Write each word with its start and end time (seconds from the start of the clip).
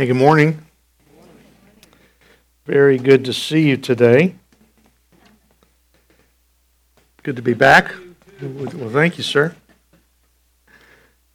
Hey, 0.00 0.06
good 0.06 0.16
morning. 0.16 0.62
Very 2.64 2.96
good 2.96 3.22
to 3.26 3.34
see 3.34 3.68
you 3.68 3.76
today. 3.76 4.34
Good 7.22 7.36
to 7.36 7.42
be 7.42 7.52
back. 7.52 7.92
Well, 8.40 8.88
thank 8.88 9.18
you, 9.18 9.22
sir. 9.22 9.54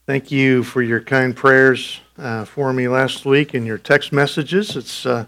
Thank 0.08 0.32
you 0.32 0.64
for 0.64 0.82
your 0.82 1.00
kind 1.00 1.36
prayers 1.36 2.02
uh, 2.18 2.46
for 2.46 2.74
me 2.74 2.88
last 2.88 3.24
week 3.24 3.54
and 3.54 3.68
your 3.68 3.78
text 3.78 4.12
messages. 4.12 4.76
It's 4.76 5.06
uh, 5.06 5.28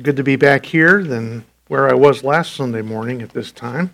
good 0.00 0.14
to 0.14 0.22
be 0.22 0.36
back 0.36 0.66
here 0.66 1.02
than 1.02 1.44
where 1.66 1.90
I 1.90 1.94
was 1.94 2.22
last 2.22 2.54
Sunday 2.54 2.82
morning 2.82 3.22
at 3.22 3.30
this 3.30 3.50
time. 3.50 3.90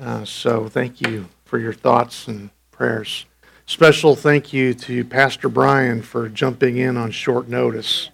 Uh, 0.00 0.24
so 0.24 0.66
thank 0.66 1.02
you 1.02 1.28
for 1.44 1.58
your 1.58 1.74
thoughts 1.74 2.26
and 2.26 2.48
prayers. 2.70 3.26
Special 3.68 4.14
thank 4.14 4.52
you 4.52 4.74
to 4.74 5.04
Pastor 5.04 5.48
Brian 5.48 6.00
for 6.00 6.28
jumping 6.28 6.76
in 6.76 6.96
on 6.96 7.10
short 7.10 7.48
notice. 7.48 8.10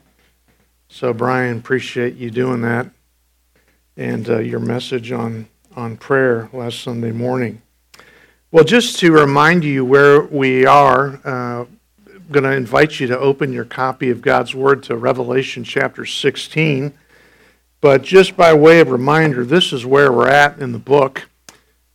So, 0.88 1.12
Brian, 1.12 1.58
appreciate 1.58 2.16
you 2.16 2.30
doing 2.30 2.62
that 2.62 2.88
and 3.94 4.30
uh, 4.30 4.38
your 4.38 4.60
message 4.60 5.12
on, 5.12 5.46
on 5.76 5.98
prayer 5.98 6.48
last 6.54 6.80
Sunday 6.80 7.12
morning. 7.12 7.60
Well, 8.50 8.64
just 8.64 8.98
to 9.00 9.12
remind 9.12 9.62
you 9.62 9.84
where 9.84 10.22
we 10.22 10.64
are, 10.64 11.20
uh, 11.22 11.66
I'm 11.66 12.26
going 12.30 12.44
to 12.44 12.52
invite 12.52 12.98
you 12.98 13.06
to 13.08 13.18
open 13.18 13.52
your 13.52 13.66
copy 13.66 14.08
of 14.08 14.22
God's 14.22 14.54
Word 14.54 14.82
to 14.84 14.96
Revelation 14.96 15.64
chapter 15.64 16.06
16. 16.06 16.94
But 17.82 18.00
just 18.02 18.38
by 18.38 18.54
way 18.54 18.80
of 18.80 18.90
reminder, 18.90 19.44
this 19.44 19.70
is 19.74 19.84
where 19.84 20.10
we're 20.10 20.28
at 20.28 20.60
in 20.60 20.72
the 20.72 20.78
book. 20.78 21.28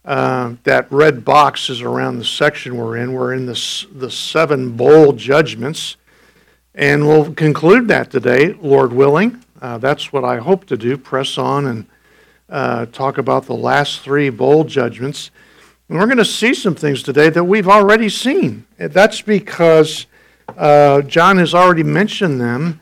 Uh, 0.07 0.55
that 0.63 0.89
red 0.89 1.25
box 1.25 1.69
is 1.69 1.81
around 1.81 2.17
the 2.17 2.23
section 2.23 2.77
we're 2.77 2.95
in. 2.95 3.11
We're 3.11 3.33
in 3.33 3.45
the, 3.45 3.85
the 3.91 4.09
seven 4.09 4.71
bowl 4.71 5.11
judgments. 5.11 5.97
And 6.73 7.05
we'll 7.05 7.33
conclude 7.33 7.89
that 7.89 8.09
today, 8.09 8.53
Lord 8.53 8.93
willing. 8.93 9.43
Uh, 9.61 9.79
that's 9.79 10.13
what 10.13 10.23
I 10.23 10.37
hope 10.37 10.65
to 10.67 10.77
do 10.77 10.97
press 10.97 11.37
on 11.37 11.65
and 11.65 11.85
uh, 12.47 12.85
talk 12.85 13.17
about 13.17 13.47
the 13.47 13.55
last 13.55 13.99
three 13.99 14.29
bowl 14.29 14.63
judgments. 14.63 15.29
And 15.89 15.99
we're 15.99 16.05
going 16.05 16.17
to 16.19 16.25
see 16.25 16.53
some 16.53 16.75
things 16.75 17.03
today 17.03 17.29
that 17.29 17.43
we've 17.43 17.67
already 17.67 18.07
seen. 18.07 18.65
That's 18.77 19.21
because 19.21 20.05
uh, 20.55 21.01
John 21.01 21.37
has 21.37 21.53
already 21.53 21.83
mentioned 21.83 22.39
them 22.39 22.79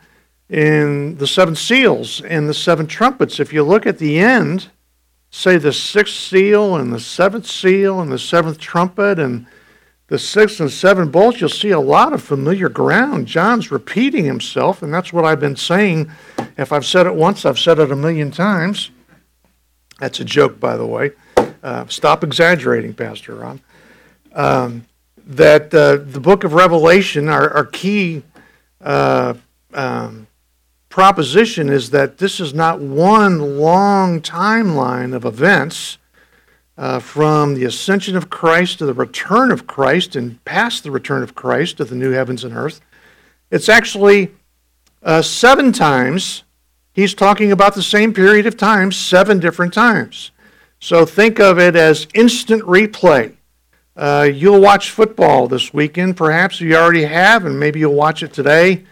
in 0.47 1.17
the 1.17 1.25
seven 1.25 1.55
seals 1.55 2.21
and 2.21 2.47
the 2.47 2.53
seven 2.53 2.85
trumpets. 2.85 3.39
If 3.39 3.51
you 3.51 3.63
look 3.63 3.87
at 3.87 3.97
the 3.97 4.19
end, 4.19 4.69
say 5.35 5.57
the 5.57 5.73
sixth 5.73 6.15
seal 6.15 6.77
and 6.77 6.93
the 6.93 6.99
seventh 6.99 7.45
seal 7.45 7.99
and 7.99 8.09
the 8.09 8.17
seventh 8.17 8.57
trumpet 8.57 9.19
and 9.19 9.45
the 10.07 10.17
sixth 10.17 10.61
and 10.61 10.71
seventh 10.71 11.11
bowls, 11.11 11.41
you'll 11.41 11.49
see 11.49 11.71
a 11.71 11.79
lot 11.79 12.13
of 12.13 12.23
familiar 12.23 12.69
ground. 12.69 13.27
John's 13.27 13.69
repeating 13.69 14.23
himself, 14.23 14.81
and 14.81 14.93
that's 14.93 15.11
what 15.11 15.25
I've 15.25 15.39
been 15.39 15.57
saying. 15.57 16.09
If 16.57 16.71
I've 16.71 16.85
said 16.85 17.05
it 17.05 17.15
once, 17.15 17.43
I've 17.43 17.59
said 17.59 17.79
it 17.79 17.91
a 17.91 17.95
million 17.95 18.31
times. 18.31 18.91
That's 19.99 20.21
a 20.21 20.25
joke, 20.25 20.57
by 20.59 20.77
the 20.77 20.85
way. 20.85 21.11
Uh, 21.61 21.85
stop 21.87 22.23
exaggerating, 22.23 22.93
Pastor 22.93 23.35
Ron. 23.35 23.59
Um, 24.33 24.85
that 25.25 25.73
uh, 25.73 25.97
the 25.97 26.19
book 26.21 26.45
of 26.45 26.53
Revelation, 26.53 27.27
our, 27.27 27.49
our 27.49 27.65
key 27.65 28.23
uh, 28.79 29.33
um, 29.73 30.27
proposition 30.95 31.67
is 31.67 31.89
that 31.89 32.19
this 32.19 32.39
is 32.39 32.53
not 32.53 32.79
one 32.79 33.57
long 33.57 34.21
timeline 34.21 35.13
of 35.13 35.25
events 35.25 35.97
uh, 36.77 36.99
from 36.99 37.53
the 37.53 37.65
ascension 37.65 38.15
of 38.15 38.29
Christ 38.29 38.77
to 38.77 38.85
the 38.85 38.93
return 38.93 39.51
of 39.51 39.67
Christ 39.67 40.15
and 40.15 40.41
past 40.45 40.85
the 40.85 40.91
return 40.91 41.21
of 41.21 41.35
Christ 41.35 41.75
to 41.77 41.83
the 41.83 41.95
new 41.95 42.11
heavens 42.11 42.45
and 42.45 42.55
earth. 42.55 42.79
It's 43.51 43.67
actually 43.67 44.31
uh, 45.03 45.21
seven 45.21 45.73
times. 45.73 46.45
He's 46.93 47.13
talking 47.13 47.51
about 47.51 47.75
the 47.75 47.83
same 47.83 48.13
period 48.13 48.45
of 48.45 48.55
time, 48.55 48.93
seven 48.93 49.41
different 49.41 49.73
times. 49.73 50.31
So 50.79 51.05
think 51.05 51.41
of 51.41 51.59
it 51.59 51.75
as 51.75 52.07
instant 52.13 52.63
replay. 52.63 53.35
Uh, 53.97 54.29
you'll 54.33 54.61
watch 54.61 54.91
football 54.91 55.49
this 55.49 55.73
weekend, 55.73 56.15
perhaps 56.15 56.61
you 56.61 56.73
already 56.73 57.03
have, 57.03 57.45
and 57.45 57.59
maybe 57.59 57.81
you'll 57.81 57.95
watch 57.95 58.23
it 58.23 58.31
today 58.31 58.85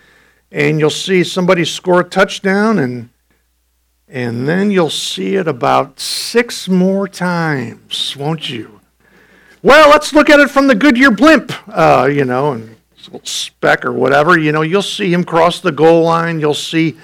and 0.53 0.79
you'll 0.79 0.91
see 0.91 1.23
somebody 1.23 1.65
score 1.65 2.01
a 2.01 2.03
touchdown 2.03 2.77
and 2.77 3.09
and 4.07 4.47
then 4.47 4.69
you'll 4.69 4.91
see 4.91 5.37
it 5.37 5.47
about 5.47 5.99
six 5.99 6.69
more 6.69 7.07
times, 7.07 8.15
won't 8.15 8.47
you? 8.47 8.79
Well, 9.63 9.89
let's 9.89 10.13
look 10.13 10.29
at 10.29 10.39
it 10.39 10.51
from 10.51 10.67
the 10.67 10.75
Goodyear 10.75 11.09
blimp, 11.09 11.51
uh, 11.67 12.07
you 12.11 12.23
know, 12.23 12.51
and 12.51 12.75
speck 13.23 13.83
or 13.83 13.91
whatever. 13.91 14.37
You 14.37 14.51
know, 14.51 14.61
you'll 14.61 14.83
see 14.83 15.11
him 15.11 15.23
cross 15.23 15.61
the 15.61 15.71
goal 15.71 16.03
line. 16.03 16.39
You'll 16.39 16.53
see, 16.53 16.95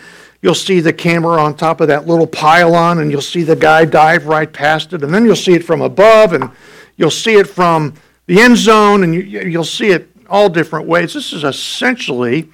you'll 0.44 0.54
see 0.54 0.82
the 0.82 0.94
camera 0.94 1.42
on 1.42 1.56
top 1.56 1.82
of 1.82 1.88
that 1.88 2.06
little 2.06 2.28
pylon, 2.28 3.00
and 3.00 3.10
you'll 3.10 3.22
see 3.22 3.42
the 3.42 3.56
guy 3.56 3.86
dive 3.86 4.28
right 4.28 4.52
past 4.52 4.94
it. 4.94 5.02
And 5.02 5.12
then 5.12 5.26
you'll 5.26 5.36
see 5.36 5.54
it 5.54 5.64
from 5.64 5.82
above, 5.82 6.34
and 6.34 6.52
you'll 6.96 7.10
see 7.10 7.38
it 7.38 7.48
from 7.48 7.96
the 8.28 8.40
end 8.40 8.58
zone, 8.58 9.02
and 9.02 9.16
you, 9.16 9.22
you'll 9.22 9.64
see 9.64 9.90
it 9.90 10.12
all 10.30 10.48
different 10.48 10.86
ways. 10.86 11.16
This 11.16 11.34
is 11.34 11.44
essentially 11.44 12.50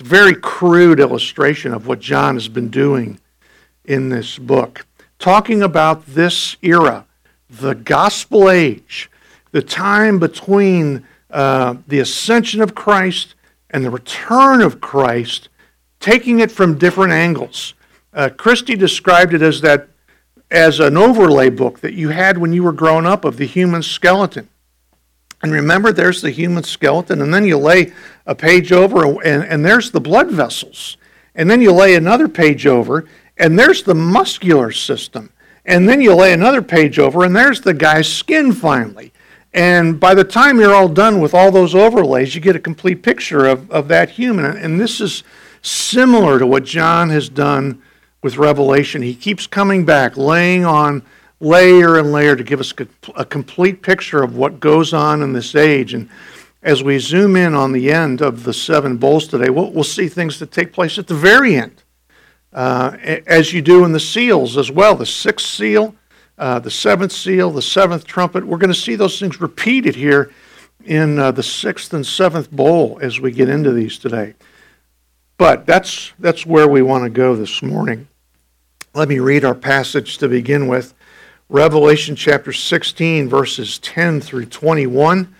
very 0.00 0.34
crude 0.34 1.00
illustration 1.00 1.72
of 1.72 1.86
what 1.86 2.00
John 2.00 2.34
has 2.34 2.48
been 2.48 2.68
doing 2.68 3.20
in 3.84 4.08
this 4.08 4.38
book, 4.38 4.86
talking 5.18 5.62
about 5.62 6.06
this 6.06 6.56
era, 6.62 7.06
the 7.48 7.74
gospel 7.74 8.50
age, 8.50 9.10
the 9.52 9.62
time 9.62 10.18
between 10.18 11.06
uh, 11.30 11.76
the 11.86 12.00
ascension 12.00 12.60
of 12.60 12.74
Christ 12.74 13.34
and 13.70 13.84
the 13.84 13.90
return 13.90 14.62
of 14.62 14.80
Christ, 14.80 15.48
taking 16.00 16.40
it 16.40 16.50
from 16.50 16.78
different 16.78 17.12
angles. 17.12 17.74
Uh, 18.12 18.30
Christie 18.30 18.76
described 18.76 19.34
it 19.34 19.42
as 19.42 19.60
that 19.60 19.88
as 20.50 20.78
an 20.78 20.96
overlay 20.96 21.50
book 21.50 21.80
that 21.80 21.94
you 21.94 22.10
had 22.10 22.38
when 22.38 22.52
you 22.52 22.62
were 22.62 22.72
growing 22.72 23.06
up 23.06 23.24
of 23.24 23.36
the 23.36 23.46
human 23.46 23.82
skeleton. 23.82 24.48
And 25.46 25.54
remember, 25.54 25.92
there's 25.92 26.22
the 26.22 26.32
human 26.32 26.64
skeleton, 26.64 27.22
and 27.22 27.32
then 27.32 27.44
you 27.46 27.56
lay 27.56 27.92
a 28.26 28.34
page 28.34 28.72
over, 28.72 29.04
and, 29.22 29.44
and 29.44 29.64
there's 29.64 29.92
the 29.92 30.00
blood 30.00 30.28
vessels. 30.28 30.96
And 31.36 31.48
then 31.48 31.62
you 31.62 31.70
lay 31.70 31.94
another 31.94 32.26
page 32.26 32.66
over, 32.66 33.04
and 33.38 33.56
there's 33.56 33.84
the 33.84 33.94
muscular 33.94 34.72
system. 34.72 35.30
And 35.64 35.88
then 35.88 36.00
you 36.00 36.16
lay 36.16 36.32
another 36.32 36.62
page 36.62 36.98
over, 36.98 37.22
and 37.24 37.36
there's 37.36 37.60
the 37.60 37.74
guy's 37.74 38.12
skin 38.12 38.50
finally. 38.50 39.12
And 39.54 40.00
by 40.00 40.14
the 40.14 40.24
time 40.24 40.58
you're 40.58 40.74
all 40.74 40.88
done 40.88 41.20
with 41.20 41.32
all 41.32 41.52
those 41.52 41.76
overlays, 41.76 42.34
you 42.34 42.40
get 42.40 42.56
a 42.56 42.58
complete 42.58 43.04
picture 43.04 43.46
of, 43.46 43.70
of 43.70 43.86
that 43.86 44.10
human. 44.10 44.46
And 44.46 44.80
this 44.80 45.00
is 45.00 45.22
similar 45.62 46.40
to 46.40 46.46
what 46.48 46.64
John 46.64 47.10
has 47.10 47.28
done 47.28 47.80
with 48.20 48.36
Revelation. 48.36 49.00
He 49.00 49.14
keeps 49.14 49.46
coming 49.46 49.84
back, 49.84 50.16
laying 50.16 50.64
on 50.64 51.04
layer 51.40 51.98
and 51.98 52.12
layer 52.12 52.34
to 52.36 52.44
give 52.44 52.60
us 52.60 52.72
a 53.14 53.24
complete 53.24 53.82
picture 53.82 54.22
of 54.22 54.36
what 54.36 54.60
goes 54.60 54.94
on 54.94 55.22
in 55.22 55.32
this 55.32 55.54
age. 55.54 55.94
And 55.94 56.08
as 56.62 56.82
we 56.82 56.98
zoom 56.98 57.36
in 57.36 57.54
on 57.54 57.72
the 57.72 57.92
end 57.92 58.22
of 58.22 58.44
the 58.44 58.54
seven 58.54 58.96
bowls 58.96 59.28
today, 59.28 59.50
we'll, 59.50 59.70
we'll 59.70 59.84
see 59.84 60.08
things 60.08 60.38
that 60.38 60.50
take 60.50 60.72
place 60.72 60.98
at 60.98 61.06
the 61.06 61.14
very 61.14 61.56
end, 61.56 61.82
uh, 62.52 62.96
as 63.26 63.52
you 63.52 63.60
do 63.60 63.84
in 63.84 63.92
the 63.92 64.00
seals 64.00 64.56
as 64.56 64.70
well. 64.70 64.94
The 64.94 65.06
sixth 65.06 65.46
seal, 65.46 65.94
uh, 66.38 66.58
the 66.58 66.70
seventh 66.70 67.12
seal, 67.12 67.50
the 67.50 67.62
seventh 67.62 68.06
trumpet. 68.06 68.46
We're 68.46 68.58
going 68.58 68.72
to 68.72 68.74
see 68.74 68.96
those 68.96 69.18
things 69.18 69.40
repeated 69.40 69.94
here 69.94 70.32
in 70.84 71.18
uh, 71.18 71.32
the 71.32 71.42
sixth 71.42 71.92
and 71.92 72.06
seventh 72.06 72.50
bowl 72.50 72.98
as 73.02 73.20
we 73.20 73.30
get 73.30 73.48
into 73.48 73.72
these 73.72 73.98
today. 73.98 74.34
But 75.36 75.66
that's, 75.66 76.12
that's 76.18 76.46
where 76.46 76.68
we 76.68 76.80
want 76.80 77.04
to 77.04 77.10
go 77.10 77.36
this 77.36 77.62
morning. 77.62 78.08
Let 78.94 79.08
me 79.08 79.18
read 79.18 79.44
our 79.44 79.54
passage 79.54 80.16
to 80.18 80.28
begin 80.28 80.66
with. 80.66 80.94
Revelation 81.48 82.16
chapter 82.16 82.52
16, 82.52 83.28
verses 83.28 83.78
10 83.78 84.20
through 84.20 84.46
21. 84.46 85.32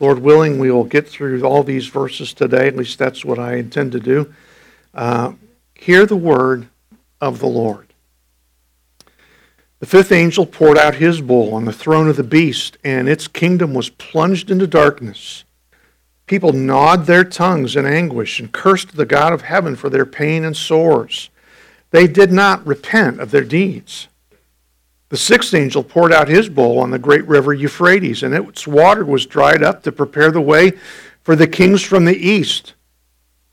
Lord 0.00 0.18
willing, 0.18 0.58
we 0.58 0.72
will 0.72 0.82
get 0.82 1.08
through 1.08 1.44
all 1.44 1.62
these 1.62 1.86
verses 1.86 2.34
today. 2.34 2.66
At 2.66 2.76
least 2.76 2.98
that's 2.98 3.24
what 3.24 3.38
I 3.38 3.54
intend 3.54 3.92
to 3.92 4.00
do. 4.00 4.34
Uh, 4.92 5.34
hear 5.74 6.04
the 6.04 6.16
word 6.16 6.66
of 7.20 7.38
the 7.38 7.46
Lord. 7.46 7.86
The 9.78 9.86
fifth 9.86 10.10
angel 10.10 10.46
poured 10.46 10.78
out 10.78 10.96
his 10.96 11.20
bowl 11.20 11.54
on 11.54 11.64
the 11.64 11.72
throne 11.72 12.08
of 12.08 12.16
the 12.16 12.24
beast, 12.24 12.76
and 12.82 13.08
its 13.08 13.28
kingdom 13.28 13.72
was 13.72 13.88
plunged 13.88 14.50
into 14.50 14.66
darkness. 14.66 15.44
People 16.26 16.52
gnawed 16.52 17.06
their 17.06 17.24
tongues 17.24 17.76
in 17.76 17.86
anguish 17.86 18.40
and 18.40 18.50
cursed 18.50 18.96
the 18.96 19.06
God 19.06 19.32
of 19.32 19.42
heaven 19.42 19.76
for 19.76 19.88
their 19.88 20.06
pain 20.06 20.44
and 20.44 20.56
sores. 20.56 21.30
They 21.90 22.08
did 22.08 22.32
not 22.32 22.66
repent 22.66 23.20
of 23.20 23.30
their 23.30 23.44
deeds. 23.44 24.08
The 25.12 25.18
sixth 25.18 25.52
angel 25.52 25.84
poured 25.84 26.10
out 26.10 26.28
his 26.28 26.48
bowl 26.48 26.78
on 26.78 26.90
the 26.90 26.98
great 26.98 27.28
river 27.28 27.52
Euphrates, 27.52 28.22
and 28.22 28.34
its 28.34 28.66
water 28.66 29.04
was 29.04 29.26
dried 29.26 29.62
up 29.62 29.82
to 29.82 29.92
prepare 29.92 30.30
the 30.30 30.40
way 30.40 30.70
for 31.22 31.36
the 31.36 31.46
kings 31.46 31.82
from 31.82 32.06
the 32.06 32.16
east. 32.16 32.72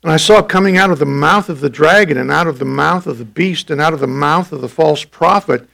And 0.02 0.10
I 0.10 0.16
saw 0.16 0.42
coming 0.42 0.78
out 0.78 0.90
of 0.90 1.00
the 1.00 1.06
mouth 1.06 1.50
of 1.50 1.60
the 1.60 1.70
dragon, 1.70 2.18
and 2.18 2.32
out 2.32 2.48
of 2.48 2.60
the 2.60 2.64
mouth 2.64 3.08
of 3.08 3.18
the 3.18 3.26
beast, 3.26 3.70
and 3.70 3.82
out 3.82 3.92
of 3.92 4.00
the 4.00 4.08
mouth 4.08 4.54
of 4.54 4.62
the 4.62 4.70
false 4.70 5.04
prophet, 5.04 5.68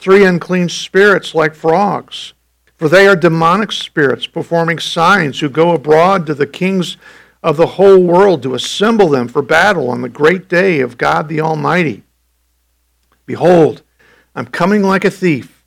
three 0.00 0.24
unclean 0.24 0.70
spirits 0.70 1.36
like 1.36 1.54
frogs. 1.54 2.32
For 2.76 2.88
they 2.88 3.06
are 3.06 3.14
demonic 3.14 3.70
spirits 3.70 4.26
performing 4.26 4.80
signs 4.80 5.38
who 5.38 5.48
go 5.48 5.70
abroad 5.70 6.26
to 6.26 6.34
the 6.34 6.48
kings 6.48 6.96
of 7.44 7.56
the 7.56 7.66
whole 7.78 8.02
world 8.02 8.42
to 8.42 8.56
assemble 8.56 9.08
them 9.08 9.28
for 9.28 9.42
battle 9.42 9.88
on 9.88 10.02
the 10.02 10.08
great 10.08 10.48
day 10.48 10.80
of 10.80 10.98
God 10.98 11.28
the 11.28 11.40
Almighty. 11.40 12.02
Behold, 13.24 13.84
I'm 14.38 14.46
coming 14.46 14.84
like 14.84 15.04
a 15.04 15.10
thief. 15.10 15.64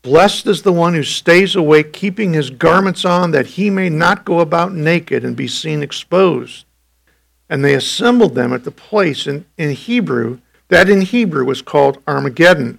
Blessed 0.00 0.46
is 0.46 0.62
the 0.62 0.72
one 0.72 0.94
who 0.94 1.02
stays 1.02 1.54
awake, 1.54 1.92
keeping 1.92 2.32
his 2.32 2.48
garments 2.48 3.04
on, 3.04 3.32
that 3.32 3.48
he 3.48 3.68
may 3.68 3.90
not 3.90 4.24
go 4.24 4.40
about 4.40 4.72
naked 4.72 5.26
and 5.26 5.36
be 5.36 5.46
seen 5.46 5.82
exposed. 5.82 6.64
And 7.50 7.62
they 7.62 7.74
assembled 7.74 8.34
them 8.34 8.54
at 8.54 8.64
the 8.64 8.70
place 8.70 9.26
in, 9.26 9.44
in 9.58 9.72
Hebrew, 9.72 10.38
that 10.68 10.88
in 10.88 11.02
Hebrew 11.02 11.44
was 11.44 11.60
called 11.60 12.02
Armageddon. 12.08 12.78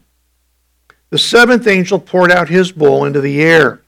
The 1.11 1.19
seventh 1.19 1.67
angel 1.67 1.99
poured 1.99 2.31
out 2.31 2.49
his 2.49 2.71
bowl 2.71 3.05
into 3.05 3.21
the 3.21 3.39
air, 3.39 3.83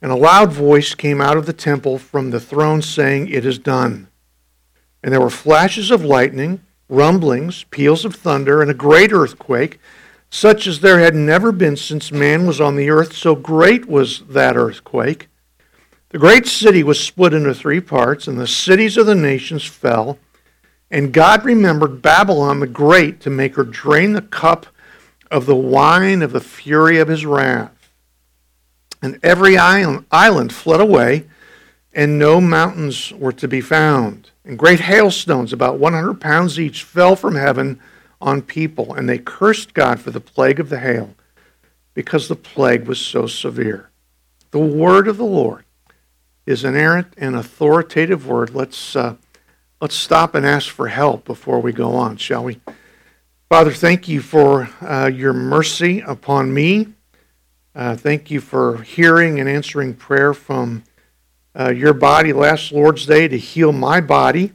and 0.00 0.10
a 0.10 0.16
loud 0.16 0.54
voice 0.54 0.94
came 0.94 1.20
out 1.20 1.36
of 1.36 1.44
the 1.44 1.52
temple 1.52 1.98
from 1.98 2.30
the 2.30 2.40
throne 2.40 2.80
saying, 2.80 3.28
It 3.28 3.44
is 3.44 3.58
done. 3.58 4.08
And 5.02 5.12
there 5.12 5.20
were 5.20 5.28
flashes 5.28 5.90
of 5.90 6.02
lightning, 6.02 6.62
rumblings, 6.88 7.64
peals 7.64 8.06
of 8.06 8.14
thunder, 8.14 8.62
and 8.62 8.70
a 8.70 8.74
great 8.74 9.12
earthquake, 9.12 9.78
such 10.34 10.66
as 10.66 10.80
there 10.80 10.98
had 10.98 11.14
never 11.14 11.52
been 11.52 11.76
since 11.76 12.10
man 12.10 12.44
was 12.44 12.60
on 12.60 12.74
the 12.74 12.90
earth, 12.90 13.12
so 13.12 13.36
great 13.36 13.86
was 13.86 14.24
that 14.26 14.56
earthquake. 14.56 15.28
The 16.08 16.18
great 16.18 16.48
city 16.48 16.82
was 16.82 16.98
split 16.98 17.32
into 17.32 17.54
three 17.54 17.80
parts, 17.80 18.26
and 18.26 18.36
the 18.36 18.48
cities 18.48 18.96
of 18.96 19.06
the 19.06 19.14
nations 19.14 19.64
fell. 19.64 20.18
And 20.90 21.12
God 21.12 21.44
remembered 21.44 22.02
Babylon 22.02 22.58
the 22.58 22.66
Great 22.66 23.20
to 23.20 23.30
make 23.30 23.54
her 23.54 23.62
drain 23.62 24.12
the 24.12 24.22
cup 24.22 24.66
of 25.30 25.46
the 25.46 25.54
wine 25.54 26.20
of 26.20 26.32
the 26.32 26.40
fury 26.40 26.98
of 26.98 27.06
his 27.06 27.24
wrath. 27.24 27.92
And 29.00 29.20
every 29.22 29.56
island, 29.56 30.52
fled 30.52 30.80
away, 30.80 31.26
and 31.92 32.18
no 32.18 32.40
mountains 32.40 33.12
were 33.12 33.32
to 33.34 33.46
be 33.46 33.60
found. 33.60 34.32
And 34.44 34.58
great 34.58 34.80
hailstones, 34.80 35.52
about 35.52 35.78
100 35.78 36.20
pounds 36.20 36.58
each, 36.58 36.82
fell 36.82 37.14
from 37.14 37.36
heaven 37.36 37.78
on 38.24 38.40
people, 38.40 38.94
and 38.94 39.06
they 39.06 39.18
cursed 39.18 39.74
God 39.74 40.00
for 40.00 40.10
the 40.10 40.18
plague 40.18 40.58
of 40.58 40.70
the 40.70 40.80
hail, 40.80 41.14
because 41.92 42.26
the 42.26 42.34
plague 42.34 42.88
was 42.88 42.98
so 42.98 43.26
severe. 43.26 43.90
The 44.50 44.58
word 44.58 45.06
of 45.06 45.18
the 45.18 45.24
Lord 45.24 45.64
is 46.46 46.64
inerrant 46.64 47.08
and 47.18 47.36
authoritative 47.36 48.26
word. 48.26 48.54
Let's, 48.54 48.96
uh, 48.96 49.16
let's 49.80 49.94
stop 49.94 50.34
and 50.34 50.46
ask 50.46 50.70
for 50.70 50.88
help 50.88 51.24
before 51.24 51.60
we 51.60 51.72
go 51.72 51.94
on, 51.94 52.16
shall 52.16 52.44
we? 52.44 52.60
Father, 53.50 53.72
thank 53.72 54.08
you 54.08 54.20
for 54.20 54.70
uh, 54.80 55.06
your 55.06 55.34
mercy 55.34 56.00
upon 56.00 56.52
me. 56.52 56.88
Uh, 57.74 57.94
thank 57.94 58.30
you 58.30 58.40
for 58.40 58.82
hearing 58.82 59.38
and 59.38 59.48
answering 59.48 59.94
prayer 59.94 60.32
from 60.32 60.82
uh, 61.54 61.70
your 61.70 61.92
body 61.92 62.32
last 62.32 62.72
Lord's 62.72 63.04
Day 63.04 63.28
to 63.28 63.38
heal 63.38 63.70
my 63.70 64.00
body. 64.00 64.52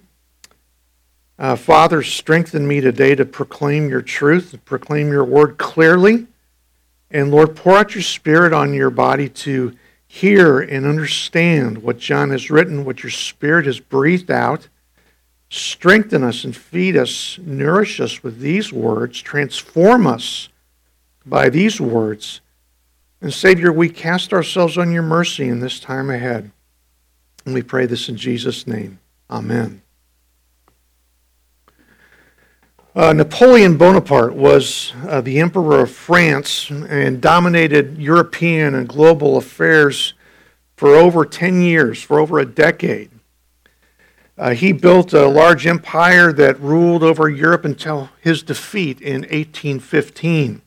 Uh, 1.40 1.56
Father, 1.56 2.04
strengthen 2.04 2.68
me 2.68 2.82
today 2.82 3.16
to 3.16 3.24
proclaim 3.24 3.90
your 3.90 4.02
truth, 4.02 4.52
to 4.52 4.58
proclaim 4.58 5.10
your 5.10 5.24
word 5.24 5.58
clearly. 5.58 6.28
And 7.10 7.32
Lord, 7.32 7.56
pour 7.56 7.78
out 7.78 7.96
your 7.96 8.02
spirit 8.02 8.52
on 8.52 8.74
your 8.74 8.90
body 8.90 9.30
to 9.30 9.74
hear 10.06 10.60
and 10.60 10.86
understand 10.86 11.78
what 11.78 11.98
John 11.98 12.32
has 12.32 12.52
written, 12.52 12.84
what 12.84 13.04
your 13.04 13.10
spirit 13.10 13.68
has 13.68 13.80
breathed 13.80 14.30
out. 14.30 14.68
Strengthen 15.50 16.24
us 16.24 16.44
and 16.44 16.54
feed 16.54 16.98
us, 16.98 17.40
nourish 17.42 18.02
us 18.02 18.22
with 18.22 18.40
these 18.40 18.74
words, 18.74 19.22
transform 19.22 20.08
us 20.08 20.50
by 21.26 21.50
these 21.50 21.80
words. 21.80 22.42
And 23.22 23.34
Savior, 23.34 23.72
we 23.72 23.90
cast 23.90 24.34
ourselves 24.34 24.78
on 24.78 24.92
your 24.92 25.04
mercy 25.04 25.48
in 25.48 25.62
this 25.62 25.80
time 25.80 26.10
ahead. 26.10 26.52
And 27.46 27.56
we 27.56 27.62
pray 27.62 27.86
this 27.86 28.10
in 28.10 28.18
Jesus' 28.18 28.68
name. 28.68 29.00
Amen. 29.30 29.82
Uh, 32.96 33.14
Napoleon 33.14 33.78
Bonaparte 33.78 34.34
was 34.34 34.94
uh, 35.08 35.22
the 35.22 35.40
Emperor 35.40 35.82
of 35.82 35.92
France 35.92 36.72
and 36.72 37.22
dominated 37.22 38.00
European 38.00 38.74
and 38.74 38.90
global 38.90 39.38
affairs 39.38 40.16
for 40.76 40.96
over 40.96 41.24
10 41.24 41.62
years, 41.62 42.02
for 42.02 42.20
over 42.20 42.40
a 42.40 42.46
decade. 42.46 43.12
Uh, 44.40 44.52
he 44.52 44.72
built 44.72 45.14
a 45.14 45.28
large 45.28 45.68
empire 45.68 46.34
that 46.34 46.60
ruled 46.60 47.04
over 47.04 47.30
Europe 47.30 47.64
until 47.64 48.10
his 48.22 48.42
defeat 48.42 49.00
in 49.02 49.22
1815. 49.22 50.64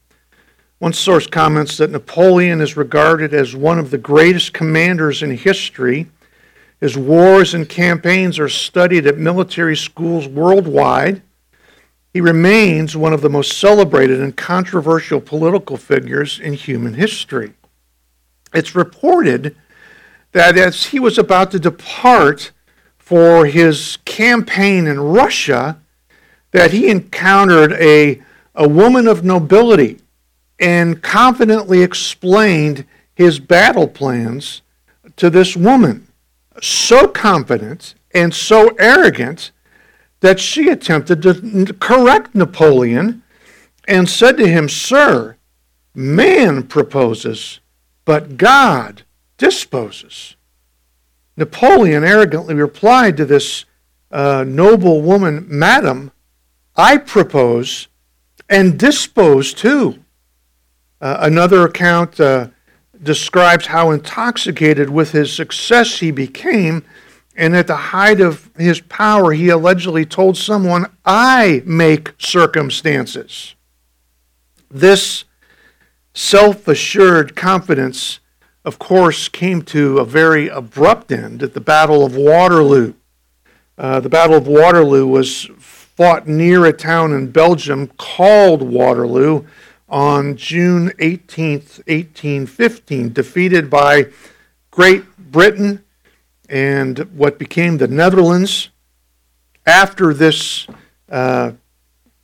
One 0.79 0.93
source 0.93 1.27
comments 1.27 1.77
that 1.79 1.91
Napoleon 1.91 2.61
is 2.61 2.77
regarded 2.77 3.35
as 3.35 3.57
one 3.57 3.81
of 3.81 3.91
the 3.91 3.99
greatest 3.99 4.53
commanders 4.53 5.25
in 5.25 5.37
history. 5.37 6.09
His 6.81 6.97
wars 6.97 7.53
and 7.53 7.69
campaigns 7.69 8.39
are 8.39 8.49
studied 8.49 9.07
at 9.09 9.19
military 9.19 9.77
schools 9.77 10.29
worldwide. 10.29 11.23
He 12.13 12.21
remains 12.21 12.97
one 12.97 13.13
of 13.13 13.23
the 13.23 13.31
most 13.31 13.59
celebrated 13.59 14.21
and 14.21 14.37
controversial 14.37 15.21
political 15.21 15.77
figures 15.77 16.39
in 16.39 16.53
human 16.55 16.95
history. 16.95 17.55
It's 18.53 18.75
reported 18.75 19.57
that 20.33 20.59
as 20.59 20.87
he 20.87 20.99
was 20.99 21.19
about 21.19 21.51
to 21.53 21.59
depart, 21.59 22.53
for 23.13 23.45
his 23.45 23.99
campaign 24.07 24.87
in 24.87 24.99
Russia 24.99 25.79
that 26.53 26.71
he 26.71 26.89
encountered 26.89 27.73
a, 27.73 28.23
a 28.55 28.67
woman 28.67 29.07
of 29.07 29.23
nobility 29.23 29.99
and 30.59 31.03
confidently 31.03 31.83
explained 31.83 32.87
his 33.15 33.39
battle 33.39 33.87
plans 33.87 34.63
to 35.17 35.29
this 35.29 35.55
woman. 35.55 36.07
So 36.63 37.07
confident 37.07 37.97
and 38.15 38.33
so 38.33 38.69
arrogant 38.79 39.51
that 40.23 40.41
she 40.41 40.69
attempted 40.69 41.21
to 41.23 41.75
correct 41.79 42.35
Napoleon 42.35 43.23
and 43.87 44.09
said 44.09 44.37
to 44.39 44.49
him, 44.49 44.69
Sir, 44.69 45.37
man 45.95 46.63
proposes, 46.63 47.61
but 48.05 48.37
God 48.37 49.03
disposes. 49.37 50.37
Napoleon 51.37 52.05
arrogantly 52.05 52.55
replied 52.55 53.17
to 53.17 53.25
this 53.25 53.65
uh, 54.13 54.45
noble 54.47 55.03
woman, 55.03 55.45
Madam, 55.49 56.13
I 56.77 56.99
propose 56.99 57.89
and 58.49 58.79
dispose 58.79 59.53
too. 59.53 59.99
Uh, 61.01 61.17
another 61.21 61.67
account 61.67 62.21
uh, 62.21 62.49
describes 63.03 63.67
how 63.67 63.91
intoxicated 63.91 64.89
with 64.89 65.11
his 65.11 65.33
success 65.33 65.99
he 65.99 66.13
became, 66.13 66.85
and 67.37 67.57
at 67.57 67.67
the 67.67 67.77
height 67.77 68.21
of 68.21 68.51
his 68.57 68.81
power, 68.81 69.33
he 69.33 69.49
allegedly 69.49 70.05
told 70.05 70.37
someone, 70.37 70.87
I 71.05 71.63
make 71.65 72.13
circumstances. 72.19 73.55
This 74.71 75.25
self 76.15 76.69
assured 76.69 77.35
confidence 77.37 78.21
of 78.65 78.79
course, 78.79 79.29
came 79.29 79.63
to 79.63 79.99
a 79.99 80.05
very 80.05 80.49
abrupt 80.49 81.11
end 81.11 81.43
at 81.43 81.55
the 81.55 81.61
Battle 81.61 82.05
of 82.05 82.15
Waterloo. 82.15 82.95
Uh, 83.77 84.01
the 84.01 84.09
Battle 84.09 84.37
of 84.37 84.47
Waterloo 84.47 85.07
was 85.07 85.51
fought 85.59 86.29
near 86.29 86.67
a 86.67 86.73
town 86.73 87.13
in 87.13 87.31
Belgium 87.31 87.89
called 87.99 88.63
Waterloo 88.63 89.45
on 89.89 90.37
June 90.37 90.93
18, 91.01 91.53
1815, 91.53 93.13
defeated 93.13 93.69
by 93.69 94.07
Great 94.71 95.05
Britain 95.19 95.83
and 96.49 96.99
what 97.17 97.39
became 97.39 97.79
the 97.79 97.89
Netherlands. 97.89 98.71
After 99.65 100.13
this 100.13 100.67
uh, 101.09 101.53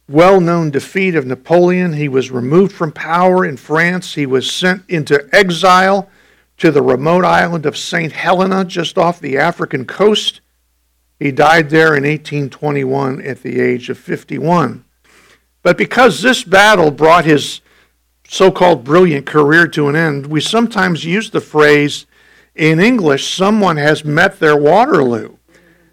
well 0.09 0.41
known 0.41 0.71
defeat 0.71 1.15
of 1.15 1.27
Napoleon, 1.27 1.93
he 1.93 2.09
was 2.09 2.31
removed 2.31 2.73
from 2.73 2.93
power 2.93 3.45
in 3.45 3.57
France. 3.57 4.15
He 4.15 4.27
was 4.27 4.51
sent 4.51 4.83
into 4.89 5.29
exile 5.33 6.09
to 6.57 6.71
the 6.71 6.83
remote 6.83 7.25
island 7.25 7.67
of 7.67 7.77
St. 7.77 8.13
Helena, 8.13 8.65
just 8.65 8.99
off 8.99 9.21
the 9.21 9.39
African 9.39 9.85
coast. 9.85 10.41
He 11.19 11.31
died 11.31 11.71
there 11.71 11.95
in 11.97 12.05
1821 12.05 13.21
at 13.23 13.43
the 13.43 13.61
age 13.61 13.91
of 13.91 13.99
51. 13.99 14.85
But 15.63 15.77
because 15.77 16.23
this 16.23 16.45
battle 16.45 16.91
brought 16.91 17.25
his 17.25 17.61
so 18.29 18.51
called 18.51 18.85
brilliant 18.85 19.27
career 19.27 19.67
to 19.69 19.89
an 19.89 19.97
end, 19.97 20.27
we 20.27 20.41
sometimes 20.41 21.05
use 21.05 21.31
the 21.31 21.41
phrase 21.41 22.07
in 22.59 22.81
English, 22.81 23.33
someone 23.33 23.77
has 23.77 24.05
met 24.05 24.41
their 24.41 24.57
Waterloo. 24.57 25.37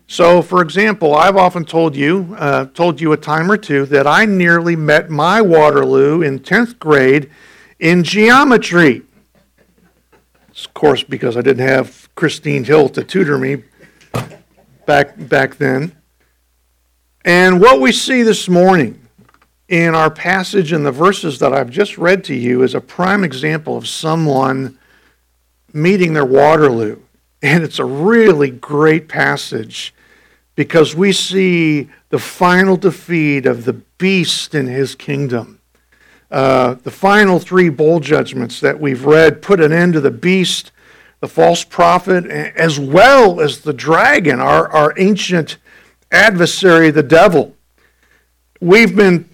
So, 0.08 0.42
for 0.42 0.62
example, 0.62 1.16
I've 1.16 1.38
often 1.38 1.64
told 1.64 1.96
you, 1.96 2.36
uh, 2.38 2.66
told 2.66 3.00
you 3.00 3.12
a 3.12 3.18
time 3.18 3.50
or 3.50 3.58
two, 3.58 3.86
that 3.88 4.06
I 4.06 4.26
nearly 4.26 4.76
met 4.76 5.10
my 5.10 5.42
Waterloo 5.42 6.22
in 6.22 6.40
10th 6.40 6.78
grade 6.80 7.30
in 7.80 8.04
geometry. 8.04 9.04
Of 10.50 10.74
course, 10.74 11.04
because 11.04 11.38
I 11.38 11.42
didn't 11.42 11.68
have 11.68 12.10
Christine 12.16 12.64
Hill 12.64 12.90
to 12.90 13.04
tutor 13.04 13.38
me 13.38 13.64
back, 14.86 15.14
back 15.18 15.58
then. 15.58 15.96
And 17.24 17.60
what 17.60 17.82
we 17.82 17.92
see 17.92 18.24
this 18.24 18.48
morning 18.48 19.02
in 19.68 19.96
our 19.96 20.12
passage 20.12 20.72
in 20.72 20.84
the 20.84 20.92
verses 20.92 21.40
that 21.40 21.54
I've 21.54 21.72
just 21.72 21.98
read 21.98 22.24
to 22.26 22.36
you 22.36 22.62
is 22.62 22.76
a 22.76 22.82
prime 22.82 23.24
example 23.24 23.76
of 23.76 23.88
someone 23.88 24.78
meeting 25.76 26.14
their 26.14 26.26
Waterloo. 26.26 27.00
And 27.42 27.64
it's 27.64 27.80
a 27.80 27.86
really 27.86 28.50
great 28.50 29.08
passage 29.08 29.94
because 30.56 30.96
we 30.96 31.12
see 31.12 31.90
the 32.10 32.18
final 32.18 32.78
defeat 32.78 33.46
of 33.46 33.66
the 33.66 33.74
beast 33.74 34.56
in 34.56 34.68
his 34.68 34.96
kingdom. 34.96 35.60
Uh, 36.32 36.76
the 36.84 36.92
final 36.92 37.40
three 37.40 37.70
bowl 37.70 38.00
judgments 38.00 38.60
that 38.62 38.80
we've 38.80 39.06
read 39.06 39.42
put 39.42 39.60
an 39.60 39.72
end 39.72 39.94
to 39.94 40.02
the 40.02 40.12
beast, 40.12 40.72
the 41.20 41.28
false 41.28 41.64
prophet, 41.64 42.26
as 42.26 42.80
well 42.80 43.40
as 43.40 43.60
the 43.60 43.74
dragon, 43.74 44.40
our, 44.40 44.68
our 44.70 44.94
ancient 44.98 45.58
adversary, 46.12 46.90
the 46.90 47.04
devil. 47.04 47.56
We've 48.60 48.96
been, 48.96 49.30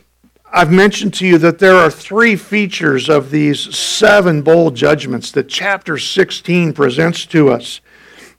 I've 0.53 0.72
mentioned 0.72 1.13
to 1.15 1.25
you 1.25 1.38
that 1.38 1.60
there 1.60 1.77
are 1.77 1.89
three 1.89 2.36
features 2.36 3.08
of 3.08 3.31
these 3.31 3.74
seven 3.74 4.41
bowl 4.41 4.70
judgments 4.70 5.31
that 5.31 5.48
chapter 5.48 5.98
16 5.98 6.74
presents 6.74 7.25
to 7.27 7.50
us. 7.50 7.79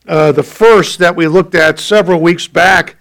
Uh, 0.06 0.30
the 0.30 0.42
first 0.42 0.98
that 0.98 1.16
we 1.16 1.26
looked 1.26 1.54
at 1.54 1.78
several 1.78 2.20
weeks 2.20 2.46
back 2.46 2.96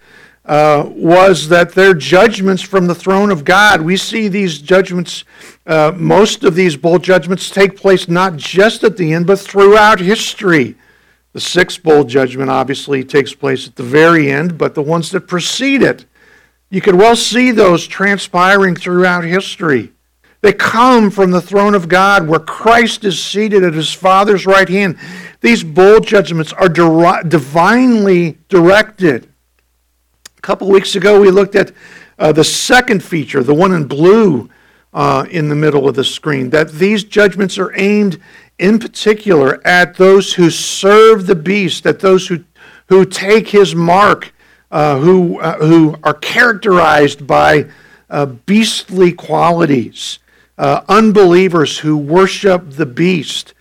uh, 0.45 0.85
was 0.87 1.49
that 1.49 1.73
they're 1.73 1.93
judgments 1.93 2.61
from 2.61 2.87
the 2.87 2.95
throne 2.95 3.31
of 3.31 3.43
God. 3.43 3.81
We 3.81 3.97
see 3.97 4.29
these 4.29 4.59
judgments, 4.59 5.25
uh, 5.67 5.91
most 5.93 6.45
of 6.45 6.55
these 6.55 6.77
bowl 6.77 6.97
judgments 6.97 7.49
take 7.49 7.75
place 7.75 8.07
not 8.07 8.37
just 8.37 8.81
at 8.85 8.95
the 8.95 9.13
end, 9.13 9.27
but 9.27 9.39
throughout 9.39 9.99
history. 9.99 10.75
The 11.33 11.41
sixth 11.41 11.83
bowl 11.83 12.05
judgment 12.05 12.49
obviously 12.49 13.03
takes 13.03 13.33
place 13.33 13.67
at 13.67 13.75
the 13.75 13.83
very 13.83 14.31
end, 14.31 14.57
but 14.57 14.73
the 14.73 14.81
ones 14.81 15.11
that 15.11 15.27
precede 15.27 15.81
it, 15.81 16.05
you 16.71 16.81
could 16.81 16.95
well 16.95 17.15
see 17.15 17.51
those 17.51 17.85
transpiring 17.85 18.75
throughout 18.75 19.23
history. 19.23 19.91
They 20.39 20.53
come 20.53 21.11
from 21.11 21.29
the 21.29 21.41
throne 21.41 21.75
of 21.75 21.87
God 21.87 22.27
where 22.27 22.39
Christ 22.39 23.03
is 23.03 23.21
seated 23.21 23.63
at 23.63 23.75
his 23.75 23.93
Father's 23.93 24.47
right 24.47 24.67
hand. 24.67 24.97
These 25.41 25.63
bowl 25.63 25.99
judgments 25.99 26.51
are 26.53 26.69
divinely 26.69 28.39
directed. 28.49 29.27
A 30.37 30.41
couple 30.41 30.67
weeks 30.69 30.95
ago, 30.95 31.21
we 31.21 31.29
looked 31.29 31.55
at 31.55 31.71
uh, 32.17 32.31
the 32.31 32.43
second 32.43 33.03
feature, 33.03 33.43
the 33.43 33.53
one 33.53 33.73
in 33.73 33.85
blue 33.85 34.49
uh, 34.93 35.25
in 35.29 35.49
the 35.49 35.55
middle 35.55 35.87
of 35.87 35.95
the 35.95 36.03
screen, 36.03 36.49
that 36.51 36.71
these 36.71 37.03
judgments 37.03 37.59
are 37.59 37.77
aimed 37.77 38.19
in 38.57 38.79
particular 38.79 39.65
at 39.65 39.97
those 39.97 40.33
who 40.33 40.49
serve 40.49 41.27
the 41.27 41.35
beast, 41.35 41.85
at 41.85 41.99
those 41.99 42.27
who, 42.27 42.43
who 42.87 43.05
take 43.05 43.49
his 43.49 43.75
mark, 43.75 44.33
uh, 44.71 44.97
who, 44.97 45.39
uh, 45.39 45.57
who 45.57 45.95
are 46.03 46.13
characterized 46.13 47.27
by 47.27 47.67
uh, 48.09 48.25
beastly 48.25 49.11
qualities, 49.11 50.19
uh, 50.57 50.81
unbelievers 50.87 51.79
who 51.79 51.97
worship 51.97 52.71
the 52.71 52.85
beast. 52.85 53.53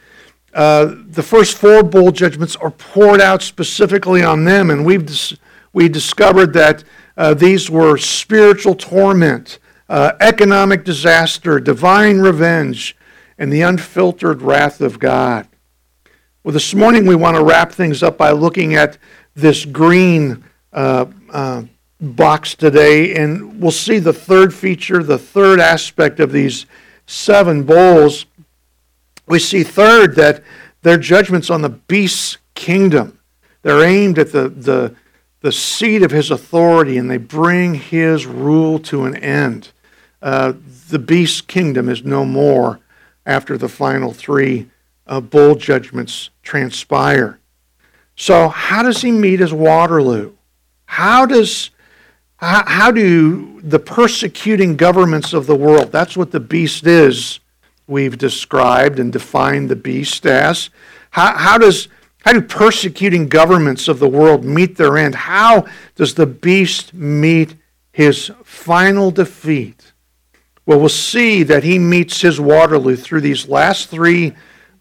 the 0.52 1.25
first 1.25 1.57
four 1.57 1.83
bowl 1.83 2.12
judgments 2.12 2.57
are 2.57 2.71
poured 2.71 3.21
out 3.21 3.43
specifically 3.43 4.23
on 4.23 4.45
them, 4.45 4.71
and 4.71 4.85
we've 4.85 5.07
dis- 5.07 5.37
we 5.73 5.88
discovered 5.88 6.52
that 6.55 6.83
uh, 7.17 7.35
these 7.35 7.71
were 7.71 7.97
spiritual 7.97 8.75
torment, 8.75 9.59
uh, 9.88 10.12
economic 10.21 10.85
disaster, 10.85 11.61
divine 11.61 12.19
revenge, 12.19 12.97
and 13.38 13.52
the 13.52 13.62
unfiltered 13.62 14.43
wrath 14.43 14.81
of 14.81 14.99
God. 14.99 15.47
Well, 16.43 16.52
this 16.52 16.75
morning 16.75 17.07
we 17.07 17.14
want 17.14 17.37
to 17.37 17.45
wrap 17.45 17.73
things 17.73 18.02
up 18.02 18.17
by 18.17 18.31
looking 18.31 18.75
at 18.75 18.99
this 19.35 19.64
green 19.64 20.45
uh, 20.72 21.06
uh 21.30 21.62
box 22.00 22.54
today, 22.54 23.14
and 23.14 23.60
we'll 23.60 23.70
see 23.70 23.98
the 23.98 24.12
third 24.12 24.54
feature, 24.54 25.02
the 25.02 25.18
third 25.18 25.60
aspect 25.60 26.18
of 26.18 26.32
these 26.32 26.64
seven 27.06 27.62
bowls. 27.62 28.24
We 29.26 29.38
see, 29.38 29.62
third, 29.62 30.16
that 30.16 30.42
they're 30.80 30.96
judgments 30.96 31.50
on 31.50 31.60
the 31.60 31.68
beast's 31.68 32.38
kingdom. 32.54 33.18
They're 33.62 33.84
aimed 33.84 34.18
at 34.18 34.32
the, 34.32 34.48
the 34.48 34.96
the 35.40 35.52
seat 35.52 36.02
of 36.02 36.10
his 36.10 36.30
authority 36.30 36.98
and 36.98 37.10
they 37.10 37.16
bring 37.16 37.74
his 37.74 38.26
rule 38.26 38.78
to 38.78 39.04
an 39.04 39.16
end. 39.16 39.72
Uh, 40.22 40.52
the 40.88 40.98
beast's 40.98 41.40
kingdom 41.40 41.88
is 41.88 42.04
no 42.04 42.24
more 42.24 42.80
after 43.24 43.56
the 43.56 43.68
final 43.68 44.12
three 44.12 44.68
uh, 45.06 45.20
bowl 45.20 45.54
judgments 45.54 46.30
transpire. 46.42 47.38
So, 48.16 48.48
how 48.48 48.82
does 48.82 49.00
he 49.00 49.10
meet 49.10 49.40
his 49.40 49.52
Waterloo? 49.52 50.32
How 50.90 51.25
does 51.25 51.70
how, 52.38 52.64
how 52.66 52.90
do 52.90 53.61
the 53.62 53.78
persecuting 53.78 54.76
governments 54.76 55.32
of 55.32 55.47
the 55.47 55.54
world? 55.54 55.92
That's 55.92 56.16
what 56.16 56.32
the 56.32 56.40
beast 56.40 56.85
is. 56.85 57.38
We've 57.87 58.18
described 58.18 58.99
and 58.99 59.12
defined 59.12 59.68
the 59.68 59.76
beast 59.76 60.26
as. 60.26 60.68
How, 61.11 61.37
how 61.38 61.59
does 61.59 61.87
how 62.25 62.32
do 62.32 62.42
persecuting 62.42 63.28
governments 63.28 63.87
of 63.87 64.00
the 64.00 64.09
world 64.09 64.44
meet 64.44 64.76
their 64.76 64.99
end? 64.99 65.14
How 65.14 65.64
does 65.94 66.14
the 66.14 66.26
beast 66.26 66.92
meet 66.92 67.54
his 67.92 68.32
final 68.42 69.12
defeat? 69.12 69.92
Well, 70.66 70.80
we'll 70.80 70.88
see 70.88 71.44
that 71.44 71.62
he 71.62 71.78
meets 71.78 72.20
his 72.20 72.40
Waterloo 72.40 72.97
through 72.97 73.20
these 73.20 73.49
last 73.49 73.90
three 73.90 74.35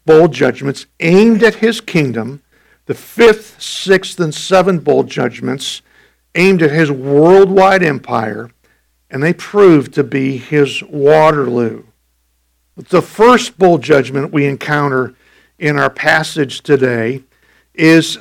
bowl 0.06 0.26
judgments 0.26 0.86
aimed 0.98 1.44
at 1.44 1.54
his 1.54 1.80
kingdom, 1.80 2.42
the 2.86 2.94
fifth, 2.94 3.62
sixth, 3.62 4.18
and 4.18 4.34
seventh 4.34 4.82
bowl 4.82 5.04
judgments 5.04 5.82
aimed 6.34 6.62
at 6.62 6.70
his 6.70 6.90
worldwide 6.90 7.82
empire, 7.82 8.50
and 9.10 9.22
they 9.22 9.32
proved 9.32 9.94
to 9.94 10.04
be 10.04 10.36
his 10.36 10.82
Waterloo. 10.82 11.84
The 12.76 13.02
first 13.02 13.58
bowl 13.58 13.78
judgment 13.78 14.32
we 14.32 14.46
encounter 14.46 15.14
in 15.58 15.78
our 15.78 15.90
passage 15.90 16.62
today 16.62 17.22
is, 17.74 18.18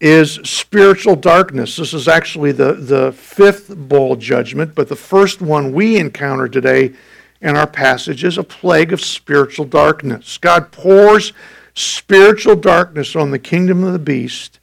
is 0.00 0.34
spiritual 0.42 1.16
darkness. 1.16 1.76
This 1.76 1.94
is 1.94 2.08
actually 2.08 2.52
the, 2.52 2.74
the 2.74 3.12
fifth 3.12 3.76
bowl 3.76 4.16
judgment, 4.16 4.74
but 4.74 4.88
the 4.88 4.96
first 4.96 5.40
one 5.40 5.72
we 5.72 5.98
encounter 5.98 6.48
today 6.48 6.94
in 7.40 7.56
our 7.56 7.66
passage 7.66 8.24
is 8.24 8.38
a 8.38 8.42
plague 8.42 8.92
of 8.92 9.00
spiritual 9.00 9.66
darkness. 9.66 10.38
God 10.38 10.72
pours 10.72 11.32
spiritual 11.74 12.56
darkness 12.56 13.14
on 13.14 13.30
the 13.30 13.38
kingdom 13.38 13.84
of 13.84 13.92
the 13.92 13.98
beast 13.98 14.58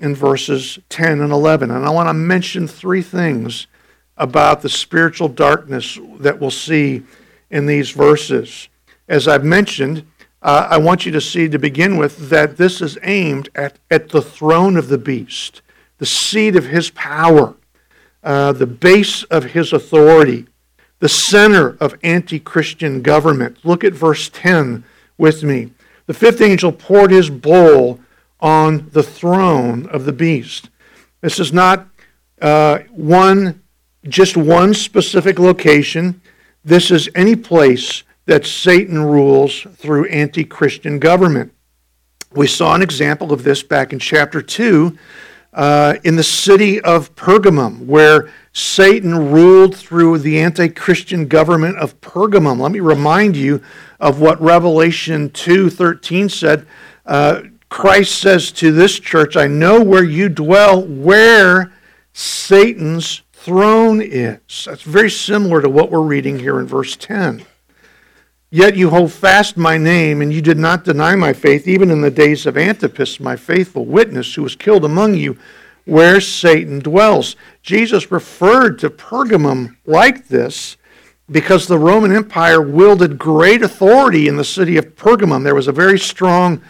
in 0.00 0.14
verses 0.14 0.78
10 0.88 1.20
and 1.20 1.32
11. 1.32 1.70
And 1.70 1.84
I 1.84 1.90
want 1.90 2.08
to 2.08 2.14
mention 2.14 2.66
three 2.66 3.02
things 3.02 3.66
about 4.16 4.62
the 4.62 4.68
spiritual 4.68 5.28
darkness 5.28 5.98
that 6.18 6.38
we'll 6.38 6.50
see 6.50 7.02
in 7.50 7.66
these 7.66 7.90
verses. 7.90 8.68
As 9.08 9.26
I've 9.26 9.44
mentioned, 9.44 10.04
uh, 10.42 10.68
I 10.70 10.78
want 10.78 11.04
you 11.04 11.12
to 11.12 11.20
see 11.20 11.48
to 11.48 11.58
begin 11.58 11.96
with 11.96 12.30
that 12.30 12.56
this 12.56 12.80
is 12.80 12.98
aimed 13.02 13.48
at, 13.54 13.78
at 13.90 14.08
the 14.08 14.22
throne 14.22 14.76
of 14.76 14.88
the 14.88 14.98
beast, 14.98 15.62
the 15.98 16.06
seat 16.06 16.56
of 16.56 16.66
his 16.66 16.90
power, 16.90 17.54
uh, 18.22 18.52
the 18.52 18.66
base 18.66 19.22
of 19.24 19.44
his 19.44 19.72
authority, 19.72 20.46
the 20.98 21.08
center 21.08 21.76
of 21.80 21.98
anti 22.02 22.38
Christian 22.38 23.02
government. 23.02 23.58
Look 23.64 23.84
at 23.84 23.92
verse 23.92 24.30
10 24.32 24.84
with 25.18 25.42
me. 25.42 25.72
The 26.06 26.14
fifth 26.14 26.40
angel 26.40 26.72
poured 26.72 27.10
his 27.10 27.30
bowl 27.30 28.00
on 28.40 28.88
the 28.92 29.02
throne 29.02 29.86
of 29.86 30.04
the 30.04 30.12
beast. 30.12 30.70
This 31.20 31.38
is 31.38 31.52
not 31.52 31.86
uh, 32.40 32.80
one, 32.90 33.62
just 34.04 34.36
one 34.36 34.74
specific 34.74 35.38
location. 35.38 36.20
This 36.64 36.90
is 36.90 37.08
any 37.14 37.36
place 37.36 38.02
that 38.26 38.46
Satan 38.46 39.02
rules 39.02 39.66
through 39.76 40.06
anti 40.06 40.44
Christian 40.44 40.98
government. 40.98 41.52
We 42.32 42.46
saw 42.46 42.74
an 42.74 42.82
example 42.82 43.32
of 43.32 43.42
this 43.42 43.62
back 43.62 43.92
in 43.92 43.98
chapter 43.98 44.40
2 44.40 44.96
uh, 45.52 45.96
in 46.04 46.16
the 46.16 46.22
city 46.22 46.80
of 46.80 47.14
Pergamum, 47.16 47.86
where 47.86 48.30
Satan 48.52 49.32
ruled 49.32 49.76
through 49.76 50.18
the 50.18 50.38
anti 50.38 50.68
Christian 50.68 51.26
government 51.26 51.76
of 51.78 52.00
Pergamum. 52.00 52.60
Let 52.60 52.72
me 52.72 52.80
remind 52.80 53.36
you 53.36 53.62
of 53.98 54.20
what 54.20 54.40
Revelation 54.40 55.30
2:13 55.30 56.28
said. 56.28 56.66
Uh, 57.04 57.42
Christ 57.70 58.16
says 58.16 58.52
to 58.52 58.72
this 58.72 58.98
church, 58.98 59.36
I 59.36 59.46
know 59.46 59.82
where 59.82 60.04
you 60.04 60.28
dwell, 60.28 60.82
where 60.82 61.72
Satan's 62.12 63.22
throne 63.32 64.02
is. 64.02 64.64
That's 64.66 64.82
very 64.82 65.10
similar 65.10 65.62
to 65.62 65.70
what 65.70 65.90
we're 65.90 66.00
reading 66.00 66.38
here 66.38 66.60
in 66.60 66.66
verse 66.66 66.96
10. 66.96 67.46
Yet 68.50 68.76
you 68.76 68.90
hold 68.90 69.12
fast 69.12 69.56
my 69.56 69.78
name, 69.78 70.20
and 70.20 70.32
you 70.32 70.42
did 70.42 70.58
not 70.58 70.84
deny 70.84 71.14
my 71.14 71.32
faith, 71.32 71.68
even 71.68 71.90
in 71.90 72.00
the 72.00 72.10
days 72.10 72.44
of 72.44 72.58
Antipas, 72.58 73.20
my 73.20 73.36
faithful 73.36 73.86
witness, 73.86 74.34
who 74.34 74.42
was 74.42 74.56
killed 74.56 74.84
among 74.84 75.14
you, 75.14 75.38
where 75.84 76.20
Satan 76.20 76.80
dwells. 76.80 77.36
Jesus 77.62 78.10
referred 78.10 78.80
to 78.80 78.90
Pergamum 78.90 79.76
like 79.86 80.26
this 80.26 80.76
because 81.30 81.68
the 81.68 81.78
Roman 81.78 82.10
Empire 82.10 82.60
wielded 82.60 83.16
great 83.16 83.62
authority 83.62 84.26
in 84.26 84.36
the 84.36 84.44
city 84.44 84.76
of 84.76 84.96
Pergamum. 84.96 85.44
There 85.44 85.54
was 85.54 85.68
a 85.68 85.72
very 85.72 85.98
strong 85.98 86.60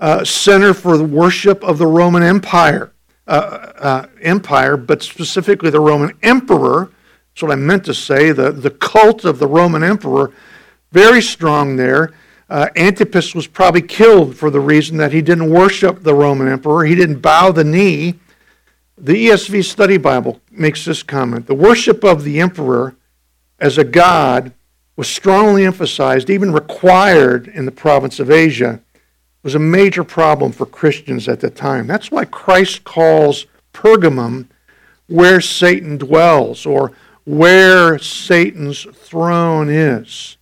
uh, 0.00 0.24
center 0.24 0.74
for 0.74 0.96
the 0.96 1.04
worship 1.04 1.62
of 1.64 1.78
the 1.78 1.86
Roman 1.86 2.22
Empire, 2.22 2.92
uh, 3.26 3.30
uh, 3.30 4.06
empire, 4.22 4.76
but 4.76 5.02
specifically 5.02 5.70
the 5.70 5.80
Roman 5.80 6.16
emperor. 6.22 6.90
That's 7.34 7.42
what 7.42 7.52
I 7.52 7.56
meant 7.56 7.84
to 7.86 7.94
say. 7.94 8.32
The, 8.32 8.52
the 8.52 8.70
cult 8.70 9.24
of 9.24 9.38
the 9.38 9.46
Roman 9.46 9.82
emperor 9.82 10.32
very 10.92 11.20
strong 11.20 11.76
there. 11.76 12.12
Uh, 12.48 12.68
Antipas 12.76 13.34
was 13.34 13.46
probably 13.46 13.82
killed 13.82 14.34
for 14.34 14.50
the 14.50 14.60
reason 14.60 14.96
that 14.96 15.12
he 15.12 15.20
didn't 15.20 15.50
worship 15.50 16.02
the 16.02 16.14
Roman 16.14 16.48
emperor. 16.48 16.84
He 16.84 16.94
didn't 16.94 17.20
bow 17.20 17.52
the 17.52 17.64
knee. 17.64 18.14
The 18.96 19.28
ESV 19.28 19.64
Study 19.64 19.98
Bible 19.98 20.40
makes 20.50 20.84
this 20.84 21.02
comment 21.02 21.46
The 21.46 21.54
worship 21.54 22.04
of 22.04 22.24
the 22.24 22.40
emperor 22.40 22.96
as 23.60 23.76
a 23.76 23.84
god 23.84 24.52
was 24.96 25.08
strongly 25.08 25.64
emphasized, 25.64 26.30
even 26.30 26.52
required 26.52 27.48
in 27.48 27.66
the 27.66 27.70
province 27.70 28.18
of 28.18 28.30
Asia, 28.30 28.80
was 29.42 29.54
a 29.54 29.58
major 29.58 30.04
problem 30.04 30.52
for 30.52 30.66
Christians 30.66 31.28
at 31.28 31.40
the 31.40 31.50
time. 31.50 31.86
That's 31.86 32.10
why 32.10 32.24
Christ 32.24 32.84
calls 32.84 33.46
Pergamum 33.72 34.48
where 35.06 35.40
Satan 35.40 35.96
dwells 35.96 36.66
or 36.66 36.92
where 37.24 37.98
Satan's 37.98 38.84
throne 38.94 39.68
is. 39.68 40.36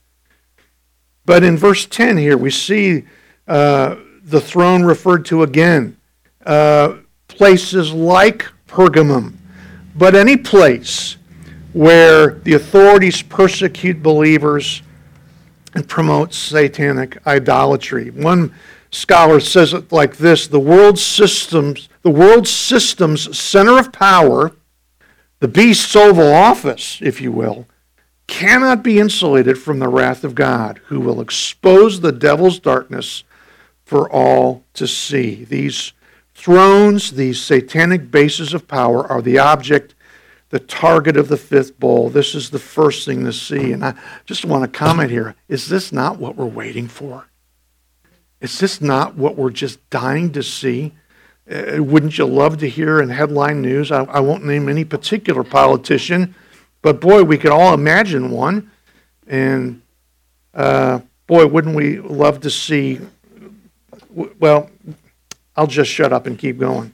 But 1.24 1.42
in 1.42 1.56
verse 1.56 1.86
10 1.86 2.16
here, 2.16 2.36
we 2.36 2.50
see 2.50 3.04
uh, 3.48 3.96
the 4.22 4.40
throne 4.40 4.84
referred 4.84 5.24
to 5.26 5.42
again. 5.42 5.96
Uh, 6.44 6.98
places 7.28 7.92
like 7.92 8.46
Pergamum, 8.68 9.34
but 9.96 10.14
any 10.14 10.36
place 10.36 11.16
where 11.72 12.30
the 12.30 12.54
authorities 12.54 13.20
persecute 13.20 14.02
believers 14.02 14.82
and 15.74 15.88
promote 15.88 16.32
satanic 16.32 17.18
idolatry. 17.26 18.10
One 18.10 18.54
scholar 18.96 19.38
says 19.40 19.74
it 19.74 19.92
like 19.92 20.16
this 20.16 20.46
the 20.46 20.58
world 20.58 20.98
systems 20.98 21.88
the 22.02 22.10
world 22.10 22.48
system's 22.48 23.36
center 23.36 23.78
of 23.78 23.92
power 23.92 24.52
the 25.40 25.48
beast's 25.48 25.94
oval 25.94 26.32
office 26.32 26.98
if 27.02 27.20
you 27.20 27.30
will 27.30 27.66
cannot 28.26 28.82
be 28.82 28.98
insulated 28.98 29.58
from 29.58 29.78
the 29.78 29.88
wrath 29.88 30.24
of 30.24 30.34
god 30.34 30.80
who 30.86 30.98
will 30.98 31.20
expose 31.20 32.00
the 32.00 32.12
devil's 32.12 32.58
darkness 32.58 33.22
for 33.84 34.10
all 34.10 34.64
to 34.72 34.86
see 34.86 35.44
these 35.44 35.92
thrones 36.34 37.12
these 37.12 37.40
satanic 37.40 38.10
bases 38.10 38.54
of 38.54 38.66
power 38.66 39.06
are 39.06 39.22
the 39.22 39.38
object 39.38 39.94
the 40.50 40.60
target 40.60 41.16
of 41.16 41.28
the 41.28 41.36
fifth 41.36 41.78
bowl. 41.78 42.08
This 42.08 42.34
is 42.34 42.50
the 42.50 42.58
first 42.58 43.04
thing 43.04 43.24
to 43.24 43.32
see. 43.32 43.72
And 43.72 43.84
I 43.84 43.94
just 44.24 44.44
want 44.44 44.62
to 44.62 44.78
comment 44.78 45.10
here 45.10 45.34
is 45.48 45.68
this 45.68 45.92
not 45.92 46.18
what 46.18 46.36
we're 46.36 46.46
waiting 46.46 46.88
for? 46.88 47.26
Is 48.40 48.58
this 48.58 48.80
not 48.80 49.16
what 49.16 49.36
we're 49.36 49.50
just 49.50 49.88
dying 49.90 50.32
to 50.32 50.42
see? 50.42 50.92
Uh, 51.50 51.82
wouldn't 51.82 52.18
you 52.18 52.26
love 52.26 52.58
to 52.58 52.68
hear 52.68 53.00
in 53.00 53.08
headline 53.08 53.62
news? 53.62 53.90
I, 53.90 54.04
I 54.04 54.20
won't 54.20 54.44
name 54.44 54.68
any 54.68 54.84
particular 54.84 55.44
politician, 55.44 56.34
but 56.82 57.00
boy, 57.00 57.22
we 57.22 57.38
could 57.38 57.52
all 57.52 57.72
imagine 57.72 58.30
one. 58.30 58.70
And 59.26 59.82
uh, 60.54 61.00
boy, 61.26 61.46
wouldn't 61.46 61.74
we 61.74 61.98
love 61.98 62.40
to 62.40 62.50
see? 62.50 63.00
Well, 64.10 64.70
I'll 65.56 65.66
just 65.66 65.90
shut 65.90 66.12
up 66.12 66.26
and 66.26 66.38
keep 66.38 66.58
going. 66.58 66.92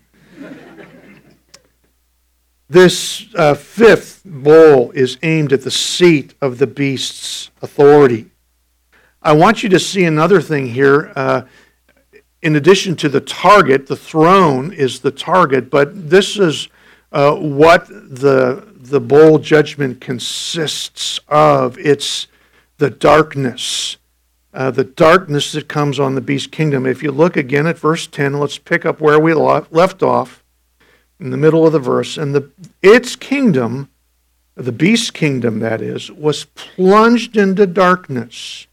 This 2.69 3.27
uh, 3.35 3.53
fifth 3.55 4.23
bowl 4.25 4.93
is 4.93 5.19
aimed 5.23 5.53
at 5.53 5.63
the 5.63 5.71
seat 5.71 6.35
of 6.41 6.57
the 6.57 6.67
beast's 6.67 7.51
authority. 7.61 8.32
I 9.25 9.33
want 9.33 9.63
you 9.63 9.69
to 9.69 9.79
see 9.79 10.05
another 10.05 10.41
thing 10.41 10.67
here. 10.67 11.13
Uh, 11.15 11.43
in 12.43 12.57
addition 12.57 12.97
to 12.97 13.09
the 13.09 13.21
target, 13.21 13.87
the 13.87 13.97
throne 13.97 14.73
is 14.73 15.01
the 15.01 15.13
target, 15.13 15.71
but 15.71 16.11
this 16.11 16.37
is 16.37 16.69
uh, 17.13 17.37
what 17.37 17.87
the, 17.87 18.67
the 18.75 19.01
bowl 19.01 19.39
judgment 19.39 20.01
consists 20.01 21.21
of. 21.29 21.79
It's 21.79 22.27
the 22.79 22.91
darkness, 22.91 23.97
uh, 24.53 24.73
the 24.73 24.85
darkness 24.85 25.53
that 25.53 25.69
comes 25.69 26.01
on 26.01 26.17
the 26.17 26.21
beast 26.21 26.51
kingdom. 26.51 26.85
If 26.85 27.01
you 27.01 27.13
look 27.13 27.37
again 27.37 27.69
at 27.69 27.79
verse 27.79 28.09
10, 28.09 28.41
let's 28.41 28.59
pick 28.59 28.85
up 28.85 29.01
where 29.01 29.21
we 29.21 29.35
left 29.35 30.03
off 30.03 30.43
in 31.21 31.31
the 31.31 31.37
middle 31.37 31.65
of 31.65 31.73
the 31.73 31.79
verse, 31.79 32.19
and 32.19 32.35
the, 32.35 32.51
its 32.83 33.15
kingdom, 33.15 33.89
the 34.57 34.73
beast's 34.73 35.13
kingdom, 35.13 35.61
that 35.61 35.81
is, 35.81 36.11
was 36.11 36.47
plunged 36.47 37.37
into 37.37 37.65
darkness. 37.65 38.67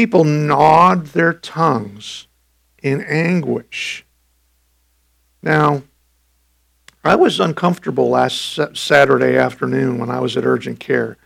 People 0.00 0.24
gnawed 0.24 1.08
their 1.08 1.34
tongues 1.34 2.26
in 2.82 3.02
anguish. 3.02 4.06
Now, 5.42 5.82
I 7.04 7.16
was 7.16 7.38
uncomfortable 7.38 8.08
last 8.08 8.58
Saturday 8.74 9.36
afternoon 9.36 9.98
when 9.98 10.08
I 10.08 10.18
was 10.20 10.38
at 10.38 10.46
urgent 10.46 10.80
care. 10.80 11.18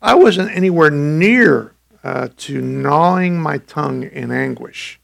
I 0.00 0.14
wasn't 0.14 0.50
anywhere 0.52 0.90
near 0.90 1.74
uh, 2.02 2.28
to 2.38 2.62
gnawing 2.62 3.38
my 3.38 3.58
tongue 3.58 4.04
in 4.04 4.32
anguish. 4.32 4.98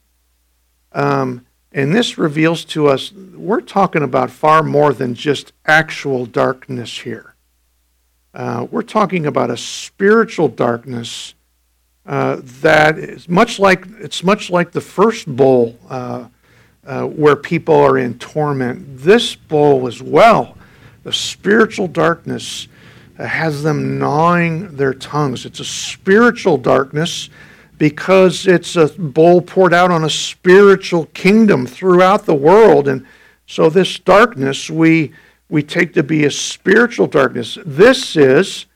Um, 0.93 1.45
and 1.73 1.95
this 1.95 2.17
reveals 2.17 2.65
to 2.73 2.89
us 2.89 3.13
we're 3.13 3.61
talking 3.61 4.03
about 4.03 4.31
far 4.31 4.63
more 4.63 4.95
than 4.95 5.13
just 5.15 5.53
actual 5.67 6.25
darkness 6.25 7.01
here. 7.01 7.35
Uh, 8.33 8.67
we're 8.71 8.81
talking 8.81 9.27
about 9.27 9.51
a 9.51 9.59
spiritual 9.59 10.49
darkness 10.49 11.35
uh, 12.07 12.41
that 12.43 12.99
is 12.99 13.29
much 13.29 13.59
like 13.59 13.85
it's 13.99 14.25
much 14.25 14.51
like 14.51 14.73
the 14.73 14.81
first 14.81 15.27
bowl 15.27 15.79
uh, 15.89 16.27
uh 16.87 17.05
where 17.05 17.37
people 17.37 17.75
are 17.75 17.99
in 17.99 18.19
torment. 18.19 18.99
This 18.99 19.35
bowl 19.35 19.87
as 19.87 20.03
well, 20.03 20.57
the 21.03 21.13
spiritual 21.13 21.89
darkness 21.89 22.69
has 23.17 23.63
them 23.63 23.99
gnawing 23.99 24.75
their 24.77 24.95
tongues. 24.95 25.45
It's 25.45 25.61
a 25.61 25.65
spiritual 25.65 26.57
darkness 26.57 27.29
because 27.79 28.47
it's 28.47 28.77
a 28.77 28.89
bowl 28.89 29.41
poured 29.41 29.73
out 29.73 29.91
on 29.91 30.05
a 30.05 30.11
spiritual 30.11 31.07
kingdom 31.07 31.67
throughout 31.67 32.27
the 32.27 32.35
world. 32.35 32.89
And 32.89 33.07
so 33.47 33.71
this 33.71 33.99
darkness 33.99 34.71
we, 34.71 35.13
we 35.49 35.63
take 35.63 35.95
to 35.95 36.03
be 36.03 36.25
a 36.25 36.31
spiritual 36.31 37.07
darkness. 37.07 37.59
This 37.65 38.17
is 38.17 38.67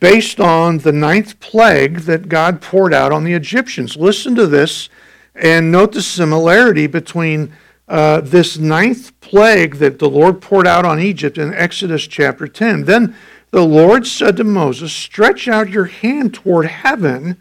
based 0.00 0.40
on 0.40 0.78
the 0.78 0.92
ninth 0.92 1.38
plague 1.40 2.00
that 2.00 2.28
God 2.28 2.60
poured 2.60 2.94
out 2.94 3.12
on 3.12 3.24
the 3.24 3.34
Egyptians. 3.34 3.96
Listen 3.96 4.34
to 4.34 4.46
this 4.46 4.88
and 5.34 5.70
note 5.70 5.92
the 5.92 6.02
similarity 6.02 6.86
between 6.86 7.52
uh, 7.86 8.20
this 8.22 8.56
ninth 8.56 9.18
plague 9.20 9.76
that 9.76 9.98
the 9.98 10.08
Lord 10.08 10.40
poured 10.40 10.66
out 10.66 10.86
on 10.86 11.00
Egypt 11.00 11.36
in 11.36 11.52
Exodus 11.52 12.06
chapter 12.06 12.48
10. 12.48 12.84
Then 12.84 13.14
the 13.50 13.64
Lord 13.64 14.06
said 14.06 14.36
to 14.38 14.44
Moses, 14.44 14.92
Stretch 14.92 15.48
out 15.48 15.68
your 15.68 15.84
hand 15.84 16.34
toward 16.34 16.66
heaven 16.66 17.36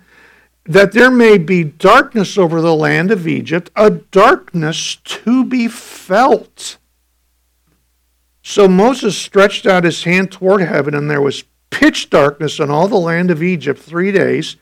that 0.65 0.91
there 0.93 1.11
may 1.11 1.37
be 1.37 1.63
darkness 1.63 2.37
over 2.37 2.61
the 2.61 2.75
land 2.75 3.11
of 3.11 3.27
Egypt, 3.27 3.69
a 3.75 3.89
darkness 3.89 4.95
to 5.03 5.43
be 5.43 5.67
felt. 5.67 6.77
So 8.41 8.67
Moses 8.67 9.17
stretched 9.17 9.65
out 9.65 9.83
his 9.83 10.03
hand 10.03 10.31
toward 10.31 10.61
heaven, 10.61 10.93
and 10.93 11.09
there 11.09 11.21
was 11.21 11.43
pitch 11.73 12.11
darkness 12.11 12.59
on 12.59 12.69
all 12.69 12.87
the 12.87 12.95
land 12.95 13.31
of 13.31 13.41
Egypt 13.41 13.79
three 13.79 14.11
days. 14.11 14.57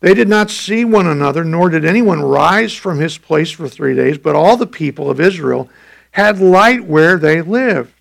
They 0.00 0.14
did 0.14 0.28
not 0.28 0.50
see 0.50 0.84
one 0.84 1.06
another, 1.06 1.44
nor 1.44 1.68
did 1.68 1.84
anyone 1.84 2.20
rise 2.20 2.74
from 2.74 2.98
his 2.98 3.18
place 3.18 3.50
for 3.50 3.68
three 3.68 3.94
days, 3.94 4.18
but 4.18 4.34
all 4.34 4.56
the 4.56 4.66
people 4.66 5.08
of 5.08 5.20
Israel 5.20 5.70
had 6.10 6.40
light 6.40 6.84
where 6.84 7.18
they 7.18 7.40
lived. 7.40 7.94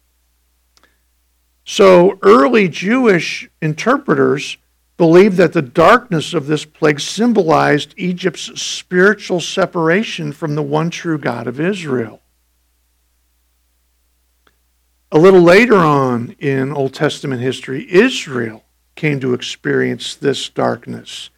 So 1.64 2.18
early 2.24 2.68
Jewish 2.68 3.48
interpreters 3.62 4.58
believed 4.98 5.38
that 5.38 5.54
the 5.54 5.62
darkness 5.62 6.34
of 6.34 6.48
this 6.48 6.66
plague 6.66 7.00
symbolized 7.00 7.94
Egypt's 7.98 8.60
spiritual 8.60 9.40
separation 9.40 10.32
from 10.32 10.56
the 10.56 10.64
one 10.64 10.90
true 10.90 11.20
God 11.20 11.46
of 11.46 11.60
Israel. 11.60 12.22
A 15.12 15.18
little 15.18 15.42
later 15.42 15.78
on 15.78 16.36
in 16.38 16.72
Old 16.72 16.94
Testament 16.94 17.42
history, 17.42 17.92
Israel 17.92 18.64
came 18.94 19.20
to 19.22 19.34
experience 19.34 20.14
this 20.14 20.50
darkness. 20.50 21.32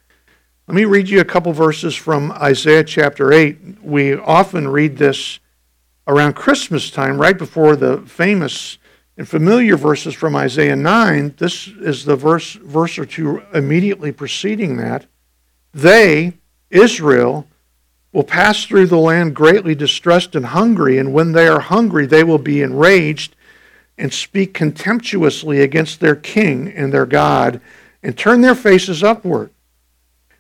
Let 0.67 0.75
me 0.75 0.84
read 0.84 1.07
you 1.07 1.21
a 1.21 1.25
couple 1.25 1.53
verses 1.53 1.95
from 1.95 2.34
Isaiah 2.34 2.84
chapter 2.84 3.31
8. 3.31 3.81
We 3.81 4.15
often 4.15 4.67
read 4.67 4.97
this 4.97 5.39
around 6.05 6.34
Christmas 6.34 6.91
time, 6.91 7.17
right 7.17 7.38
before 7.38 7.77
the 7.77 7.99
famous 8.01 8.77
and 9.15 9.25
familiar 9.25 9.77
verses 9.77 10.15
from 10.15 10.36
Isaiah 10.36 10.75
9, 10.75 11.36
this 11.38 11.69
is 11.69 12.03
the 12.03 12.17
verse, 12.17 12.53
verse 12.55 12.99
or 12.99 13.05
two 13.05 13.41
immediately 13.53 14.12
preceding 14.12 14.75
that. 14.77 15.05
They, 15.73 16.34
Israel, 16.69 17.47
will 18.12 18.25
pass 18.25 18.65
through 18.65 18.88
the 18.88 18.97
land 18.97 19.34
greatly 19.34 19.75
distressed 19.75 20.36
and 20.36 20.47
hungry, 20.47 20.97
and 20.97 21.13
when 21.13 21.31
they 21.31 21.47
are 21.47 21.62
hungry, 21.62 22.05
they 22.05 22.25
will 22.25 22.38
be 22.38 22.62
enraged 22.62 23.34
and 23.97 24.13
speak 24.13 24.54
contemptuously 24.54 25.62
against 25.62 25.99
their 25.99 26.15
king 26.15 26.67
and 26.69 26.93
their 26.93 27.06
God, 27.06 27.62
and 28.01 28.17
turn 28.17 28.41
their 28.41 28.56
faces 28.56 29.04
upward. 29.04 29.51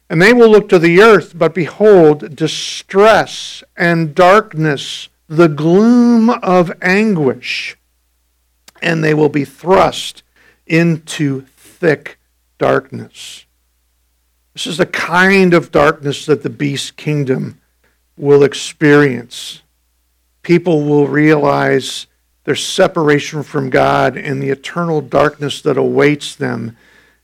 And 0.09 0.21
they 0.21 0.33
will 0.33 0.49
look 0.49 0.67
to 0.69 0.79
the 0.79 1.01
earth, 1.01 1.37
but 1.37 1.53
behold, 1.53 2.35
distress 2.35 3.63
and 3.77 4.13
darkness, 4.15 5.09
the 5.27 5.47
gloom 5.47 6.29
of 6.29 6.71
anguish 6.81 7.77
and 8.81 9.03
they 9.03 9.13
will 9.13 9.29
be 9.29 9.45
thrust 9.45 10.23
into 10.65 11.41
thick 11.57 12.17
darkness. 12.57 13.45
This 14.53 14.67
is 14.67 14.77
the 14.77 14.85
kind 14.85 15.53
of 15.53 15.71
darkness 15.71 16.25
that 16.25 16.43
the 16.43 16.49
beast 16.49 16.97
kingdom 16.97 17.61
will 18.17 18.43
experience. 18.43 19.61
People 20.41 20.83
will 20.83 21.07
realize 21.07 22.07
their 22.43 22.55
separation 22.55 23.43
from 23.43 23.69
God 23.69 24.17
and 24.17 24.41
the 24.41 24.49
eternal 24.49 25.01
darkness 25.01 25.61
that 25.61 25.77
awaits 25.77 26.35
them, 26.35 26.75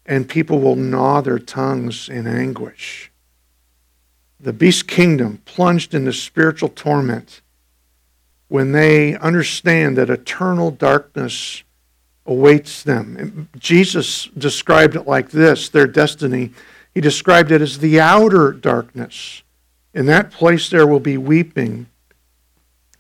and 0.05 0.29
people 0.29 0.59
will 0.59 0.75
gnaw 0.75 1.21
their 1.21 1.39
tongues 1.39 2.07
in 2.07 2.27
anguish. 2.27 3.11
The 4.39 4.53
beast 4.53 4.87
kingdom 4.87 5.41
plunged 5.45 5.93
into 5.93 6.13
spiritual 6.13 6.69
torment 6.69 7.41
when 8.47 8.71
they 8.71 9.17
understand 9.17 9.97
that 9.97 10.09
eternal 10.09 10.71
darkness 10.71 11.63
awaits 12.25 12.83
them. 12.83 13.49
Jesus 13.57 14.25
described 14.37 14.95
it 14.95 15.07
like 15.07 15.31
this 15.31 15.69
their 15.69 15.87
destiny. 15.87 16.51
He 16.93 17.01
described 17.01 17.51
it 17.51 17.61
as 17.61 17.79
the 17.79 17.99
outer 17.99 18.51
darkness. 18.51 19.41
In 19.93 20.05
that 20.05 20.31
place, 20.31 20.69
there 20.69 20.85
will 20.85 20.99
be 20.99 21.17
weeping 21.17 21.87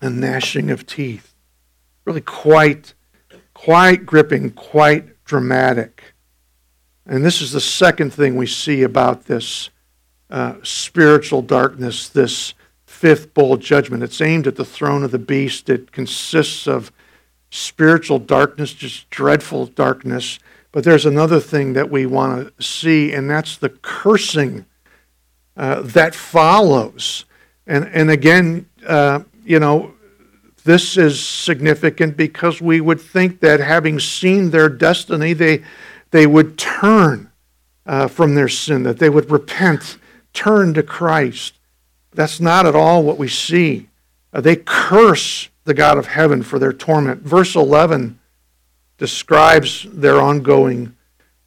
and 0.01 0.19
gnashing 0.19 0.71
of 0.71 0.85
teeth. 0.85 1.33
Really 2.07 2.21
quite, 2.21 2.93
quite 3.53 4.05
gripping, 4.05 4.51
quite 4.51 5.25
dramatic. 5.25 6.13
And 7.05 7.25
this 7.25 7.41
is 7.41 7.51
the 7.51 7.59
second 7.59 8.13
thing 8.13 8.37
we 8.37 8.47
see 8.47 8.83
about 8.83 9.25
this 9.25 9.71
uh, 10.29 10.53
spiritual 10.63 11.41
darkness, 11.41 12.07
this 12.07 12.53
fifth 12.85 13.33
bowl 13.33 13.57
judgment. 13.57 14.03
It's 14.03 14.21
aimed 14.21 14.47
at 14.47 14.55
the 14.55 14.63
throne 14.63 15.03
of 15.03 15.11
the 15.11 15.19
beast. 15.19 15.69
It 15.69 15.91
consists 15.91 16.65
of 16.65 16.93
spiritual 17.49 18.19
darkness, 18.19 18.71
just 18.71 19.09
dreadful 19.09 19.65
darkness. 19.65 20.39
But 20.71 20.85
there's 20.85 21.05
another 21.05 21.41
thing 21.41 21.73
that 21.73 21.91
we 21.91 22.05
want 22.05 22.55
to 22.57 22.63
see, 22.63 23.11
and 23.11 23.29
that's 23.29 23.57
the 23.57 23.67
cursing 23.69 24.65
uh, 25.57 25.81
that 25.81 26.15
follows. 26.15 27.25
And, 27.65 27.83
and 27.91 28.09
again, 28.09 28.69
uh, 28.85 29.23
you 29.43 29.59
know, 29.59 29.93
this 30.67 30.97
is 30.97 31.25
significant 31.25 32.17
because 32.17 32.61
we 32.61 32.81
would 32.81 32.99
think 32.99 33.39
that 33.39 33.61
having 33.61 34.01
seen 34.01 34.49
their 34.49 34.67
destiny, 34.67 35.31
they, 35.31 35.63
they 36.11 36.27
would 36.27 36.57
turn 36.57 37.31
uh, 37.85 38.09
from 38.09 38.35
their 38.35 38.49
sin, 38.49 38.83
that 38.83 38.99
they 38.99 39.09
would 39.09 39.31
repent, 39.31 39.97
turn 40.33 40.73
to 40.73 40.83
Christ. 40.83 41.57
That's 42.11 42.41
not 42.41 42.65
at 42.65 42.75
all 42.75 43.01
what 43.01 43.17
we 43.17 43.29
see. 43.29 43.87
Uh, 44.33 44.41
they 44.41 44.57
curse 44.57 45.47
the 45.63 45.73
God 45.73 45.97
of 45.97 46.07
heaven 46.07 46.43
for 46.43 46.59
their 46.59 46.73
torment. 46.73 47.21
Verse 47.21 47.55
11 47.55 48.19
describes 48.97 49.87
their 49.89 50.19
ongoing 50.19 50.97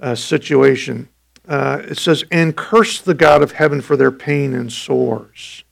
uh, 0.01 0.15
situation. 0.15 1.11
Uh, 1.47 1.83
it 1.85 1.99
says, 1.99 2.25
And 2.31 2.57
curse 2.57 3.03
the 3.03 3.13
God 3.13 3.43
of 3.43 3.53
heaven 3.53 3.83
for 3.83 3.99
their 3.99 4.13
pain 4.13 4.55
and 4.55 4.73
sores. 4.73 5.63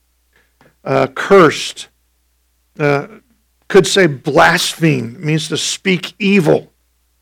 Uh, 0.85 1.07
cursed 1.07 1.89
uh, 2.79 3.07
could 3.69 3.87
say 3.87 4.07
blaspheme, 4.07 5.25
means 5.25 5.49
to 5.49 5.57
speak 5.57 6.15
evil 6.19 6.73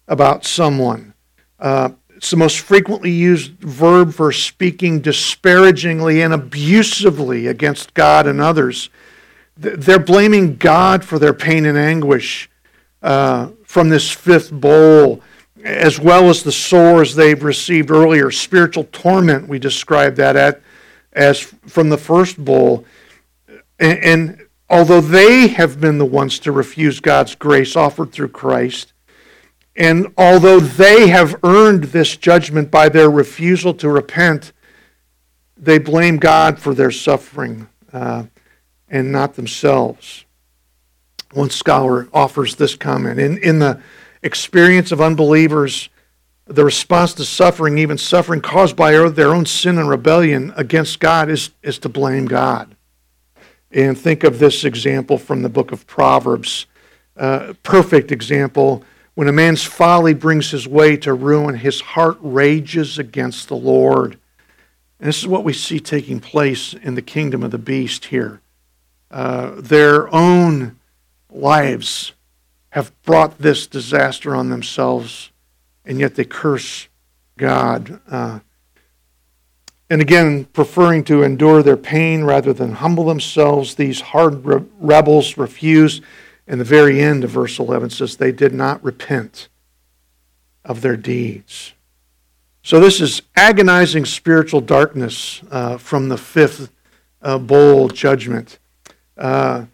about 0.08 0.44
someone. 0.44 1.12
Uh, 1.58 1.90
it's 2.16 2.30
the 2.30 2.36
most 2.36 2.60
frequently 2.60 3.10
used 3.10 3.52
verb 3.60 4.14
for 4.14 4.32
speaking 4.32 5.00
disparagingly 5.00 6.22
and 6.22 6.32
abusively 6.32 7.48
against 7.48 7.92
God 7.92 8.26
and 8.26 8.40
others. 8.40 8.88
They're 9.56 9.98
blaming 9.98 10.56
God 10.56 11.04
for 11.04 11.18
their 11.18 11.34
pain 11.34 11.66
and 11.66 11.76
anguish 11.76 12.48
uh, 13.02 13.50
from 13.64 13.88
this 13.88 14.10
fifth 14.10 14.50
bowl, 14.50 15.22
as 15.64 15.98
well 15.98 16.30
as 16.30 16.42
the 16.42 16.52
sores 16.52 17.14
they've 17.14 17.42
received 17.42 17.90
earlier. 17.90 18.30
Spiritual 18.30 18.84
torment, 18.92 19.48
we 19.48 19.58
described 19.58 20.16
that 20.16 20.36
at, 20.36 20.60
as 21.12 21.40
from 21.40 21.88
the 21.88 21.98
first 21.98 22.42
bowl. 22.42 22.84
And, 23.78 23.98
and 23.98 24.45
although 24.68 25.00
they 25.00 25.48
have 25.48 25.80
been 25.80 25.98
the 25.98 26.04
ones 26.04 26.38
to 26.40 26.52
refuse 26.52 27.00
God's 27.00 27.34
grace 27.34 27.76
offered 27.76 28.12
through 28.12 28.28
Christ, 28.28 28.92
and 29.74 30.12
although 30.16 30.60
they 30.60 31.08
have 31.08 31.38
earned 31.44 31.84
this 31.84 32.16
judgment 32.16 32.70
by 32.70 32.88
their 32.88 33.10
refusal 33.10 33.74
to 33.74 33.88
repent, 33.88 34.52
they 35.56 35.78
blame 35.78 36.16
God 36.16 36.58
for 36.58 36.74
their 36.74 36.90
suffering. 36.90 37.68
Uh, 37.92 38.24
and 38.88 39.12
not 39.12 39.34
themselves. 39.34 40.24
One 41.32 41.50
scholar 41.50 42.08
offers 42.12 42.56
this 42.56 42.76
comment 42.76 43.18
In, 43.18 43.38
in 43.38 43.58
the 43.58 43.80
experience 44.22 44.92
of 44.92 45.00
unbelievers, 45.00 45.88
the 46.46 46.64
response 46.64 47.12
to 47.14 47.24
suffering, 47.24 47.78
even 47.78 47.98
suffering 47.98 48.40
caused 48.40 48.76
by 48.76 48.92
their 49.08 49.34
own 49.34 49.46
sin 49.46 49.78
and 49.78 49.88
rebellion 49.88 50.52
against 50.56 51.00
God, 51.00 51.28
is, 51.28 51.50
is 51.62 51.78
to 51.80 51.88
blame 51.88 52.26
God. 52.26 52.75
And 53.76 53.96
think 53.96 54.24
of 54.24 54.38
this 54.38 54.64
example 54.64 55.18
from 55.18 55.42
the 55.42 55.50
book 55.50 55.70
of 55.70 55.86
Proverbs. 55.86 56.64
Uh, 57.14 57.52
perfect 57.62 58.10
example. 58.10 58.82
When 59.14 59.28
a 59.28 59.32
man's 59.32 59.64
folly 59.64 60.14
brings 60.14 60.50
his 60.50 60.66
way 60.66 60.96
to 60.96 61.12
ruin, 61.12 61.56
his 61.56 61.82
heart 61.82 62.16
rages 62.22 62.98
against 62.98 63.48
the 63.48 63.56
Lord. 63.56 64.18
And 64.98 65.06
this 65.06 65.18
is 65.18 65.26
what 65.26 65.44
we 65.44 65.52
see 65.52 65.78
taking 65.78 66.20
place 66.20 66.72
in 66.72 66.94
the 66.94 67.02
kingdom 67.02 67.42
of 67.42 67.50
the 67.50 67.58
beast 67.58 68.06
here. 68.06 68.40
Uh, 69.10 69.52
their 69.58 70.12
own 70.14 70.78
lives 71.30 72.12
have 72.70 72.90
brought 73.02 73.36
this 73.36 73.66
disaster 73.66 74.34
on 74.34 74.48
themselves, 74.48 75.32
and 75.84 76.00
yet 76.00 76.14
they 76.14 76.24
curse 76.24 76.88
God. 77.36 78.00
Uh, 78.08 78.40
and 79.88 80.00
again, 80.00 80.46
preferring 80.46 81.04
to 81.04 81.22
endure 81.22 81.62
their 81.62 81.76
pain 81.76 82.24
rather 82.24 82.52
than 82.52 82.72
humble 82.72 83.04
themselves, 83.04 83.76
these 83.76 84.00
hard 84.00 84.44
re- 84.44 84.64
rebels 84.80 85.38
refuse. 85.38 86.00
And 86.48 86.60
the 86.60 86.64
very 86.64 87.00
end 87.00 87.24
of 87.24 87.30
verse 87.30 87.58
11 87.58 87.90
says, 87.90 88.16
They 88.16 88.32
did 88.32 88.52
not 88.52 88.82
repent 88.82 89.48
of 90.64 90.80
their 90.80 90.96
deeds. 90.96 91.72
So, 92.62 92.80
this 92.80 93.00
is 93.00 93.22
agonizing 93.36 94.04
spiritual 94.06 94.60
darkness 94.60 95.40
uh, 95.52 95.76
from 95.78 96.08
the 96.08 96.18
fifth 96.18 96.72
uh, 97.22 97.38
bowl 97.38 97.88
judgment. 97.88 98.58
Uh, 99.16 99.66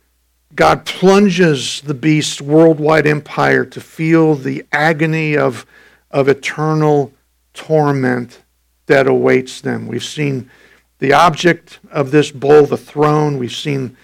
God 0.54 0.84
plunges 0.84 1.80
the 1.80 1.94
beast's 1.94 2.42
worldwide 2.42 3.06
empire 3.06 3.64
to 3.64 3.80
feel 3.80 4.34
the 4.34 4.66
agony 4.70 5.38
of, 5.38 5.64
of 6.10 6.28
eternal 6.28 7.12
torment 7.54 8.41
that 8.86 9.06
awaits 9.06 9.60
them. 9.60 9.86
We've 9.86 10.04
seen 10.04 10.50
the 10.98 11.12
object 11.12 11.80
of 11.90 12.10
this 12.10 12.30
bowl, 12.30 12.66
the 12.66 12.76
throne. 12.76 13.38
We've 13.38 13.52
seen 13.52 13.96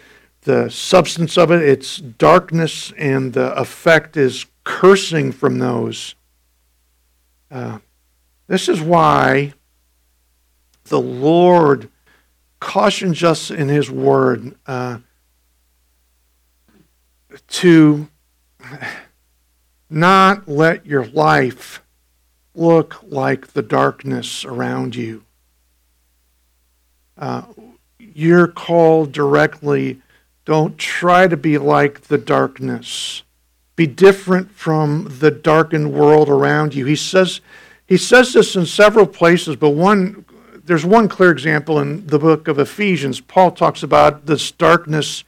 the 0.43 0.69
substance 0.71 1.37
of 1.37 1.51
it, 1.51 1.63
its 1.63 1.99
darkness, 1.99 2.93
and 2.97 3.33
the 3.33 3.55
effect 3.55 4.17
is 4.17 4.47
cursing 4.65 5.33
from 5.33 5.59
those. 5.59 6.15
Uh, 7.51 7.79
this 8.47 8.69
is 8.69 8.81
why 8.81 9.55
the 10.85 11.01
Lord 11.01 11.91
cautions 12.61 13.23
us 13.23 13.51
in 13.51 13.69
His 13.69 13.91
Word. 13.91 14.55
Uh, 14.67 14.99
to 17.49 18.09
not 19.91 20.49
let 20.49 20.87
your 20.87 21.07
life 21.07 21.83
look 22.59 23.03
like 23.03 23.49
the 23.49 23.63
darkness 23.63 24.45
around 24.45 24.97
you. 24.97 25.25
Uh, 27.17 27.43
you're 27.99 28.49
called 28.49 29.13
directly. 29.13 30.01
Don't 30.45 30.79
try 30.79 31.29
to 31.29 31.37
be 31.37 31.59
like 31.59 32.03
the 32.03 32.19
darkness. 32.19 33.23
Be 33.77 33.87
different 33.87 34.51
from 34.51 35.19
the 35.21 35.31
darkened 35.31 35.93
world 35.93 36.29
around 36.29 36.75
you. 36.75 36.85
He 36.85 36.97
says, 36.97 37.41
he 37.87 37.97
says 37.97 38.33
this 38.33 38.57
in 38.57 38.67
several 38.67 39.07
places, 39.07 39.57
but 39.57 39.71
one 39.71 40.25
there's 40.69 40.85
one 40.85 41.09
clear 41.09 41.31
example 41.31 41.81
in 41.81 42.07
the 42.07 42.19
book 42.19 42.47
of 42.47 42.59
Ephesians. 42.59 43.23
Paul 43.23 43.53
talks 43.53 43.83
about 43.83 44.27
this 44.27 44.51
darkness 44.51 45.25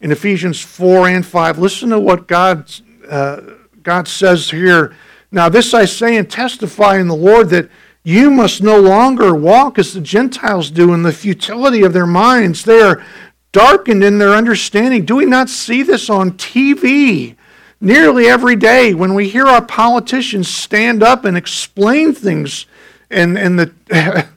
in 0.00 0.10
Ephesians 0.10 0.62
4 0.62 1.08
and 1.08 1.26
5. 1.26 1.58
Listen 1.58 1.90
to 1.90 2.00
what 2.00 2.26
God, 2.26 2.72
uh, 3.06 3.42
God 3.82 4.08
says 4.08 4.50
here. 4.50 4.96
Now, 5.30 5.48
this 5.48 5.74
I 5.74 5.84
say 5.84 6.16
and 6.16 6.30
testify 6.30 6.98
in 6.98 7.08
the 7.08 7.14
Lord 7.14 7.50
that 7.50 7.68
you 8.02 8.30
must 8.30 8.62
no 8.62 8.80
longer 8.80 9.34
walk 9.34 9.78
as 9.78 9.92
the 9.92 10.00
Gentiles 10.00 10.70
do 10.70 10.94
in 10.94 11.02
the 11.02 11.12
futility 11.12 11.82
of 11.82 11.92
their 11.92 12.06
minds. 12.06 12.64
They 12.64 12.80
are 12.80 13.04
darkened 13.52 14.02
in 14.02 14.18
their 14.18 14.34
understanding. 14.34 15.04
Do 15.04 15.16
we 15.16 15.26
not 15.26 15.50
see 15.50 15.82
this 15.82 16.08
on 16.08 16.32
TV 16.32 17.36
nearly 17.80 18.26
every 18.26 18.56
day 18.56 18.94
when 18.94 19.14
we 19.14 19.28
hear 19.28 19.46
our 19.46 19.64
politicians 19.64 20.48
stand 20.48 21.02
up 21.02 21.24
and 21.24 21.36
explain 21.36 22.14
things 22.14 22.66
and, 23.10 23.38
and 23.38 23.58
the. 23.58 23.74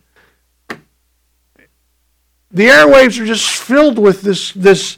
the 2.51 2.67
airwaves 2.67 3.19
are 3.19 3.25
just 3.25 3.47
filled 3.47 3.97
with 3.97 4.21
this, 4.21 4.51
this 4.51 4.97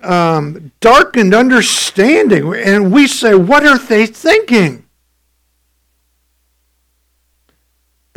um, 0.00 0.72
darkened 0.80 1.34
understanding. 1.34 2.54
And 2.54 2.92
we 2.92 3.06
say, 3.06 3.34
what 3.34 3.66
are 3.66 3.78
they 3.78 4.06
thinking? 4.06 4.85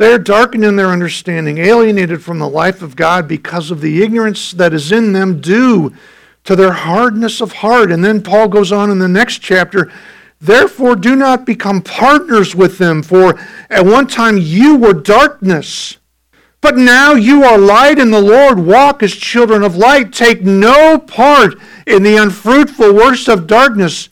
They're 0.00 0.18
darkened 0.18 0.64
in 0.64 0.76
their 0.76 0.86
understanding, 0.86 1.58
alienated 1.58 2.22
from 2.22 2.38
the 2.38 2.48
life 2.48 2.80
of 2.80 2.96
God 2.96 3.28
because 3.28 3.70
of 3.70 3.82
the 3.82 4.02
ignorance 4.02 4.52
that 4.52 4.72
is 4.72 4.92
in 4.92 5.12
them 5.12 5.42
due 5.42 5.92
to 6.44 6.56
their 6.56 6.72
hardness 6.72 7.42
of 7.42 7.52
heart. 7.52 7.92
And 7.92 8.02
then 8.02 8.22
Paul 8.22 8.48
goes 8.48 8.72
on 8.72 8.90
in 8.90 8.98
the 8.98 9.08
next 9.08 9.40
chapter 9.40 9.92
Therefore, 10.40 10.96
do 10.96 11.14
not 11.16 11.44
become 11.44 11.82
partners 11.82 12.54
with 12.56 12.78
them, 12.78 13.02
for 13.02 13.38
at 13.68 13.84
one 13.84 14.06
time 14.06 14.38
you 14.38 14.74
were 14.74 14.94
darkness. 14.94 15.98
But 16.62 16.78
now 16.78 17.12
you 17.12 17.44
are 17.44 17.58
light 17.58 17.98
in 17.98 18.10
the 18.10 18.22
Lord. 18.22 18.58
Walk 18.58 19.02
as 19.02 19.12
children 19.14 19.62
of 19.62 19.76
light. 19.76 20.14
Take 20.14 20.40
no 20.40 20.98
part 20.98 21.56
in 21.86 22.04
the 22.04 22.16
unfruitful 22.16 22.94
works 22.94 23.28
of 23.28 23.46
darkness, 23.46 24.08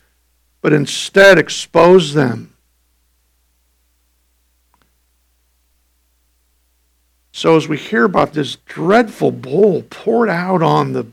but 0.61 0.71
instead 0.71 1.39
expose 1.39 2.13
them. 2.13 2.53
So, 7.39 7.55
as 7.55 7.69
we 7.69 7.77
hear 7.77 8.03
about 8.03 8.33
this 8.33 8.57
dreadful 8.65 9.31
bowl 9.31 9.83
poured 9.83 10.27
out 10.27 10.61
on 10.61 10.91
the 10.91 11.07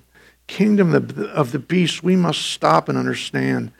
kingdom 0.49 0.93
of 0.93 1.53
the 1.53 1.59
beast, 1.61 2.03
we 2.03 2.17
must 2.17 2.43
stop 2.43 2.89
and 2.89 2.99
understand 2.99 3.71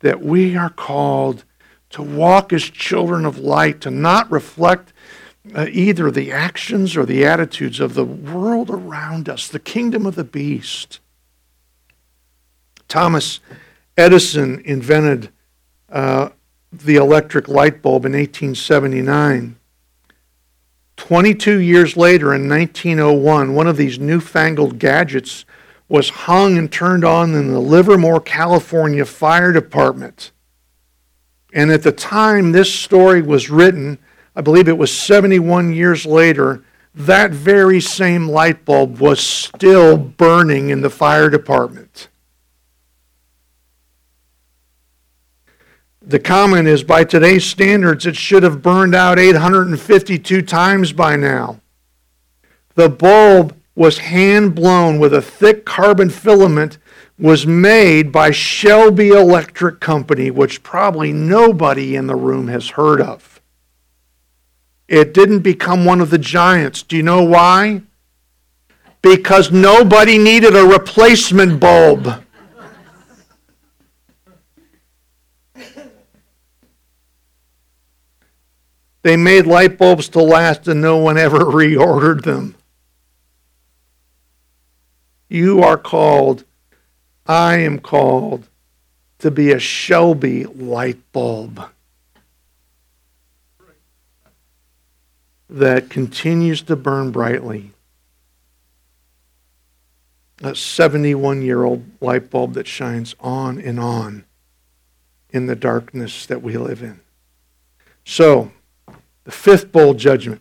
that 0.00 0.22
we 0.22 0.56
are 0.56 0.70
called 0.70 1.44
to 1.90 2.02
walk 2.02 2.50
as 2.50 2.62
children 2.62 3.26
of 3.26 3.36
light, 3.36 3.82
to 3.82 3.90
not 3.90 4.32
reflect 4.32 4.94
uh, 5.54 5.66
either 5.70 6.10
the 6.10 6.32
actions 6.32 6.96
or 6.96 7.04
the 7.04 7.26
attitudes 7.26 7.78
of 7.78 7.92
the 7.92 8.06
world 8.06 8.70
around 8.70 9.28
us, 9.28 9.46
the 9.46 9.58
kingdom 9.58 10.06
of 10.06 10.14
the 10.14 10.24
beast. 10.24 10.98
Thomas 12.88 13.40
Edison 13.98 14.62
invented 14.64 15.30
uh, 15.90 16.30
the 16.72 16.96
electric 16.96 17.48
light 17.48 17.82
bulb 17.82 18.06
in 18.06 18.12
1879. 18.12 19.56
22 20.96 21.58
years 21.58 21.96
later, 21.96 22.34
in 22.34 22.48
1901, 22.48 23.54
one 23.54 23.66
of 23.66 23.76
these 23.76 23.98
newfangled 23.98 24.78
gadgets 24.78 25.44
was 25.88 26.08
hung 26.08 26.56
and 26.56 26.70
turned 26.70 27.04
on 27.04 27.34
in 27.34 27.52
the 27.52 27.60
Livermore, 27.60 28.20
California 28.20 29.04
Fire 29.04 29.52
Department. 29.52 30.32
And 31.52 31.70
at 31.70 31.82
the 31.82 31.92
time 31.92 32.52
this 32.52 32.72
story 32.72 33.20
was 33.20 33.50
written, 33.50 33.98
I 34.34 34.40
believe 34.40 34.68
it 34.68 34.78
was 34.78 34.96
71 34.96 35.74
years 35.74 36.06
later, 36.06 36.64
that 36.94 37.30
very 37.30 37.80
same 37.80 38.28
light 38.28 38.64
bulb 38.64 39.00
was 39.00 39.20
still 39.20 39.96
burning 39.96 40.70
in 40.70 40.80
the 40.80 40.90
fire 40.90 41.28
department. 41.28 42.08
The 46.04 46.18
comment 46.18 46.66
is 46.66 46.82
by 46.82 47.04
today's 47.04 47.44
standards, 47.44 48.06
it 48.06 48.16
should 48.16 48.42
have 48.42 48.60
burned 48.60 48.94
out 48.94 49.18
852 49.18 50.42
times 50.42 50.92
by 50.92 51.14
now. 51.14 51.60
The 52.74 52.88
bulb 52.88 53.56
was 53.74 53.98
hand 53.98 54.54
blown 54.54 54.98
with 54.98 55.14
a 55.14 55.22
thick 55.22 55.64
carbon 55.64 56.10
filament 56.10 56.78
was 57.18 57.46
made 57.46 58.10
by 58.10 58.32
Shelby 58.32 59.10
Electric 59.10 59.78
Company, 59.78 60.30
which 60.30 60.62
probably 60.64 61.12
nobody 61.12 61.94
in 61.94 62.08
the 62.08 62.16
room 62.16 62.48
has 62.48 62.70
heard 62.70 63.00
of. 63.00 63.40
It 64.88 65.14
didn't 65.14 65.40
become 65.40 65.84
one 65.84 66.00
of 66.00 66.10
the 66.10 66.18
giants. 66.18 66.82
Do 66.82 66.96
you 66.96 67.02
know 67.02 67.22
why? 67.22 67.82
Because 69.02 69.52
nobody 69.52 70.18
needed 70.18 70.56
a 70.56 70.66
replacement 70.66 71.60
bulb. 71.60 72.21
They 79.02 79.16
made 79.16 79.46
light 79.46 79.78
bulbs 79.78 80.08
to 80.10 80.22
last 80.22 80.68
and 80.68 80.80
no 80.80 80.96
one 80.96 81.18
ever 81.18 81.38
reordered 81.40 82.22
them. 82.22 82.54
You 85.28 85.62
are 85.62 85.78
called, 85.78 86.44
I 87.26 87.58
am 87.58 87.78
called 87.78 88.48
to 89.18 89.30
be 89.30 89.52
a 89.52 89.58
Shelby 89.58 90.44
light 90.44 90.98
bulb 91.12 91.70
that 95.48 95.90
continues 95.90 96.62
to 96.62 96.76
burn 96.76 97.10
brightly. 97.10 97.72
A 100.42 100.54
71 100.54 101.42
year 101.42 101.62
old 101.62 101.84
light 102.00 102.30
bulb 102.30 102.54
that 102.54 102.66
shines 102.66 103.14
on 103.20 103.60
and 103.60 103.78
on 103.78 104.24
in 105.30 105.46
the 105.46 105.54
darkness 105.54 106.26
that 106.26 106.42
we 106.42 106.56
live 106.56 106.82
in. 106.82 107.00
So, 108.04 108.50
the 109.24 109.30
fifth 109.30 109.72
bowl 109.72 109.94
judgment 109.94 110.40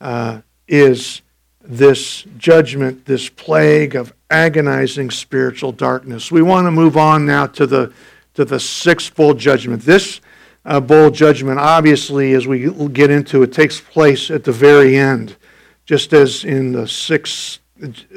uh, 0.00 0.40
is 0.66 1.22
this 1.62 2.22
judgment, 2.38 3.04
this 3.04 3.28
plague 3.28 3.94
of 3.94 4.12
agonizing 4.30 5.10
spiritual 5.10 5.72
darkness. 5.72 6.30
We 6.30 6.42
want 6.42 6.66
to 6.66 6.70
move 6.70 6.96
on 6.96 7.26
now 7.26 7.46
to 7.48 7.66
the, 7.66 7.92
to 8.34 8.44
the 8.44 8.60
sixth 8.60 9.14
bowl 9.14 9.34
judgment. 9.34 9.82
This 9.82 10.20
uh, 10.64 10.80
bowl 10.80 11.10
judgment, 11.10 11.58
obviously, 11.58 12.34
as 12.34 12.46
we 12.46 12.70
get 12.88 13.10
into 13.10 13.42
it, 13.42 13.52
takes 13.52 13.80
place 13.80 14.30
at 14.30 14.44
the 14.44 14.52
very 14.52 14.96
end, 14.96 15.36
just 15.84 16.12
as 16.12 16.44
in 16.44 16.72
the 16.72 16.86
sixth, 16.86 17.58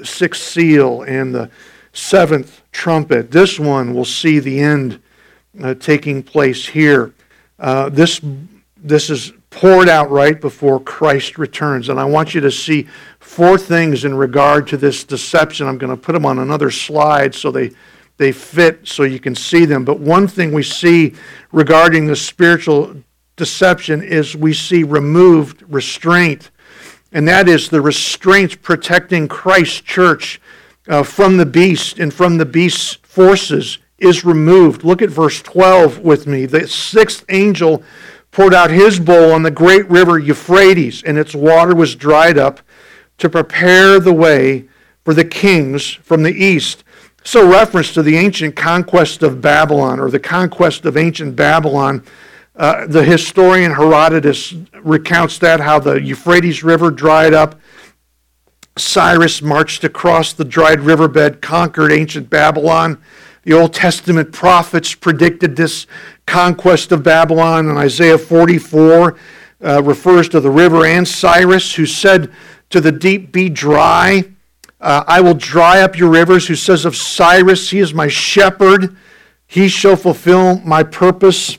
sixth 0.03 0.41
seal 0.41 1.01
and 1.03 1.33
the 1.33 1.49
seventh 1.93 2.61
trumpet. 2.71 3.31
This 3.31 3.59
one 3.59 3.93
will 3.93 4.05
see 4.05 4.39
the 4.39 4.59
end 4.59 5.01
uh, 5.61 5.73
taking 5.75 6.23
place 6.23 6.67
here. 6.67 7.13
Uh, 7.59 7.89
this, 7.89 8.19
this 8.77 9.09
is 9.09 9.31
poured 9.55 9.87
out 9.87 10.09
right 10.09 10.41
before 10.41 10.79
Christ 10.79 11.37
returns. 11.37 11.89
And 11.89 11.99
I 11.99 12.05
want 12.05 12.33
you 12.33 12.41
to 12.41 12.51
see 12.51 12.87
four 13.19 13.57
things 13.57 14.03
in 14.03 14.15
regard 14.15 14.67
to 14.67 14.77
this 14.77 15.03
deception. 15.03 15.67
I'm 15.67 15.77
going 15.77 15.95
to 15.95 16.01
put 16.01 16.13
them 16.13 16.25
on 16.25 16.39
another 16.39 16.71
slide 16.71 17.35
so 17.35 17.51
they, 17.51 17.71
they 18.17 18.31
fit 18.31 18.87
so 18.87 19.03
you 19.03 19.19
can 19.19 19.35
see 19.35 19.65
them. 19.65 19.85
But 19.85 19.99
one 19.99 20.27
thing 20.27 20.53
we 20.53 20.63
see 20.63 21.13
regarding 21.51 22.07
the 22.07 22.15
spiritual 22.15 22.95
deception 23.35 24.01
is 24.01 24.35
we 24.35 24.53
see 24.53 24.83
removed 24.83 25.63
restraint. 25.67 26.49
And 27.11 27.27
that 27.27 27.47
is 27.47 27.69
the 27.69 27.81
restraint 27.81 28.61
protecting 28.63 29.27
Christ's 29.27 29.81
church 29.81 30.41
uh, 30.87 31.03
from 31.03 31.37
the 31.37 31.45
beast 31.45 31.99
and 31.99 32.11
from 32.11 32.37
the 32.37 32.45
beast's 32.45 32.95
forces 33.03 33.77
is 33.99 34.25
removed. 34.25 34.83
Look 34.83 35.01
at 35.01 35.09
verse 35.09 35.41
12 35.41 35.99
with 35.99 36.25
me. 36.27 36.45
The 36.45 36.67
sixth 36.67 37.23
angel 37.29 37.83
poured 38.33 38.53
out 38.53 38.71
his 38.71 38.99
bowl 38.99 39.31
on 39.31 39.43
the 39.43 39.51
great 39.51 39.87
river 39.89 40.19
Euphrates, 40.19 41.03
and 41.03 41.17
its 41.17 41.35
water 41.35 41.73
was 41.73 41.95
dried 41.95 42.37
up 42.37 42.59
to 43.19 43.29
prepare 43.29 43.99
the 43.99 44.11
way 44.11 44.67
for 45.05 45.13
the 45.13 45.23
kings 45.23 45.93
from 45.93 46.23
the 46.23 46.33
east. 46.33 46.83
So, 47.23 47.49
reference 47.49 47.93
to 47.93 48.03
the 48.03 48.17
ancient 48.17 48.55
conquest 48.55 49.23
of 49.23 49.39
Babylon 49.39 49.99
or 49.99 50.09
the 50.09 50.19
conquest 50.19 50.83
of 50.85 50.97
ancient 50.97 51.35
Babylon. 51.35 52.03
Uh, 52.55 52.85
the 52.85 53.03
historian 53.03 53.71
Herodotus 53.71 54.53
recounts 54.81 55.37
that 55.39 55.59
how 55.59 55.79
the 55.79 56.01
Euphrates 56.01 56.63
River 56.63 56.91
dried 56.91 57.33
up. 57.33 57.59
Cyrus 58.77 59.41
marched 59.41 59.83
across 59.83 60.33
the 60.33 60.43
dried 60.43 60.81
riverbed, 60.81 61.41
conquered 61.41 61.91
ancient 61.91 62.29
Babylon. 62.29 63.01
The 63.43 63.53
Old 63.53 63.73
Testament 63.73 64.31
prophets 64.31 64.95
predicted 64.95 65.55
this 65.55 65.85
conquest 66.25 66.91
of 66.91 67.03
Babylon, 67.03 67.69
and 67.69 67.77
Isaiah 67.77 68.17
44 68.17 69.15
uh, 69.63 69.83
refers 69.83 70.29
to 70.29 70.39
the 70.39 70.49
river 70.49 70.85
and 70.85 71.07
Cyrus, 71.07 71.75
who 71.75 71.85
said 71.85 72.31
to 72.69 72.81
the 72.81 72.91
deep, 72.91 73.31
Be 73.31 73.49
dry. 73.49 74.23
Uh, 74.81 75.03
I 75.07 75.21
will 75.21 75.35
dry 75.35 75.81
up 75.81 75.97
your 75.97 76.09
rivers, 76.09 76.47
who 76.47 76.55
says 76.55 76.85
of 76.85 76.95
Cyrus, 76.95 77.69
He 77.69 77.79
is 77.79 77.93
my 77.93 78.07
shepherd. 78.07 78.95
He 79.47 79.67
shall 79.67 79.95
fulfill 79.95 80.59
my 80.59 80.83
purpose. 80.83 81.57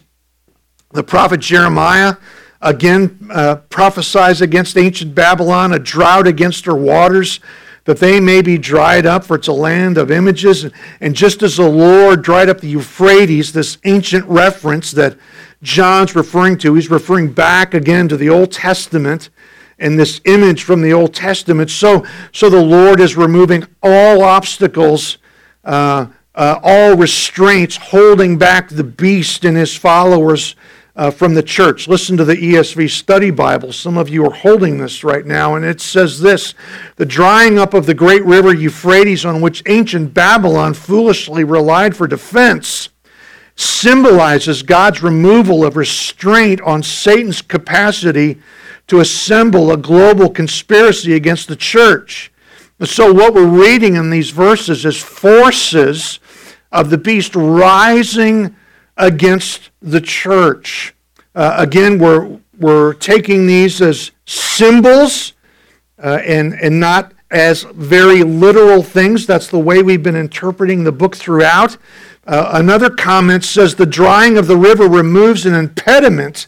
The 0.92 1.02
prophet 1.04 1.40
Jeremiah 1.40 2.16
again 2.60 3.28
uh, 3.30 3.56
prophesies 3.68 4.40
against 4.40 4.76
ancient 4.76 5.14
Babylon, 5.14 5.72
a 5.72 5.78
drought 5.78 6.26
against 6.26 6.64
her 6.64 6.74
waters 6.74 7.40
that 7.84 7.98
they 7.98 8.18
may 8.18 8.40
be 8.40 8.56
dried 8.56 9.04
up, 9.06 9.24
for 9.24 9.36
it's 9.36 9.48
a 9.48 9.52
land 9.52 9.98
of 9.98 10.10
images. 10.10 10.66
And 11.00 11.14
just 11.14 11.42
as 11.42 11.56
the 11.56 11.68
Lord 11.68 12.22
dried 12.22 12.48
up 12.48 12.60
the 12.60 12.68
Euphrates, 12.68 13.52
this 13.52 13.78
ancient 13.84 14.24
reference 14.26 14.90
that 14.92 15.16
John's 15.62 16.16
referring 16.16 16.58
to, 16.58 16.74
he's 16.74 16.90
referring 16.90 17.32
back 17.32 17.74
again 17.74 18.08
to 18.08 18.16
the 18.16 18.30
Old 18.30 18.52
Testament 18.52 19.30
and 19.78 19.98
this 19.98 20.20
image 20.24 20.62
from 20.62 20.80
the 20.80 20.92
Old 20.92 21.14
Testament. 21.14 21.70
So, 21.70 22.06
so 22.32 22.48
the 22.48 22.62
Lord 22.62 23.00
is 23.00 23.16
removing 23.16 23.64
all 23.82 24.22
obstacles, 24.22 25.18
uh, 25.64 26.06
uh, 26.34 26.60
all 26.62 26.96
restraints, 26.96 27.76
holding 27.76 28.38
back 28.38 28.68
the 28.68 28.84
beast 28.84 29.44
and 29.44 29.56
his 29.56 29.76
followers 29.76 30.54
uh, 30.96 31.10
from 31.10 31.34
the 31.34 31.42
church. 31.42 31.88
Listen 31.88 32.16
to 32.16 32.24
the 32.24 32.36
ESV 32.36 32.90
Study 32.90 33.30
Bible. 33.30 33.72
Some 33.72 33.98
of 33.98 34.08
you 34.08 34.24
are 34.26 34.34
holding 34.34 34.78
this 34.78 35.02
right 35.02 35.26
now, 35.26 35.54
and 35.54 35.64
it 35.64 35.80
says 35.80 36.20
this 36.20 36.54
The 36.96 37.06
drying 37.06 37.58
up 37.58 37.74
of 37.74 37.86
the 37.86 37.94
great 37.94 38.24
river 38.24 38.54
Euphrates, 38.54 39.24
on 39.24 39.40
which 39.40 39.62
ancient 39.66 40.14
Babylon 40.14 40.74
foolishly 40.74 41.44
relied 41.44 41.96
for 41.96 42.06
defense, 42.06 42.90
symbolizes 43.56 44.62
God's 44.62 45.02
removal 45.02 45.64
of 45.64 45.76
restraint 45.76 46.60
on 46.62 46.82
Satan's 46.82 47.42
capacity 47.42 48.40
to 48.86 49.00
assemble 49.00 49.72
a 49.72 49.76
global 49.76 50.28
conspiracy 50.30 51.14
against 51.14 51.48
the 51.48 51.56
church. 51.56 52.30
So, 52.82 53.12
what 53.12 53.34
we're 53.34 53.46
reading 53.46 53.96
in 53.96 54.10
these 54.10 54.30
verses 54.30 54.84
is 54.84 55.00
forces 55.00 56.20
of 56.70 56.90
the 56.90 56.98
beast 56.98 57.34
rising 57.34 58.54
against 58.96 59.70
the 59.82 60.00
church. 60.00 60.94
Uh, 61.34 61.54
again, 61.58 61.98
we're, 61.98 62.38
we're 62.58 62.94
taking 62.94 63.46
these 63.46 63.82
as 63.82 64.12
symbols 64.26 65.32
uh, 66.02 66.20
and, 66.24 66.54
and 66.54 66.78
not 66.78 67.12
as 67.30 67.64
very 67.74 68.22
literal 68.22 68.82
things. 68.82 69.26
That's 69.26 69.48
the 69.48 69.58
way 69.58 69.82
we've 69.82 70.02
been 70.02 70.16
interpreting 70.16 70.84
the 70.84 70.92
book 70.92 71.16
throughout. 71.16 71.76
Uh, 72.26 72.50
another 72.54 72.88
comment 72.88 73.44
says 73.44 73.74
the 73.74 73.84
drying 73.84 74.38
of 74.38 74.46
the 74.46 74.56
river 74.56 74.88
removes 74.88 75.44
an 75.44 75.54
impediment 75.54 76.46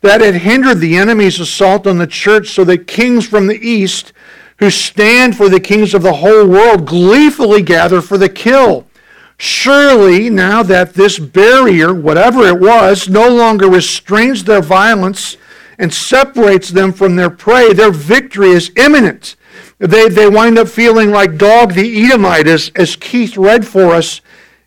that 0.00 0.20
had 0.20 0.34
hindered 0.34 0.78
the 0.80 0.96
enemy's 0.96 1.38
assault 1.38 1.86
on 1.86 1.98
the 1.98 2.06
church, 2.06 2.48
so 2.48 2.64
that 2.64 2.88
kings 2.88 3.26
from 3.26 3.46
the 3.46 3.58
east, 3.60 4.12
who 4.56 4.68
stand 4.68 5.36
for 5.36 5.48
the 5.48 5.60
kings 5.60 5.94
of 5.94 6.02
the 6.02 6.14
whole 6.14 6.46
world, 6.46 6.86
gleefully 6.86 7.62
gather 7.62 8.00
for 8.00 8.18
the 8.18 8.28
kill. 8.28 8.86
Surely, 9.44 10.30
now 10.30 10.62
that 10.62 10.94
this 10.94 11.18
barrier, 11.18 11.92
whatever 11.92 12.46
it 12.46 12.60
was, 12.60 13.08
no 13.08 13.28
longer 13.28 13.68
restrains 13.68 14.44
their 14.44 14.62
violence 14.62 15.36
and 15.80 15.92
separates 15.92 16.68
them 16.68 16.92
from 16.92 17.16
their 17.16 17.28
prey, 17.28 17.72
their 17.72 17.90
victory 17.90 18.50
is 18.50 18.70
imminent. 18.76 19.34
They, 19.78 20.08
they 20.08 20.28
wind 20.28 20.58
up 20.58 20.68
feeling 20.68 21.10
like 21.10 21.38
Doeg 21.38 21.72
the 21.72 22.04
Edomite, 22.04 22.46
as, 22.46 22.70
as 22.76 22.94
Keith 22.94 23.36
read 23.36 23.66
for 23.66 23.92
us 23.92 24.20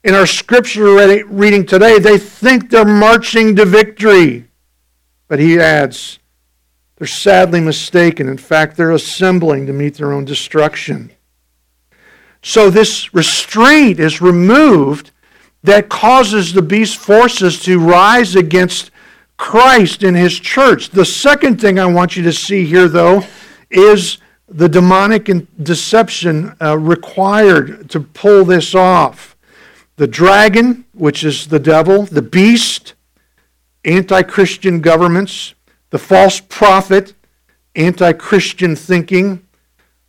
in 0.03 0.13
our 0.13 0.27
scripture 0.27 0.93
reading 1.27 1.65
today. 1.65 1.97
They 1.97 2.17
think 2.17 2.69
they're 2.69 2.83
marching 2.83 3.55
to 3.55 3.63
victory. 3.63 4.49
But 5.29 5.39
he 5.39 5.57
adds, 5.57 6.19
they're 6.97 7.07
sadly 7.07 7.61
mistaken. 7.61 8.27
In 8.27 8.37
fact, 8.37 8.75
they're 8.75 8.91
assembling 8.91 9.67
to 9.67 9.73
meet 9.73 9.95
their 9.95 10.11
own 10.11 10.25
destruction. 10.25 11.13
So 12.47 12.69
this 12.69 13.11
restraint 13.11 13.99
is 13.99 14.21
removed 14.21 15.09
that 15.63 15.89
causes 15.89 16.53
the 16.53 16.61
beast 16.61 16.95
forces 16.95 17.59
to 17.63 17.79
rise 17.79 18.35
against 18.35 18.91
Christ 19.35 20.03
and 20.03 20.15
his 20.15 20.39
church. 20.39 20.91
The 20.91 21.05
second 21.05 21.59
thing 21.59 21.79
I 21.79 21.87
want 21.87 22.15
you 22.15 22.21
to 22.21 22.31
see 22.31 22.63
here, 22.63 22.87
though, 22.87 23.23
is 23.71 24.19
the 24.47 24.69
demonic 24.69 25.27
deception 25.63 26.55
uh, 26.61 26.77
required 26.77 27.89
to 27.89 27.99
pull 27.99 28.45
this 28.45 28.75
off. 28.75 29.35
The 29.95 30.05
dragon, 30.05 30.85
which 30.93 31.23
is 31.23 31.47
the 31.47 31.59
devil, 31.59 32.03
the 32.03 32.21
beast, 32.21 32.93
anti 33.83 34.21
Christian 34.21 34.81
governments, 34.81 35.55
the 35.89 35.97
false 35.97 36.39
prophet, 36.41 37.15
anti 37.75 38.13
Christian 38.13 38.75
thinking, 38.75 39.44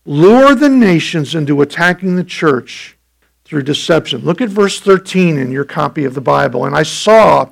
lure 0.06 0.54
the 0.54 0.68
nations 0.68 1.34
into 1.34 1.60
attacking 1.60 2.16
the 2.16 2.24
church 2.24 2.96
through 3.44 3.62
deception. 3.62 4.22
Look 4.22 4.40
at 4.40 4.48
verse 4.48 4.80
13 4.80 5.36
in 5.36 5.50
your 5.50 5.64
copy 5.64 6.04
of 6.04 6.14
the 6.14 6.20
Bible. 6.20 6.64
And 6.64 6.74
I 6.74 6.82
saw 6.82 7.50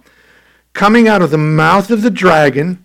coming 0.73 1.07
out 1.07 1.23
of 1.23 1.31
the 1.31 1.39
mouth 1.39 1.91
of 1.91 2.03
the 2.03 2.11
dragon, 2.11 2.85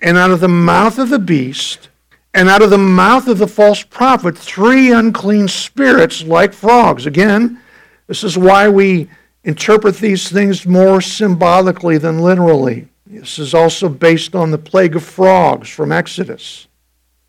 and 0.00 0.16
out 0.16 0.30
of 0.30 0.40
the 0.40 0.48
mouth 0.48 0.98
of 0.98 1.08
the 1.08 1.18
beast, 1.18 1.88
and 2.34 2.48
out 2.48 2.62
of 2.62 2.70
the 2.70 2.78
mouth 2.78 3.26
of 3.26 3.38
the 3.38 3.48
false 3.48 3.82
prophet, 3.82 4.36
three 4.36 4.92
unclean 4.92 5.48
spirits 5.48 6.22
like 6.22 6.52
frogs. 6.52 7.06
Again, 7.06 7.60
this 8.06 8.22
is 8.22 8.36
why 8.36 8.68
we 8.68 9.08
interpret 9.44 9.96
these 9.96 10.28
things 10.30 10.66
more 10.66 11.00
symbolically 11.00 11.98
than 11.98 12.20
literally. 12.20 12.88
This 13.06 13.38
is 13.38 13.54
also 13.54 13.88
based 13.88 14.34
on 14.34 14.50
the 14.50 14.58
plague 14.58 14.94
of 14.94 15.02
frogs 15.02 15.68
from 15.68 15.90
Exodus. 15.90 16.66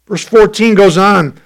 Verse 0.07 0.25
14 0.25 0.75
goes 0.75 0.97
on 0.97 1.39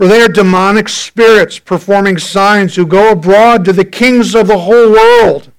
for 0.00 0.08
they 0.08 0.22
are 0.22 0.28
demonic 0.28 0.88
spirits 0.88 1.58
performing 1.58 2.16
signs 2.16 2.74
who 2.74 2.86
go 2.86 3.12
abroad 3.12 3.66
to 3.66 3.70
the 3.70 3.84
kings 3.84 4.34
of 4.34 4.46
the 4.46 4.60
whole 4.60 4.92
world 4.92 5.52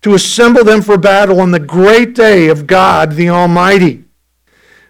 to 0.00 0.14
assemble 0.14 0.64
them 0.64 0.80
for 0.80 0.96
battle 0.96 1.38
on 1.38 1.50
the 1.50 1.60
great 1.60 2.14
day 2.14 2.48
of 2.48 2.66
God 2.66 3.12
the 3.12 3.28
Almighty. 3.28 4.04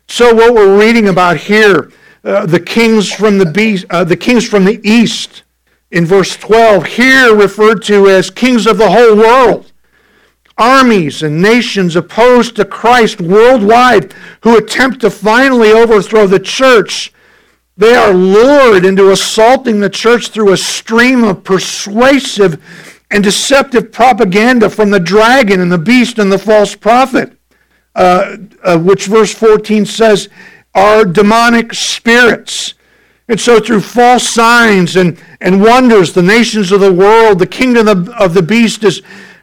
So 0.06 0.32
what 0.32 0.54
we're 0.54 0.78
reading 0.78 1.08
about 1.08 1.38
here, 1.38 1.90
uh, 2.22 2.46
the 2.46 2.60
kings 2.60 3.12
from 3.12 3.38
the 3.38 3.46
beast, 3.46 3.84
uh, 3.90 4.04
the 4.04 4.16
kings 4.16 4.48
from 4.48 4.64
the 4.64 4.80
east, 4.88 5.42
in 5.90 6.06
verse 6.06 6.36
12, 6.36 6.86
here 6.86 7.34
referred 7.34 7.82
to 7.86 8.06
as 8.06 8.30
kings 8.30 8.64
of 8.64 8.78
the 8.78 8.92
whole 8.92 9.16
world, 9.16 9.72
armies 10.56 11.24
and 11.24 11.42
nations 11.42 11.96
opposed 11.96 12.54
to 12.54 12.64
Christ 12.64 13.20
worldwide, 13.20 14.14
who 14.42 14.56
attempt 14.56 15.00
to 15.00 15.10
finally 15.10 15.72
overthrow 15.72 16.28
the 16.28 16.38
church 16.38 17.12
they 17.78 17.94
are 17.94 18.12
lured 18.12 18.84
into 18.84 19.12
assaulting 19.12 19.78
the 19.78 19.88
church 19.88 20.28
through 20.28 20.52
a 20.52 20.56
stream 20.56 21.22
of 21.22 21.44
persuasive 21.44 22.60
and 23.12 23.22
deceptive 23.22 23.92
propaganda 23.92 24.68
from 24.68 24.90
the 24.90 24.98
dragon 24.98 25.60
and 25.60 25.70
the 25.70 25.78
beast 25.78 26.18
and 26.18 26.30
the 26.30 26.38
false 26.38 26.74
prophet, 26.74 27.32
uh, 27.94 28.36
uh, 28.64 28.78
which 28.78 29.06
verse 29.06 29.32
14 29.32 29.86
says 29.86 30.28
are 30.74 31.04
demonic 31.04 31.72
spirits. 31.72 32.74
And 33.28 33.40
so, 33.40 33.60
through 33.60 33.82
false 33.82 34.28
signs 34.28 34.96
and, 34.96 35.22
and 35.40 35.62
wonders, 35.62 36.12
the 36.12 36.22
nations 36.22 36.72
of 36.72 36.80
the 36.80 36.92
world, 36.92 37.38
the 37.38 37.46
kingdom 37.46 37.86
of, 37.86 38.08
of 38.08 38.34
the 38.34 38.42
beast 38.42 38.82
is 38.82 39.02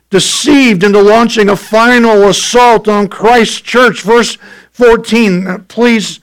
deceived 0.10 0.84
into 0.84 1.02
launching 1.02 1.50
a 1.50 1.56
final 1.56 2.28
assault 2.28 2.90
on 2.90 3.08
Christ's 3.08 3.62
church. 3.62 4.02
Verse 4.02 4.38
14, 4.72 5.48
uh, 5.48 5.60
please, 5.70 6.20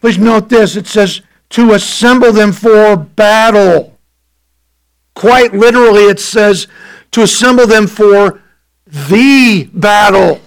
please 0.00 0.18
note 0.18 0.48
this. 0.50 0.76
It 0.76 0.86
says, 0.86 1.22
to 1.50 1.72
assemble 1.72 2.32
them 2.32 2.52
for 2.52 2.96
battle. 2.96 3.98
Quite 5.14 5.54
literally, 5.54 6.04
it 6.04 6.20
says 6.20 6.66
to 7.12 7.22
assemble 7.22 7.66
them 7.66 7.86
for 7.86 8.40
the 8.86 9.68
battle 9.72 10.40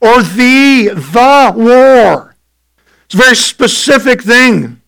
or 0.00 0.22
the 0.22 0.90
the 0.94 1.52
war. 1.56 2.36
It's 3.04 3.14
a 3.14 3.18
very 3.18 3.36
specific 3.36 4.22
thing, 4.22 4.80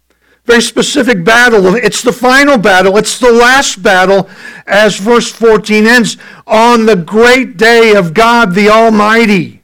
very 0.44 0.62
specific 0.62 1.24
battle. 1.24 1.74
It's 1.74 2.02
the 2.02 2.12
final 2.12 2.58
battle. 2.58 2.96
It's 2.96 3.18
the 3.18 3.32
last 3.32 3.82
battle, 3.82 4.28
as 4.66 4.98
verse 4.98 5.30
14 5.30 5.86
ends, 5.86 6.16
on 6.46 6.86
the 6.86 6.96
great 6.96 7.56
day 7.56 7.94
of 7.94 8.14
God 8.14 8.54
the 8.54 8.68
Almighty. 8.68 9.61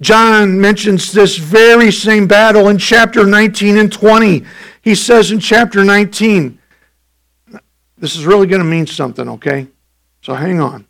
John 0.00 0.60
mentions 0.60 1.12
this 1.12 1.36
very 1.36 1.90
same 1.90 2.28
battle 2.28 2.68
in 2.68 2.78
chapter 2.78 3.26
19 3.26 3.76
and 3.76 3.92
20. 3.92 4.44
He 4.82 4.94
says 4.94 5.32
in 5.32 5.40
chapter 5.40 5.82
19, 5.82 6.58
this 7.98 8.14
is 8.14 8.24
really 8.24 8.46
going 8.46 8.60
to 8.60 8.68
mean 8.68 8.86
something, 8.86 9.28
okay? 9.28 9.66
So 10.22 10.34
hang 10.34 10.60
on. 10.60 10.86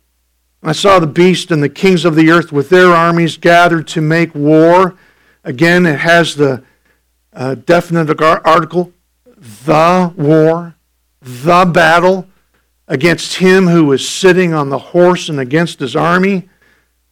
I 0.61 0.73
saw 0.73 0.99
the 0.99 1.07
beast 1.07 1.51
and 1.51 1.63
the 1.63 1.69
kings 1.69 2.05
of 2.05 2.15
the 2.15 2.29
earth 2.29 2.51
with 2.51 2.69
their 2.69 2.89
armies 2.89 3.37
gathered 3.37 3.87
to 3.89 4.01
make 4.01 4.35
war. 4.35 4.95
Again, 5.43 5.85
it 5.85 5.99
has 5.99 6.35
the 6.35 6.63
uh, 7.33 7.55
definite 7.55 8.21
article, 8.21 8.91
the 9.37 10.13
war, 10.17 10.75
the 11.21 11.65
battle 11.65 12.27
against 12.87 13.37
him 13.37 13.67
who 13.67 13.91
is 13.91 14.07
sitting 14.07 14.53
on 14.53 14.69
the 14.69 14.77
horse 14.77 15.29
and 15.29 15.39
against 15.39 15.79
his 15.79 15.95
army. 15.95 16.49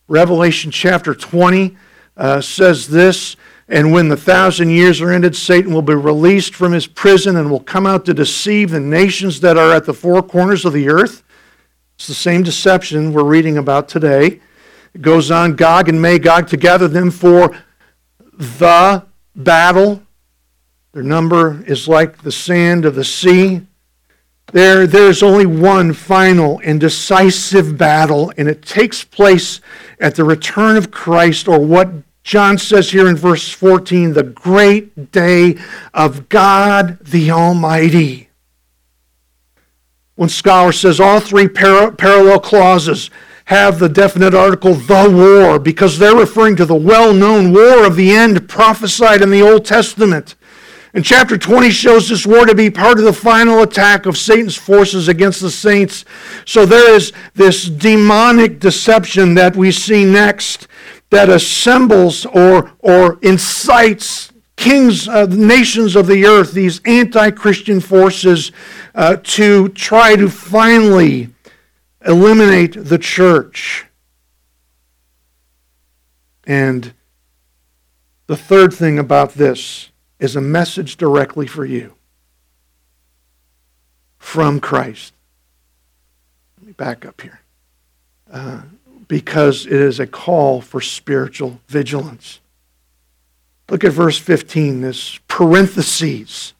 Revelation 0.07 0.69
chapter 0.69 1.15
20 1.15 1.75
uh, 2.17 2.41
says 2.41 2.87
this 2.87 3.35
And 3.69 3.91
when 3.93 4.09
the 4.09 4.17
thousand 4.17 4.71
years 4.71 4.99
are 5.01 5.11
ended, 5.11 5.35
Satan 5.35 5.73
will 5.73 5.81
be 5.81 5.95
released 5.95 6.55
from 6.55 6.73
his 6.73 6.87
prison 6.87 7.37
and 7.37 7.49
will 7.49 7.59
come 7.59 7.85
out 7.85 8.05
to 8.05 8.13
deceive 8.13 8.71
the 8.71 8.79
nations 8.79 9.39
that 9.41 9.57
are 9.57 9.73
at 9.73 9.85
the 9.85 9.93
four 9.93 10.21
corners 10.21 10.65
of 10.65 10.73
the 10.73 10.89
earth. 10.89 11.23
It's 11.95 12.07
the 12.07 12.13
same 12.13 12.43
deception 12.43 13.13
we're 13.13 13.23
reading 13.23 13.57
about 13.57 13.87
today. 13.87 14.41
It 14.93 15.01
goes 15.01 15.31
on 15.31 15.55
Gog 15.55 15.89
and 15.89 16.01
Magog 16.01 16.47
to 16.49 16.57
gather 16.57 16.87
them 16.87 17.11
for 17.11 17.55
the 18.33 19.03
battle. 19.35 20.03
Their 20.93 21.03
number 21.03 21.63
is 21.65 21.87
like 21.87 22.21
the 22.21 22.31
sand 22.31 22.85
of 22.85 22.95
the 22.95 23.03
sea. 23.03 23.61
There, 24.53 24.87
there's 24.87 25.21
only 25.21 25.45
one 25.45 25.91
final 25.93 26.61
and 26.63 26.79
decisive 26.79 27.77
battle, 27.77 28.31
and 28.37 28.47
it 28.47 28.61
takes 28.61 29.03
place 29.03 29.59
at 29.99 30.15
the 30.15 30.23
return 30.23 30.77
of 30.77 30.89
Christ, 30.89 31.47
or 31.47 31.59
what 31.59 31.89
John 32.27 32.57
says 32.57 32.91
here 32.91 33.07
in 33.07 33.15
verse 33.15 33.47
14, 33.47 34.11
the 34.11 34.21
great 34.21 35.13
day 35.13 35.57
of 35.93 36.27
God 36.27 36.99
the 36.99 37.31
Almighty. 37.31 38.27
One 40.15 40.27
scholar 40.27 40.73
says 40.73 40.99
all 40.99 41.21
three 41.21 41.47
par- 41.47 41.93
parallel 41.93 42.41
clauses 42.41 43.09
have 43.45 43.79
the 43.79 43.87
definite 43.87 44.33
article, 44.33 44.73
the 44.73 45.09
war, 45.09 45.57
because 45.57 45.97
they're 45.97 46.17
referring 46.17 46.57
to 46.57 46.65
the 46.65 46.75
well 46.75 47.13
known 47.13 47.53
war 47.53 47.85
of 47.85 47.95
the 47.95 48.11
end 48.11 48.49
prophesied 48.49 49.21
in 49.21 49.29
the 49.29 49.41
Old 49.41 49.63
Testament. 49.63 50.35
And 50.93 51.05
chapter 51.05 51.37
20 51.37 51.69
shows 51.69 52.09
this 52.09 52.27
war 52.27 52.45
to 52.45 52.53
be 52.53 52.69
part 52.69 52.99
of 52.99 53.05
the 53.05 53.13
final 53.13 53.61
attack 53.61 54.05
of 54.05 54.17
Satan's 54.17 54.57
forces 54.57 55.07
against 55.07 55.39
the 55.39 55.49
saints. 55.49 56.03
So 56.43 56.65
there 56.65 56.93
is 56.93 57.13
this 57.35 57.69
demonic 57.69 58.59
deception 58.59 59.35
that 59.35 59.55
we 59.55 59.71
see 59.71 60.03
next 60.03 60.66
that 61.09 61.29
assembles 61.29 62.25
or, 62.25 62.71
or 62.79 63.19
incites 63.21 64.31
kings, 64.57 65.07
uh, 65.07 65.25
nations 65.29 65.95
of 65.95 66.07
the 66.07 66.25
earth, 66.25 66.51
these 66.51 66.81
anti 66.83 67.31
Christian 67.31 67.79
forces, 67.79 68.51
uh, 68.93 69.17
to 69.23 69.69
try 69.69 70.15
to 70.15 70.27
finally 70.27 71.29
eliminate 72.05 72.73
the 72.75 72.97
church. 72.97 73.85
And 76.45 76.93
the 78.27 78.37
third 78.37 78.73
thing 78.73 78.99
about 78.99 79.33
this 79.33 79.89
is 80.19 80.35
a 80.35 80.41
message 80.41 80.97
directly 80.97 81.47
for 81.47 81.65
you 81.65 81.93
from 84.17 84.59
Christ. 84.59 85.13
Let 86.57 86.67
me 86.67 86.73
back 86.73 87.05
up 87.05 87.21
here. 87.21 87.41
Uh, 88.31 88.61
because 89.07 89.65
it 89.65 89.73
is 89.73 89.99
a 89.99 90.07
call 90.07 90.61
for 90.61 90.81
spiritual 90.81 91.61
vigilance. 91.67 92.39
Look 93.69 93.83
at 93.83 93.91
verse 93.91 94.17
15, 94.17 94.81
this 94.81 95.19
parentheses. 95.27 96.53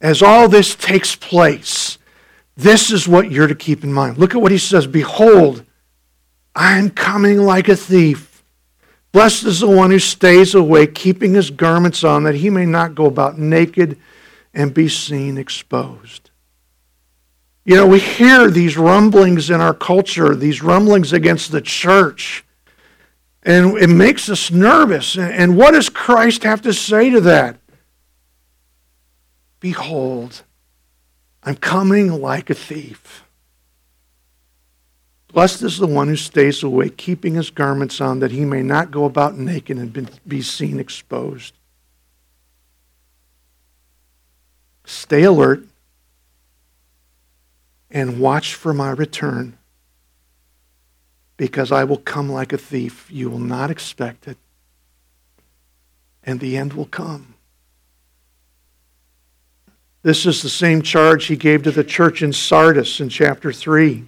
As 0.00 0.22
all 0.22 0.48
this 0.48 0.74
takes 0.74 1.16
place, 1.16 1.98
this 2.56 2.90
is 2.90 3.08
what 3.08 3.30
you're 3.30 3.46
to 3.46 3.54
keep 3.54 3.84
in 3.84 3.92
mind. 3.92 4.18
Look 4.18 4.34
at 4.34 4.40
what 4.40 4.52
he 4.52 4.58
says 4.58 4.86
Behold, 4.86 5.64
I 6.54 6.78
am 6.78 6.90
coming 6.90 7.38
like 7.38 7.68
a 7.68 7.76
thief. 7.76 8.44
Blessed 9.12 9.44
is 9.44 9.60
the 9.60 9.68
one 9.68 9.90
who 9.90 9.98
stays 9.98 10.54
awake, 10.54 10.94
keeping 10.94 11.34
his 11.34 11.50
garments 11.50 12.04
on, 12.04 12.24
that 12.24 12.34
he 12.34 12.50
may 12.50 12.66
not 12.66 12.94
go 12.94 13.06
about 13.06 13.38
naked 13.38 13.98
and 14.52 14.74
be 14.74 14.88
seen 14.88 15.38
exposed. 15.38 16.25
You 17.66 17.74
know, 17.74 17.86
we 17.88 17.98
hear 17.98 18.48
these 18.48 18.76
rumblings 18.76 19.50
in 19.50 19.60
our 19.60 19.74
culture, 19.74 20.36
these 20.36 20.62
rumblings 20.62 21.12
against 21.12 21.50
the 21.50 21.60
church, 21.60 22.44
and 23.42 23.76
it 23.76 23.88
makes 23.88 24.28
us 24.28 24.52
nervous. 24.52 25.18
And 25.18 25.56
what 25.56 25.72
does 25.72 25.88
Christ 25.88 26.44
have 26.44 26.62
to 26.62 26.72
say 26.72 27.10
to 27.10 27.20
that? 27.22 27.58
Behold, 29.58 30.44
I'm 31.42 31.56
coming 31.56 32.12
like 32.12 32.50
a 32.50 32.54
thief. 32.54 33.24
Blessed 35.32 35.64
is 35.64 35.78
the 35.78 35.88
one 35.88 36.06
who 36.06 36.16
stays 36.16 36.62
awake, 36.62 36.96
keeping 36.96 37.34
his 37.34 37.50
garments 37.50 38.00
on, 38.00 38.20
that 38.20 38.30
he 38.30 38.44
may 38.44 38.62
not 38.62 38.92
go 38.92 39.06
about 39.06 39.36
naked 39.36 39.76
and 39.76 40.20
be 40.24 40.40
seen 40.40 40.78
exposed. 40.78 41.52
Stay 44.84 45.24
alert 45.24 45.66
and 47.90 48.20
watch 48.20 48.54
for 48.54 48.74
my 48.74 48.90
return, 48.90 49.56
because 51.36 51.70
I 51.70 51.84
will 51.84 51.98
come 51.98 52.30
like 52.30 52.52
a 52.52 52.58
thief. 52.58 53.08
You 53.10 53.30
will 53.30 53.38
not 53.38 53.70
expect 53.70 54.26
it, 54.26 54.38
and 56.24 56.40
the 56.40 56.56
end 56.56 56.72
will 56.72 56.86
come. 56.86 57.34
This 60.06 60.24
is 60.24 60.40
the 60.40 60.48
same 60.48 60.82
charge 60.82 61.26
he 61.26 61.34
gave 61.34 61.64
to 61.64 61.72
the 61.72 61.82
church 61.82 62.22
in 62.22 62.32
Sardis 62.32 63.00
in 63.00 63.08
chapter 63.08 63.52
3. 63.52 64.04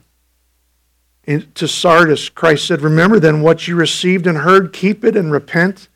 In, 1.26 1.50
to 1.54 1.66
Sardis, 1.66 2.28
Christ 2.28 2.68
said, 2.68 2.82
Remember 2.82 3.18
then 3.18 3.42
what 3.42 3.66
you 3.66 3.74
received 3.74 4.28
and 4.28 4.38
heard, 4.38 4.72
keep 4.72 5.04
it 5.04 5.16
and 5.16 5.32
repent. 5.32 5.88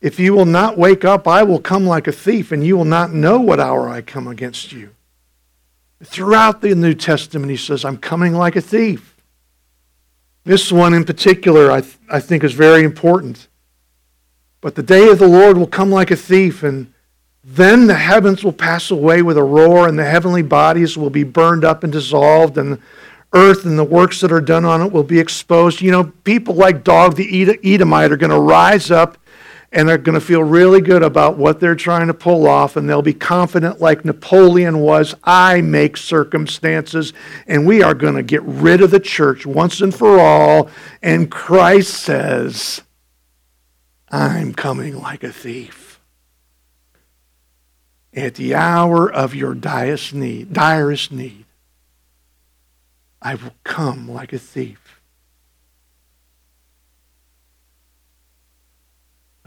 If 0.00 0.18
you 0.18 0.32
will 0.32 0.46
not 0.46 0.78
wake 0.78 1.04
up, 1.04 1.28
I 1.28 1.42
will 1.42 1.60
come 1.60 1.86
like 1.86 2.08
a 2.08 2.12
thief, 2.12 2.50
and 2.50 2.64
you 2.64 2.78
will 2.78 2.86
not 2.86 3.12
know 3.12 3.40
what 3.40 3.60
hour 3.60 3.90
I 3.90 4.00
come 4.00 4.26
against 4.26 4.72
you. 4.72 4.90
Throughout 6.04 6.60
the 6.60 6.74
New 6.74 6.94
Testament, 6.94 7.50
he 7.50 7.56
says, 7.56 7.84
I'm 7.84 7.96
coming 7.96 8.34
like 8.34 8.56
a 8.56 8.60
thief. 8.60 9.16
This 10.44 10.72
one 10.72 10.94
in 10.94 11.04
particular, 11.04 11.70
I, 11.70 11.82
th- 11.82 11.96
I 12.10 12.18
think, 12.18 12.42
is 12.42 12.52
very 12.52 12.82
important. 12.82 13.48
But 14.60 14.74
the 14.74 14.82
day 14.82 15.08
of 15.08 15.18
the 15.18 15.28
Lord 15.28 15.56
will 15.56 15.66
come 15.66 15.90
like 15.90 16.10
a 16.10 16.16
thief, 16.16 16.64
and 16.64 16.92
then 17.44 17.86
the 17.86 17.94
heavens 17.94 18.42
will 18.42 18.52
pass 18.52 18.90
away 18.90 19.22
with 19.22 19.36
a 19.36 19.42
roar, 19.44 19.86
and 19.86 19.96
the 19.98 20.04
heavenly 20.04 20.42
bodies 20.42 20.96
will 20.96 21.10
be 21.10 21.24
burned 21.24 21.64
up 21.64 21.84
and 21.84 21.92
dissolved, 21.92 22.58
and 22.58 22.80
earth 23.32 23.64
and 23.64 23.78
the 23.78 23.84
works 23.84 24.20
that 24.20 24.32
are 24.32 24.40
done 24.40 24.64
on 24.64 24.82
it 24.82 24.92
will 24.92 25.04
be 25.04 25.20
exposed. 25.20 25.80
You 25.80 25.92
know, 25.92 26.04
people 26.24 26.54
like 26.54 26.84
Doeg 26.84 27.14
the 27.14 27.58
Edomite 27.62 28.12
are 28.12 28.16
going 28.16 28.30
to 28.30 28.40
rise 28.40 28.90
up 28.90 29.16
and 29.72 29.88
they're 29.88 29.96
going 29.98 30.14
to 30.14 30.20
feel 30.20 30.44
really 30.44 30.82
good 30.82 31.02
about 31.02 31.38
what 31.38 31.58
they're 31.58 31.74
trying 31.74 32.08
to 32.08 32.14
pull 32.14 32.46
off, 32.46 32.76
and 32.76 32.88
they'll 32.88 33.00
be 33.00 33.14
confident, 33.14 33.80
like 33.80 34.04
Napoleon 34.04 34.80
was 34.80 35.14
I 35.24 35.62
make 35.62 35.96
circumstances, 35.96 37.14
and 37.46 37.66
we 37.66 37.82
are 37.82 37.94
going 37.94 38.14
to 38.14 38.22
get 38.22 38.42
rid 38.42 38.82
of 38.82 38.90
the 38.90 39.00
church 39.00 39.46
once 39.46 39.80
and 39.80 39.94
for 39.94 40.20
all. 40.20 40.68
And 41.02 41.30
Christ 41.30 41.94
says, 41.94 42.82
I'm 44.10 44.52
coming 44.52 45.00
like 45.00 45.24
a 45.24 45.32
thief. 45.32 46.00
At 48.14 48.34
the 48.34 48.54
hour 48.54 49.10
of 49.10 49.34
your 49.34 49.54
direst 49.54 50.12
need, 50.12 50.52
direst 50.52 51.12
need, 51.12 51.46
I 53.22 53.36
will 53.36 53.54
come 53.64 54.10
like 54.10 54.34
a 54.34 54.38
thief. 54.38 54.81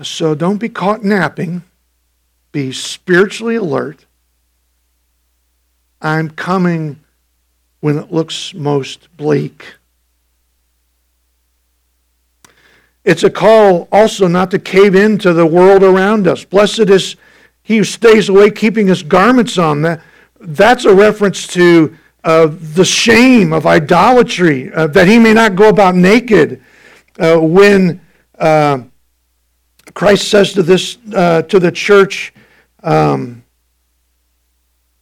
So 0.01 0.35
don't 0.35 0.57
be 0.57 0.69
caught 0.69 1.03
napping. 1.03 1.63
Be 2.51 2.71
spiritually 2.71 3.55
alert. 3.55 4.05
I'm 6.01 6.29
coming 6.29 6.99
when 7.79 7.97
it 7.97 8.11
looks 8.11 8.53
most 8.53 9.15
bleak. 9.15 9.75
It's 13.03 13.23
a 13.23 13.29
call 13.29 13.87
also 13.91 14.27
not 14.27 14.51
to 14.51 14.59
cave 14.59 14.95
into 14.95 15.31
the 15.33 15.45
world 15.45 15.83
around 15.83 16.27
us. 16.27 16.43
Blessed 16.43 16.89
is 16.89 17.15
he 17.61 17.77
who 17.77 17.83
stays 17.83 18.29
awake, 18.29 18.55
keeping 18.55 18.87
his 18.87 19.03
garments 19.03 19.57
on. 19.57 19.83
That, 19.83 20.01
that's 20.39 20.85
a 20.85 20.93
reference 20.93 21.47
to 21.47 21.95
uh, 22.23 22.49
the 22.51 22.85
shame 22.85 23.53
of 23.53 23.65
idolatry, 23.67 24.73
uh, 24.73 24.87
that 24.87 25.07
he 25.07 25.19
may 25.19 25.33
not 25.33 25.55
go 25.55 25.69
about 25.69 25.95
naked. 25.95 26.63
Uh, 27.19 27.39
when 27.39 28.01
uh, 28.39 28.79
Christ 29.95 30.27
says 30.27 30.53
to 30.53 30.61
this 30.61 30.97
uh, 31.13 31.41
to 31.43 31.57
the 31.57 31.71
church 31.71 32.33
um, 32.83 33.43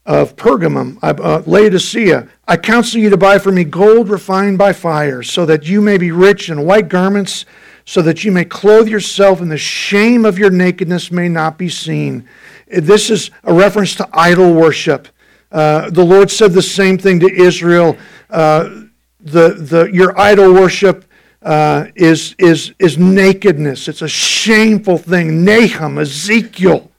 of 0.06 0.36
Pergamum, 0.36 1.00
uh, 1.02 1.42
Laodicea, 1.46 2.30
I 2.48 2.58
counsel 2.58 3.02
you 3.02 3.10
to 3.10 3.18
buy 3.18 3.40
for 3.40 3.52
me 3.52 3.64
gold 3.64 4.10
refined 4.10 4.58
by 4.58 4.72
fire, 4.72 5.24
so 5.24 5.46
that 5.48 5.68
you 5.68 5.82
may 5.82 5.98
be 5.98 6.12
rich 6.12 6.50
in 6.50 6.64
white 6.64 6.90
garments, 6.90 7.46
so 7.86 8.02
that 8.04 8.24
you 8.24 8.32
may 8.32 8.46
clothe 8.46 8.88
yourself, 8.88 9.42
and 9.42 9.52
the 9.52 9.58
shame 9.58 10.26
of 10.26 10.38
your 10.38 10.52
nakedness 10.52 11.12
may 11.12 11.28
not 11.28 11.58
be 11.58 11.70
seen. 11.70 12.28
This 12.68 13.10
is 13.10 13.32
a 13.46 13.54
reference 13.54 13.96
to 13.96 14.08
idol 14.14 14.54
worship. 14.54 15.08
Uh, 15.52 15.90
the 15.90 16.04
Lord 16.04 16.30
said 16.30 16.52
the 16.52 16.62
same 16.62 16.98
thing 16.98 17.20
to 17.20 17.32
Israel. 17.34 17.98
Uh, 18.30 18.84
the, 19.22 19.50
the, 19.54 19.90
your 19.92 20.20
idol 20.20 20.54
worship 20.54 21.06
uh, 21.44 21.88
is, 21.96 22.36
is, 22.40 22.74
is 22.80 22.98
nakedness. 22.98 23.88
It's 23.88 24.02
a 24.02 24.08
shameful 24.08 24.98
thing. 24.98 25.44
Nahum, 25.44 25.98
Ezekiel. 25.98 26.90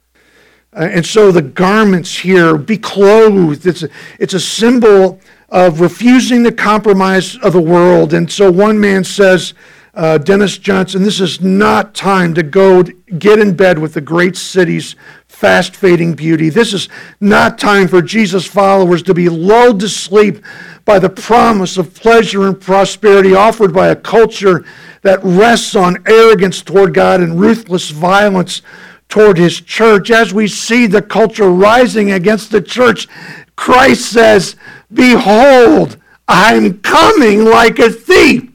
Uh, 0.73 0.89
and 0.91 1.07
so 1.07 1.33
the 1.33 1.43
garments 1.43 2.19
here, 2.19 2.57
be 2.57 2.77
clothed. 2.77 3.67
It's 3.67 3.83
a, 3.83 3.89
it's 4.19 4.35
a 4.35 4.41
symbol 4.41 5.21
of 5.49 5.81
refusing 5.81 6.43
the 6.43 6.53
compromise 6.53 7.37
of 7.39 7.53
the 7.53 7.61
world. 7.61 8.13
And 8.13 8.31
so 8.31 8.51
one 8.51 8.79
man 8.79 9.05
says, 9.05 9.55
uh, 9.97 10.19
Dennis 10.19 10.59
Johnson, 10.59 11.03
this 11.03 11.21
is 11.21 11.41
not 11.41 11.95
time 11.95 12.35
to 12.35 12.43
go 12.43 12.83
get 12.83 13.39
in 13.39 13.55
bed 13.55 13.79
with 13.79 13.95
the 13.95 14.01
great 14.01 14.37
city's 14.37 14.97
fast 15.29 15.77
fading 15.77 16.15
beauty. 16.15 16.49
This 16.49 16.73
is 16.73 16.89
not 17.21 17.59
time 17.59 17.87
for 17.87 18.03
Jesus' 18.03 18.47
followers 18.47 19.03
to 19.05 19.15
be 19.15 19.29
lulled 19.29 19.81
to 19.81 19.89
sleep 19.89 20.45
by 20.85 20.99
the 20.99 21.09
promise 21.09 21.77
of 21.77 21.95
pleasure 21.95 22.47
and 22.47 22.61
prosperity 22.61 23.35
offered 23.35 23.73
by 23.73 23.89
a 23.89 23.97
culture 23.97 24.65
that 25.03 25.23
rests 25.23 25.77
on 25.77 26.03
arrogance 26.07 26.63
toward 26.63 26.95
God 26.95 27.21
and 27.21 27.41
ruthless 27.41 27.91
violence 27.91 28.63
toward 29.09 29.39
his 29.39 29.61
church. 29.61 30.11
As 30.11 30.35
we 30.35 30.49
see 30.49 30.87
the 30.87 31.03
culture 31.03 31.51
rising 31.51 32.13
against 32.13 32.51
the 32.51 32.63
church, 32.63 33.07
Christ 33.55 34.11
says, 34.11 34.57
Behold, 34.93 35.99
I'm 36.27 36.81
coming 36.81 37.45
like 37.45 37.79
a 37.79 37.91
thief. 37.91 38.54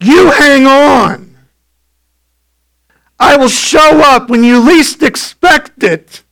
You 0.00 0.30
hang 0.30 0.66
on. 0.66 1.36
I 3.18 3.36
will 3.36 3.48
show 3.48 4.00
up 4.00 4.30
when 4.30 4.44
you 4.44 4.60
least 4.60 5.02
expect 5.02 5.82
it. 5.82 6.22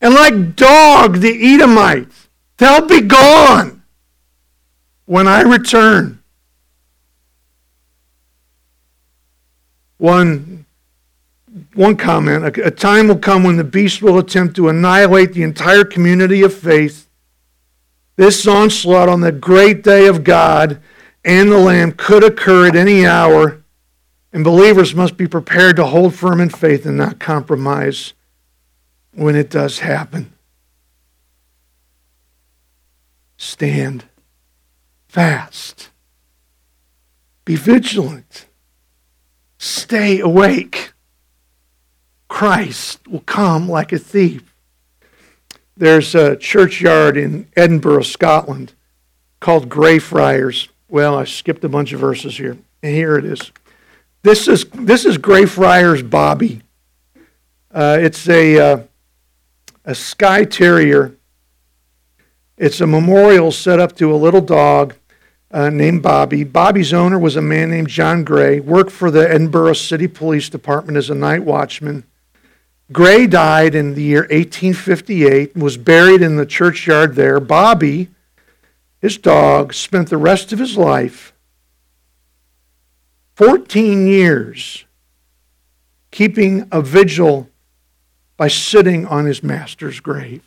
And 0.00 0.14
like 0.14 0.56
Doeg, 0.56 1.20
the 1.20 1.54
Edomites, 1.54 2.28
they'll 2.56 2.86
be 2.86 3.00
gone 3.02 3.82
when 5.04 5.28
I 5.28 5.42
return. 5.42 6.22
One, 9.98 10.66
one 11.74 11.96
comment 11.96 12.44
a, 12.44 12.66
a 12.66 12.70
time 12.70 13.08
will 13.08 13.18
come 13.18 13.44
when 13.44 13.56
the 13.56 13.64
beast 13.64 14.02
will 14.02 14.18
attempt 14.18 14.56
to 14.56 14.68
annihilate 14.68 15.32
the 15.32 15.42
entire 15.42 15.84
community 15.84 16.42
of 16.42 16.54
faith. 16.54 17.08
This 18.16 18.46
onslaught 18.46 19.08
on 19.08 19.20
the 19.20 19.32
great 19.32 19.82
day 19.82 20.06
of 20.06 20.24
God 20.24 20.80
and 21.26 21.50
the 21.50 21.58
Lamb 21.58 21.90
could 21.90 22.22
occur 22.22 22.68
at 22.68 22.76
any 22.76 23.04
hour 23.04 23.62
And 24.32 24.44
believers 24.44 24.94
must 24.94 25.16
be 25.16 25.26
prepared 25.26 25.76
to 25.76 25.86
hold 25.86 26.14
firm 26.14 26.40
in 26.40 26.50
faith 26.50 26.84
and 26.84 26.96
not 26.96 27.18
compromise 27.18 28.12
when 29.12 29.34
it 29.34 29.48
does 29.48 29.78
happen. 29.78 30.34
Stand 33.38 34.04
fast. 35.08 35.88
Be 37.46 37.56
vigilant. 37.56 38.46
Stay 39.56 40.20
awake. 40.20 40.92
Christ 42.28 43.08
will 43.08 43.20
come 43.20 43.68
like 43.68 43.90
a 43.90 43.98
thief. 43.98 44.54
There's 45.78 46.14
a 46.14 46.36
churchyard 46.36 47.16
in 47.16 47.48
Edinburgh, 47.56 48.02
Scotland, 48.02 48.74
called 49.40 49.70
Greyfriars. 49.70 50.68
Well, 50.88 51.16
I 51.16 51.24
skipped 51.24 51.64
a 51.64 51.68
bunch 51.68 51.92
of 51.92 52.00
verses 52.00 52.36
here. 52.36 52.58
And 52.82 52.94
here 52.94 53.16
it 53.16 53.24
is. 53.24 53.50
This 54.22 54.48
is 54.48 54.64
this 54.74 55.04
is 55.04 55.18
Greyfriars 55.18 56.02
Bobby. 56.02 56.62
Uh, 57.72 57.98
it's 58.00 58.28
a 58.28 58.58
uh, 58.58 58.82
a 59.84 59.94
Skye 59.94 60.44
Terrier. 60.44 61.14
It's 62.56 62.80
a 62.80 62.86
memorial 62.86 63.52
set 63.52 63.78
up 63.78 63.96
to 63.96 64.12
a 64.12 64.16
little 64.16 64.40
dog 64.40 64.94
uh, 65.50 65.70
named 65.70 66.02
Bobby. 66.02 66.42
Bobby's 66.42 66.92
owner 66.92 67.18
was 67.18 67.36
a 67.36 67.42
man 67.42 67.70
named 67.70 67.88
John 67.88 68.24
Gray. 68.24 68.60
Worked 68.60 68.90
for 68.90 69.10
the 69.10 69.28
Edinburgh 69.28 69.74
City 69.74 70.08
Police 70.08 70.48
Department 70.48 70.96
as 70.96 71.10
a 71.10 71.14
night 71.14 71.44
watchman. 71.44 72.04
Gray 72.92 73.26
died 73.26 73.74
in 73.74 73.94
the 73.94 74.02
year 74.02 74.22
1858 74.22 75.54
and 75.54 75.62
was 75.62 75.76
buried 75.76 76.22
in 76.22 76.36
the 76.36 76.46
churchyard 76.46 77.14
there. 77.14 77.40
Bobby, 77.40 78.08
his 79.06 79.18
dog, 79.18 79.72
spent 79.72 80.10
the 80.10 80.16
rest 80.16 80.52
of 80.52 80.58
his 80.58 80.76
life 80.76 81.32
14 83.36 84.08
years 84.08 84.84
keeping 86.10 86.66
a 86.72 86.82
vigil 86.82 87.48
by 88.36 88.48
sitting 88.48 89.06
on 89.06 89.26
his 89.26 89.44
master's 89.44 90.00
grave. 90.00 90.42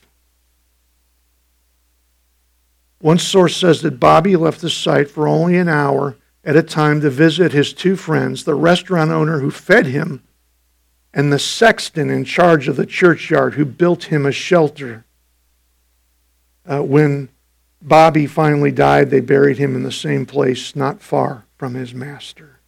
One 3.00 3.18
source 3.18 3.56
says 3.56 3.82
that 3.82 4.00
Bobby 4.00 4.36
left 4.36 4.60
the 4.60 4.70
site 4.70 5.10
for 5.10 5.26
only 5.26 5.58
an 5.58 5.70
hour 5.70 6.18
at 6.44 6.58
a 6.58 6.64
time 6.64 7.00
to 7.00 7.10
visit 7.10 7.54
his 7.54 7.72
two 7.72 7.96
friends, 7.96 8.44
the 8.44 8.56
restaurant 8.56 9.10
owner 9.10 9.40
who 9.40 9.52
fed 9.52 9.86
him 9.86 10.22
and 11.14 11.32
the 11.32 11.40
sexton 11.40 12.10
in 12.10 12.26
charge 12.26 12.68
of 12.68 12.76
the 12.76 12.86
churchyard 12.86 13.54
who 13.54 13.64
built 13.64 14.06
him 14.06 14.26
a 14.26 14.34
shelter. 14.34 15.06
Uh, 16.66 16.84
when 16.84 17.30
Bobby 17.82 18.28
finally 18.28 18.72
died, 18.72 19.10
they 19.10 19.22
buried 19.22 19.58
him 19.58 19.76
in 19.76 19.84
the 19.84 19.92
same 19.92 20.26
place 20.26 20.76
not 20.76 21.02
far 21.02 21.46
from 21.58 21.76
his 21.76 21.94
master. 21.94 22.60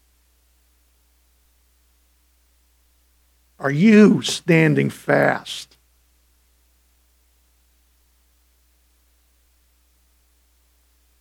Are 3.59 3.72
you 3.72 4.22
standing 4.22 4.89
fast? 4.89 5.78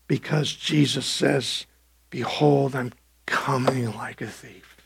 Because 0.06 0.52
Jesus 0.52 1.06
says, 1.06 1.66
Behold, 2.08 2.74
I'm 2.74 2.92
coming 3.26 3.94
like 3.94 4.20
a 4.20 4.26
thief. 4.26 4.76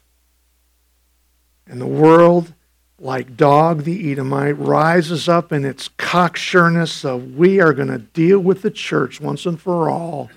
And 1.67 1.81
the 1.81 1.87
world, 1.87 2.53
like 2.99 3.37
Doeg 3.37 3.83
the 3.83 4.13
Edomite, 4.13 4.59
rises 4.59 5.29
up 5.29 5.53
in 5.53 5.65
its 5.65 5.89
cocksureness 5.99 7.05
of 7.05 7.37
we 7.37 7.61
are 7.61 7.73
going 7.73 7.89
to 7.89 7.99
deal 7.99 8.39
with 8.39 8.63
the 8.63 8.71
church 8.71 9.21
once 9.21 9.47
and 9.47 9.61
for 9.61 9.91
all. 9.91 10.31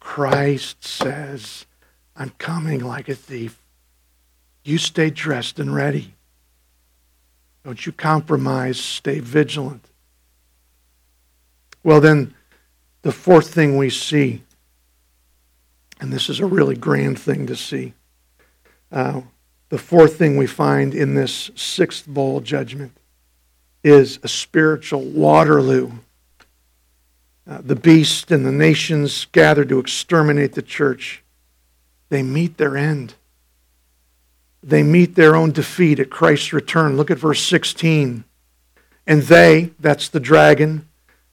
Christ 0.00 0.84
says, 0.84 1.64
I'm 2.16 2.30
coming 2.38 2.84
like 2.84 3.08
a 3.08 3.14
thief. 3.14 3.62
You 4.64 4.78
stay 4.78 5.10
dressed 5.10 5.58
and 5.58 5.74
ready. 5.74 6.14
Don't 7.64 7.84
you 7.86 7.92
compromise. 7.92 8.80
Stay 8.80 9.20
vigilant. 9.20 9.88
Well, 11.84 12.00
then, 12.00 12.34
the 13.02 13.12
fourth 13.12 13.52
thing 13.52 13.76
we 13.76 13.90
see, 13.90 14.42
and 16.00 16.12
this 16.12 16.28
is 16.28 16.40
a 16.40 16.46
really 16.46 16.76
grand 16.76 17.18
thing 17.18 17.46
to 17.46 17.56
see, 17.56 17.94
uh, 18.90 19.22
the 19.72 19.78
fourth 19.78 20.16
thing 20.16 20.36
we 20.36 20.46
find 20.46 20.94
in 20.94 21.14
this 21.14 21.50
sixth 21.56 22.06
bowl 22.06 22.40
judgment 22.40 22.92
is 23.82 24.20
a 24.22 24.28
spiritual 24.28 25.00
Waterloo. 25.00 25.90
Uh, 27.48 27.60
the 27.64 27.74
beast 27.74 28.30
and 28.30 28.46
the 28.46 28.52
nations 28.52 29.26
gathered 29.32 29.70
to 29.70 29.80
exterminate 29.80 30.52
the 30.52 30.62
church. 30.62 31.24
They 32.10 32.22
meet 32.22 32.58
their 32.58 32.76
end 32.76 33.14
they 34.62 34.82
meet 34.82 35.16
their 35.16 35.34
own 35.34 35.50
defeat 35.50 35.98
at 35.98 36.10
Christ's 36.10 36.52
return. 36.52 36.96
Look 36.96 37.10
at 37.10 37.18
verse 37.18 37.42
16. 37.42 38.24
And 39.06 39.22
they, 39.22 39.72
that's 39.80 40.08
the 40.08 40.20
dragon, 40.20 40.88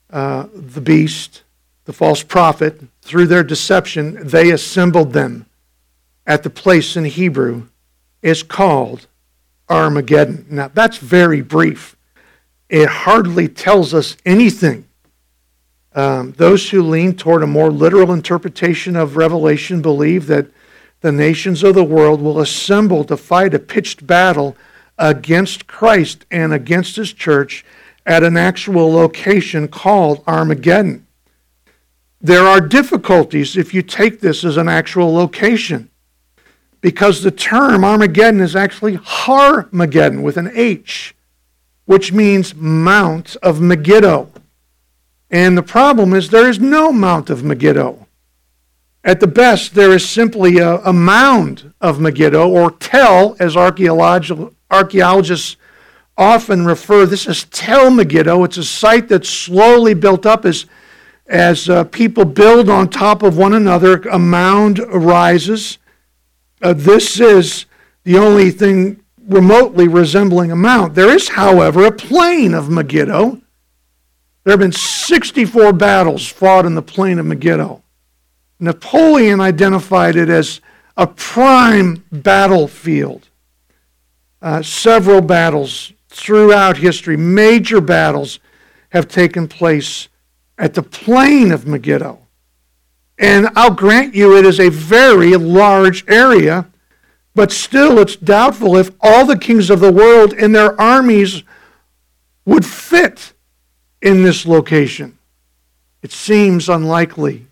uh, 0.10 0.48
the 0.54 0.82
beast, 0.82 1.44
the 1.86 1.94
false 1.94 2.24
prophet, 2.24 2.82
through 3.02 3.28
their 3.28 3.44
deception, 3.44 4.28
they 4.28 4.50
assembled 4.50 5.14
them 5.14 5.46
at 6.26 6.42
the 6.42 6.50
place 6.50 6.96
in 6.96 7.06
Hebrew 7.06 7.68
is 8.22 8.44
called 8.44 9.08
Armageddon. 9.70 10.46
Now, 10.50 10.70
that's 10.74 10.98
very 10.98 11.42
brief. 11.42 11.96
It 12.70 12.90
hardly 12.90 13.48
tells 13.48 13.94
us 13.94 14.18
anything. 14.26 14.86
Um, 15.94 16.34
those 16.38 16.70
who 16.70 16.84
lean 16.84 17.16
toward 17.16 17.42
a 17.42 17.48
more 17.48 17.72
literal 17.72 18.14
interpretation 18.14 18.96
of 18.96 19.18
Revelation 19.18 19.82
believe 19.82 20.28
that 20.28 20.48
the 21.02 21.12
nations 21.12 21.64
of 21.64 21.76
the 21.76 21.84
world 21.84 22.22
will 22.22 22.40
assemble 22.40 23.04
to 23.06 23.18
fight 23.18 23.54
a 23.54 23.60
pitched 23.60 24.06
battle 24.06 24.56
against 24.98 25.66
Christ 25.66 26.26
and 26.30 26.54
against 26.54 26.96
his 26.96 27.14
church 27.14 27.66
at 28.06 28.24
an 28.24 28.38
actual 28.38 28.92
location 28.92 29.68
called 29.68 30.24
Armageddon. 30.28 31.08
There 32.22 32.46
are 32.46 32.60
difficulties 32.60 33.56
if 33.56 33.74
you 33.74 33.82
take 33.82 34.20
this 34.20 34.44
as 34.44 34.58
an 34.58 34.68
actual 34.68 35.14
location 35.14 35.89
because 36.82 37.22
the 37.22 37.32
term 37.32 37.84
Armageddon 37.84 38.42
is 38.42 38.56
actually 38.56 38.98
Harmageddon 38.98 40.22
with 40.22 40.38
an 40.38 40.52
H, 40.54 41.16
which 41.86 42.14
means 42.14 42.56
Mount 42.56 43.36
of 43.38 43.60
Megiddo. 43.60 44.32
And 45.30 45.58
the 45.58 45.64
problem 45.64 46.14
is 46.14 46.30
there 46.30 46.50
is 46.50 46.60
no 46.60 46.92
Mount 46.92 47.30
of 47.30 47.44
Megiddo. 47.44 48.08
At 49.04 49.20
the 49.20 49.28
best, 49.28 49.76
there 49.76 49.92
is 49.92 50.08
simply 50.08 50.58
a, 50.58 50.78
a 50.80 50.92
mound 50.92 51.74
of 51.80 52.00
Megiddo, 52.00 52.50
or 52.50 52.72
Tell, 52.72 53.36
as 53.40 53.56
archaeologists 53.56 55.56
often 56.18 56.66
refer. 56.66 57.06
This 57.06 57.26
is 57.26 57.46
Tell 57.46 57.90
Megiddo. 57.90 58.44
It's 58.44 58.58
a 58.58 58.64
site 58.64 59.08
that's 59.08 59.30
slowly 59.30 59.94
built 59.94 60.26
up 60.26 60.46
as, 60.46 60.66
as 61.28 61.70
uh, 61.70 61.86
people 61.86 62.26
build 62.26 62.70
on 62.70 62.90
top 62.90 63.24
of 63.24 63.38
one 63.38 63.54
another. 63.54 64.02
A 64.12 64.20
mound 64.20 64.80
arises. 64.80 65.78
Uh, 66.62 66.74
this 66.74 67.20
is 67.20 67.66
the 68.03 68.18
only 68.18 68.51
thing 68.51 69.01
remotely 69.28 69.88
resembling 69.88 70.51
a 70.51 70.55
mount. 70.55 70.95
There 70.95 71.14
is, 71.14 71.30
however, 71.30 71.86
a 71.86 71.91
plain 71.91 72.53
of 72.53 72.70
Megiddo. 72.70 73.39
There 74.43 74.51
have 74.51 74.60
been 74.60 74.72
64 74.72 75.74
battles 75.74 76.28
fought 76.28 76.66
in 76.66 76.76
the 76.76 76.82
plain 76.82 77.20
of 77.20 77.26
Megiddo. 77.26 77.84
Napoleon 78.60 79.39
identified 79.39 80.16
it 80.16 80.30
as 80.30 80.60
a 80.97 81.07
prime 81.07 82.03
battlefield. 82.12 83.30
Uh, 84.41 84.62
several 84.62 85.22
battles 85.22 85.93
throughout 86.10 86.78
history, 86.78 87.16
major 87.16 87.80
battles, 87.80 88.39
have 88.89 89.07
taken 89.07 89.47
place 89.47 90.10
at 90.57 90.74
the 90.74 90.84
plain 90.84 91.51
of 91.51 91.68
Megiddo. 91.68 92.20
And 93.20 93.50
I'll 93.56 93.74
grant 93.74 94.16
you 94.16 94.38
it 94.38 94.46
is 94.46 94.62
a 94.62 94.70
very 94.70 95.36
large 95.36 96.08
area, 96.08 96.68
but 97.36 97.52
still 97.52 98.00
it's 98.00 98.16
doubtful 98.16 98.78
if 98.78 98.92
all 99.02 99.26
the 99.26 99.38
kings 99.38 99.70
of 99.70 99.82
the 99.82 99.92
world 99.92 100.34
and 100.34 100.56
their 100.56 100.80
armies 100.80 101.44
would 102.46 102.66
fit 102.66 103.34
in 104.02 104.24
this 104.24 104.46
location. 104.46 105.18
It 106.02 106.14
seems 106.14 106.70
unlikely. 106.70 107.46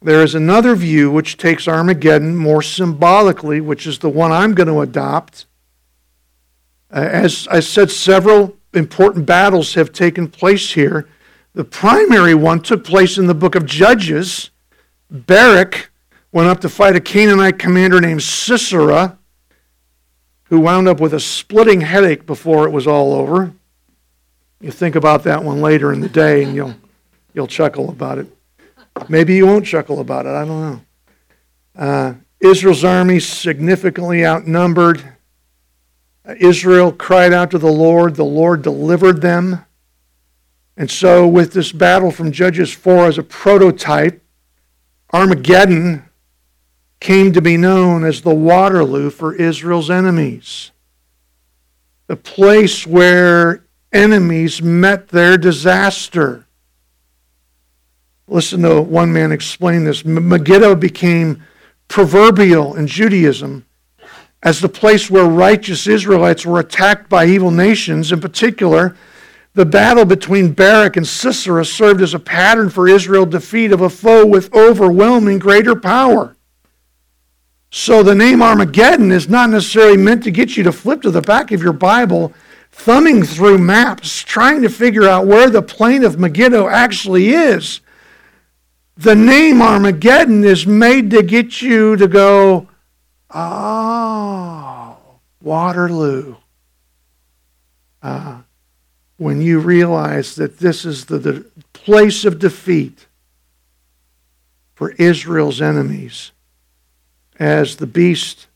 There 0.00 0.22
is 0.22 0.34
another 0.34 0.74
view 0.74 1.10
which 1.10 1.36
takes 1.36 1.68
Armageddon 1.68 2.34
more 2.34 2.62
symbolically, 2.62 3.60
which 3.60 3.86
is 3.86 3.98
the 3.98 4.08
one 4.08 4.32
I'm 4.32 4.54
going 4.54 4.68
to 4.68 4.80
adopt. 4.80 5.44
Uh, 6.90 7.00
as 7.00 7.46
I 7.50 7.60
said, 7.60 7.90
several 7.90 8.56
important 8.72 9.26
battles 9.26 9.74
have 9.74 9.92
taken 9.92 10.28
place 10.28 10.72
here. 10.72 11.06
The 11.52 11.64
primary 11.64 12.34
one 12.34 12.60
took 12.60 12.84
place 12.84 13.18
in 13.18 13.26
the 13.26 13.34
book 13.34 13.54
of 13.54 13.66
Judges. 13.66 14.50
Barak 15.10 15.90
went 16.30 16.48
up 16.48 16.60
to 16.60 16.68
fight 16.68 16.94
a 16.94 17.00
Canaanite 17.00 17.58
commander 17.58 18.00
named 18.00 18.22
Sisera, 18.22 19.18
who 20.44 20.60
wound 20.60 20.86
up 20.86 21.00
with 21.00 21.12
a 21.12 21.20
splitting 21.20 21.80
headache 21.80 22.24
before 22.24 22.66
it 22.66 22.70
was 22.70 22.86
all 22.86 23.14
over. 23.14 23.52
You 24.60 24.70
think 24.70 24.94
about 24.94 25.24
that 25.24 25.42
one 25.42 25.60
later 25.60 25.92
in 25.92 26.00
the 26.00 26.08
day 26.08 26.44
and 26.44 26.54
you'll, 26.54 26.74
you'll 27.34 27.46
chuckle 27.46 27.88
about 27.88 28.18
it. 28.18 28.26
Maybe 29.08 29.34
you 29.34 29.46
won't 29.46 29.66
chuckle 29.66 30.00
about 30.00 30.26
it. 30.26 30.30
I 30.30 30.44
don't 30.44 30.60
know. 30.60 30.80
Uh, 31.76 32.14
Israel's 32.40 32.84
army 32.84 33.18
significantly 33.20 34.24
outnumbered. 34.24 35.02
Israel 36.38 36.92
cried 36.92 37.32
out 37.32 37.50
to 37.52 37.58
the 37.58 37.72
Lord. 37.72 38.14
The 38.14 38.24
Lord 38.24 38.62
delivered 38.62 39.20
them. 39.20 39.64
And 40.80 40.90
so, 40.90 41.28
with 41.28 41.52
this 41.52 41.72
battle 41.72 42.10
from 42.10 42.32
Judges 42.32 42.72
4 42.72 43.08
as 43.08 43.18
a 43.18 43.22
prototype, 43.22 44.24
Armageddon 45.12 46.08
came 47.00 47.34
to 47.34 47.42
be 47.42 47.58
known 47.58 48.02
as 48.02 48.22
the 48.22 48.34
Waterloo 48.34 49.10
for 49.10 49.34
Israel's 49.34 49.90
enemies. 49.90 50.70
The 52.06 52.16
place 52.16 52.86
where 52.86 53.66
enemies 53.92 54.62
met 54.62 55.08
their 55.08 55.36
disaster. 55.36 56.46
Listen 58.26 58.62
to 58.62 58.80
one 58.80 59.12
man 59.12 59.32
explain 59.32 59.84
this. 59.84 60.02
Megiddo 60.06 60.76
became 60.76 61.42
proverbial 61.88 62.74
in 62.74 62.86
Judaism 62.86 63.66
as 64.42 64.62
the 64.62 64.68
place 64.70 65.10
where 65.10 65.26
righteous 65.26 65.86
Israelites 65.86 66.46
were 66.46 66.58
attacked 66.58 67.10
by 67.10 67.26
evil 67.26 67.50
nations. 67.50 68.12
In 68.12 68.20
particular, 68.22 68.96
the 69.54 69.66
battle 69.66 70.04
between 70.04 70.52
Barak 70.52 70.96
and 70.96 71.06
Sisera 71.06 71.64
served 71.64 72.02
as 72.02 72.14
a 72.14 72.20
pattern 72.20 72.70
for 72.70 72.88
Israel's 72.88 73.30
defeat 73.30 73.72
of 73.72 73.80
a 73.80 73.90
foe 73.90 74.24
with 74.24 74.54
overwhelming 74.54 75.38
greater 75.38 75.74
power. 75.74 76.36
So 77.72 78.02
the 78.02 78.14
name 78.14 78.42
Armageddon 78.42 79.12
is 79.12 79.28
not 79.28 79.50
necessarily 79.50 79.96
meant 79.96 80.24
to 80.24 80.30
get 80.30 80.56
you 80.56 80.64
to 80.64 80.72
flip 80.72 81.02
to 81.02 81.10
the 81.10 81.22
back 81.22 81.52
of 81.52 81.62
your 81.62 81.72
Bible, 81.72 82.32
thumbing 82.72 83.22
through 83.24 83.58
maps, 83.58 84.22
trying 84.22 84.62
to 84.62 84.68
figure 84.68 85.08
out 85.08 85.26
where 85.26 85.50
the 85.50 85.62
plain 85.62 86.04
of 86.04 86.18
Megiddo 86.18 86.68
actually 86.68 87.30
is. 87.30 87.80
The 88.96 89.14
name 89.14 89.62
Armageddon 89.62 90.44
is 90.44 90.66
made 90.66 91.10
to 91.12 91.22
get 91.22 91.62
you 91.62 91.96
to 91.96 92.06
go, 92.06 92.68
oh, 93.30 94.96
Waterloo. 95.40 96.36
Uh, 98.02 98.42
when 99.20 99.42
you 99.42 99.58
realize 99.60 100.34
that 100.36 100.60
this 100.60 100.86
is 100.86 101.04
the, 101.04 101.18
the 101.18 101.44
place 101.74 102.24
of 102.24 102.38
defeat 102.38 103.06
for 104.72 104.92
Israel's 104.92 105.60
enemies, 105.60 106.32
as 107.38 107.76
the 107.76 107.86
beast 107.86 108.46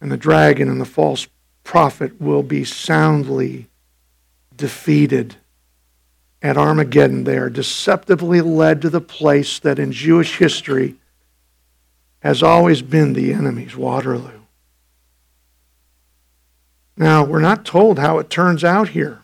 and 0.00 0.10
the 0.10 0.16
dragon 0.16 0.70
and 0.70 0.80
the 0.80 0.86
false 0.86 1.28
prophet 1.64 2.18
will 2.18 2.42
be 2.42 2.64
soundly 2.64 3.66
defeated 4.56 5.36
at 6.40 6.56
Armageddon, 6.56 7.24
they 7.24 7.36
are 7.36 7.50
deceptively 7.50 8.40
led 8.40 8.80
to 8.80 8.88
the 8.88 9.02
place 9.02 9.58
that 9.58 9.78
in 9.78 9.92
Jewish 9.92 10.38
history 10.38 10.94
has 12.20 12.42
always 12.42 12.80
been 12.80 13.12
the 13.12 13.34
enemy's 13.34 13.76
Waterloo. 13.76 14.40
Now, 16.96 17.22
we're 17.22 17.40
not 17.40 17.66
told 17.66 17.98
how 17.98 18.18
it 18.18 18.30
turns 18.30 18.64
out 18.64 18.88
here. 18.88 19.19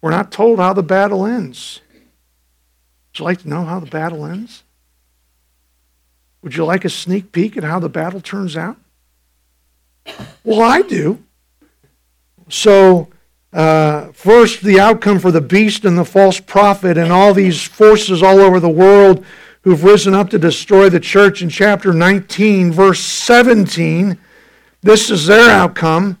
We're 0.00 0.10
not 0.10 0.30
told 0.30 0.58
how 0.58 0.72
the 0.72 0.82
battle 0.82 1.26
ends. 1.26 1.80
Would 3.12 3.18
you 3.18 3.24
like 3.24 3.42
to 3.42 3.48
know 3.48 3.64
how 3.64 3.80
the 3.80 3.86
battle 3.86 4.24
ends? 4.24 4.62
Would 6.42 6.54
you 6.54 6.64
like 6.64 6.84
a 6.84 6.90
sneak 6.90 7.32
peek 7.32 7.56
at 7.56 7.64
how 7.64 7.78
the 7.78 7.88
battle 7.88 8.20
turns 8.20 8.56
out? 8.56 8.76
Well, 10.44 10.62
I 10.62 10.82
do. 10.82 11.22
So, 12.48 13.08
uh, 13.52 14.12
first, 14.12 14.62
the 14.62 14.78
outcome 14.78 15.18
for 15.18 15.32
the 15.32 15.40
beast 15.40 15.84
and 15.84 15.98
the 15.98 16.04
false 16.04 16.38
prophet 16.38 16.96
and 16.96 17.10
all 17.10 17.34
these 17.34 17.64
forces 17.64 18.22
all 18.22 18.38
over 18.38 18.60
the 18.60 18.68
world 18.68 19.24
who've 19.62 19.82
risen 19.82 20.14
up 20.14 20.30
to 20.30 20.38
destroy 20.38 20.88
the 20.88 21.00
church 21.00 21.42
in 21.42 21.48
chapter 21.48 21.92
19, 21.92 22.70
verse 22.70 23.00
17. 23.00 24.16
This 24.82 25.10
is 25.10 25.26
their 25.26 25.50
outcome. 25.50 26.20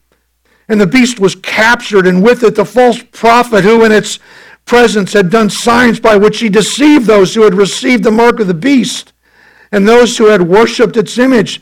And 0.71 0.79
the 0.79 0.87
beast 0.87 1.19
was 1.19 1.35
captured, 1.35 2.07
and 2.07 2.23
with 2.23 2.43
it 2.45 2.55
the 2.55 2.63
false 2.63 3.03
prophet 3.11 3.65
who 3.65 3.83
in 3.83 3.91
its 3.91 4.19
presence 4.63 5.11
had 5.11 5.29
done 5.29 5.49
signs 5.49 5.99
by 5.99 6.15
which 6.15 6.39
he 6.39 6.47
deceived 6.47 7.07
those 7.07 7.35
who 7.35 7.41
had 7.41 7.53
received 7.53 8.05
the 8.05 8.09
mark 8.09 8.39
of 8.39 8.47
the 8.47 8.53
beast 8.53 9.11
and 9.73 9.85
those 9.85 10.17
who 10.17 10.27
had 10.27 10.41
worshipped 10.41 10.95
its 10.95 11.17
image. 11.17 11.61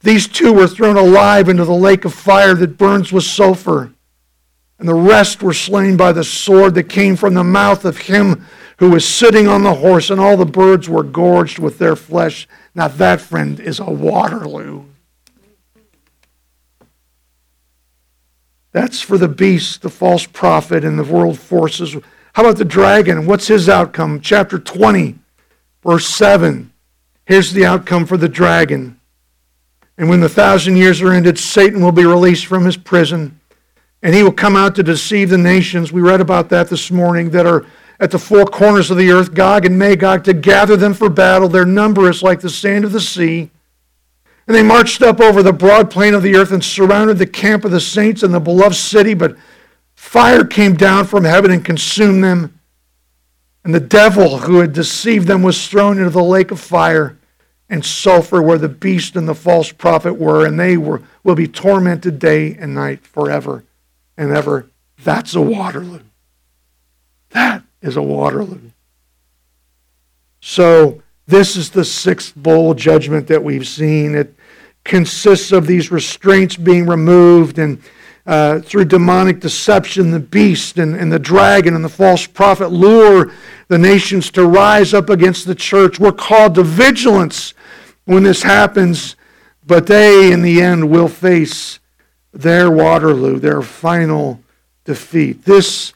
These 0.00 0.26
two 0.26 0.52
were 0.52 0.66
thrown 0.66 0.96
alive 0.96 1.48
into 1.48 1.64
the 1.64 1.72
lake 1.72 2.04
of 2.04 2.12
fire 2.12 2.54
that 2.54 2.76
burns 2.76 3.12
with 3.12 3.22
sulfur. 3.22 3.92
And 4.80 4.88
the 4.88 4.94
rest 4.94 5.44
were 5.44 5.54
slain 5.54 5.96
by 5.96 6.10
the 6.10 6.24
sword 6.24 6.74
that 6.74 6.88
came 6.88 7.14
from 7.14 7.34
the 7.34 7.44
mouth 7.44 7.84
of 7.84 7.98
him 7.98 8.44
who 8.78 8.90
was 8.90 9.06
sitting 9.06 9.46
on 9.46 9.62
the 9.62 9.74
horse, 9.74 10.10
and 10.10 10.20
all 10.20 10.36
the 10.36 10.44
birds 10.44 10.88
were 10.88 11.04
gorged 11.04 11.60
with 11.60 11.78
their 11.78 11.94
flesh. 11.94 12.48
Now, 12.74 12.88
that, 12.88 13.20
friend, 13.20 13.60
is 13.60 13.78
a 13.78 13.84
Waterloo. 13.84 14.86
That's 18.72 19.00
for 19.00 19.18
the 19.18 19.28
beast, 19.28 19.82
the 19.82 19.90
false 19.90 20.26
prophet, 20.26 20.84
and 20.84 20.98
the 20.98 21.04
world 21.04 21.38
forces. 21.38 21.96
How 22.34 22.44
about 22.44 22.56
the 22.56 22.64
dragon? 22.64 23.26
What's 23.26 23.48
his 23.48 23.68
outcome? 23.68 24.20
Chapter 24.20 24.58
20, 24.58 25.18
verse 25.82 26.06
7. 26.06 26.72
Here's 27.24 27.52
the 27.52 27.64
outcome 27.64 28.06
for 28.06 28.16
the 28.16 28.28
dragon. 28.28 29.00
And 29.98 30.08
when 30.08 30.20
the 30.20 30.28
thousand 30.28 30.76
years 30.76 31.02
are 31.02 31.12
ended, 31.12 31.38
Satan 31.38 31.82
will 31.82 31.92
be 31.92 32.04
released 32.04 32.46
from 32.46 32.64
his 32.64 32.76
prison, 32.76 33.40
and 34.02 34.14
he 34.14 34.22
will 34.22 34.32
come 34.32 34.56
out 34.56 34.74
to 34.76 34.82
deceive 34.82 35.30
the 35.30 35.38
nations. 35.38 35.92
We 35.92 36.00
read 36.00 36.20
about 36.20 36.48
that 36.50 36.68
this 36.68 36.90
morning 36.90 37.30
that 37.30 37.46
are 37.46 37.66
at 37.98 38.10
the 38.10 38.18
four 38.18 38.46
corners 38.46 38.90
of 38.90 38.96
the 38.96 39.10
earth, 39.10 39.34
Gog 39.34 39.66
and 39.66 39.78
Magog, 39.78 40.24
to 40.24 40.32
gather 40.32 40.76
them 40.76 40.94
for 40.94 41.10
battle. 41.10 41.48
Their 41.48 41.66
number 41.66 42.08
is 42.08 42.22
like 42.22 42.40
the 42.40 42.48
sand 42.48 42.84
of 42.84 42.92
the 42.92 43.00
sea. 43.00 43.50
And 44.50 44.56
they 44.56 44.64
marched 44.64 45.00
up 45.00 45.20
over 45.20 45.44
the 45.44 45.52
broad 45.52 45.92
plain 45.92 46.12
of 46.12 46.24
the 46.24 46.34
earth 46.34 46.50
and 46.50 46.64
surrounded 46.64 47.18
the 47.18 47.26
camp 47.28 47.64
of 47.64 47.70
the 47.70 47.78
saints 47.78 48.24
and 48.24 48.34
the 48.34 48.40
beloved 48.40 48.74
city, 48.74 49.14
but 49.14 49.36
fire 49.94 50.44
came 50.44 50.74
down 50.74 51.04
from 51.04 51.22
heaven 51.22 51.52
and 51.52 51.64
consumed 51.64 52.24
them. 52.24 52.58
And 53.62 53.72
the 53.72 53.78
devil 53.78 54.38
who 54.38 54.58
had 54.58 54.72
deceived 54.72 55.28
them 55.28 55.44
was 55.44 55.68
thrown 55.68 55.98
into 55.98 56.10
the 56.10 56.24
lake 56.24 56.50
of 56.50 56.58
fire 56.58 57.16
and 57.68 57.84
sulfur 57.84 58.42
where 58.42 58.58
the 58.58 58.68
beast 58.68 59.14
and 59.14 59.28
the 59.28 59.36
false 59.36 59.70
prophet 59.70 60.14
were, 60.14 60.44
and 60.44 60.58
they 60.58 60.76
were, 60.76 61.00
will 61.22 61.36
be 61.36 61.46
tormented 61.46 62.18
day 62.18 62.56
and 62.56 62.74
night 62.74 63.06
forever 63.06 63.62
and 64.16 64.32
ever. 64.32 64.68
That's 64.98 65.36
a 65.36 65.40
Waterloo. 65.40 66.02
That 67.28 67.62
is 67.82 67.96
a 67.96 68.02
Waterloo. 68.02 68.72
So, 70.40 71.02
this 71.30 71.56
is 71.56 71.70
the 71.70 71.84
sixth 71.84 72.34
bowl 72.34 72.74
judgment 72.74 73.26
that 73.28 73.42
we've 73.42 73.66
seen. 73.66 74.14
It 74.14 74.34
consists 74.84 75.52
of 75.52 75.66
these 75.66 75.90
restraints 75.90 76.56
being 76.56 76.86
removed 76.86 77.58
and 77.58 77.80
uh, 78.26 78.60
through 78.60 78.84
demonic 78.84 79.40
deception, 79.40 80.10
the 80.10 80.20
beast 80.20 80.78
and, 80.78 80.94
and 80.94 81.10
the 81.10 81.18
dragon 81.18 81.74
and 81.74 81.84
the 81.84 81.88
false 81.88 82.26
prophet 82.26 82.68
lure 82.68 83.32
the 83.68 83.78
nations 83.78 84.30
to 84.30 84.46
rise 84.46 84.92
up 84.92 85.08
against 85.08 85.46
the 85.46 85.54
church. 85.54 85.98
We're 85.98 86.12
called 86.12 86.54
to 86.56 86.62
vigilance 86.62 87.54
when 88.04 88.22
this 88.22 88.42
happens, 88.42 89.16
but 89.66 89.86
they, 89.86 90.32
in 90.32 90.42
the 90.42 90.60
end, 90.60 90.90
will 90.90 91.08
face 91.08 91.80
their 92.32 92.70
Waterloo, 92.70 93.38
their 93.38 93.62
final 93.62 94.40
defeat. 94.84 95.44
This 95.44 95.94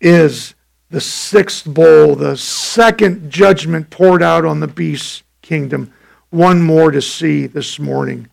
is 0.00 0.54
the 0.90 1.00
sixth 1.00 1.64
bowl, 1.64 2.16
the 2.16 2.36
second 2.36 3.30
judgment 3.30 3.90
poured 3.90 4.22
out 4.22 4.44
on 4.44 4.60
the 4.60 4.66
beast's 4.66 5.22
kingdom 5.42 5.92
one 6.30 6.62
more 6.62 6.90
to 6.90 7.02
see 7.02 7.46
this 7.46 7.78
morning, 7.78 8.28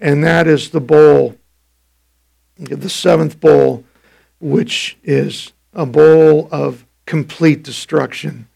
and 0.00 0.22
that 0.24 0.46
is 0.46 0.70
the 0.70 0.80
bowl, 0.80 1.36
the 2.58 2.90
seventh 2.90 3.40
bowl, 3.40 3.84
which 4.40 4.96
is 5.04 5.52
a 5.72 5.86
bowl 5.86 6.48
of 6.50 6.84
complete 7.06 7.62
destruction. 7.62 8.48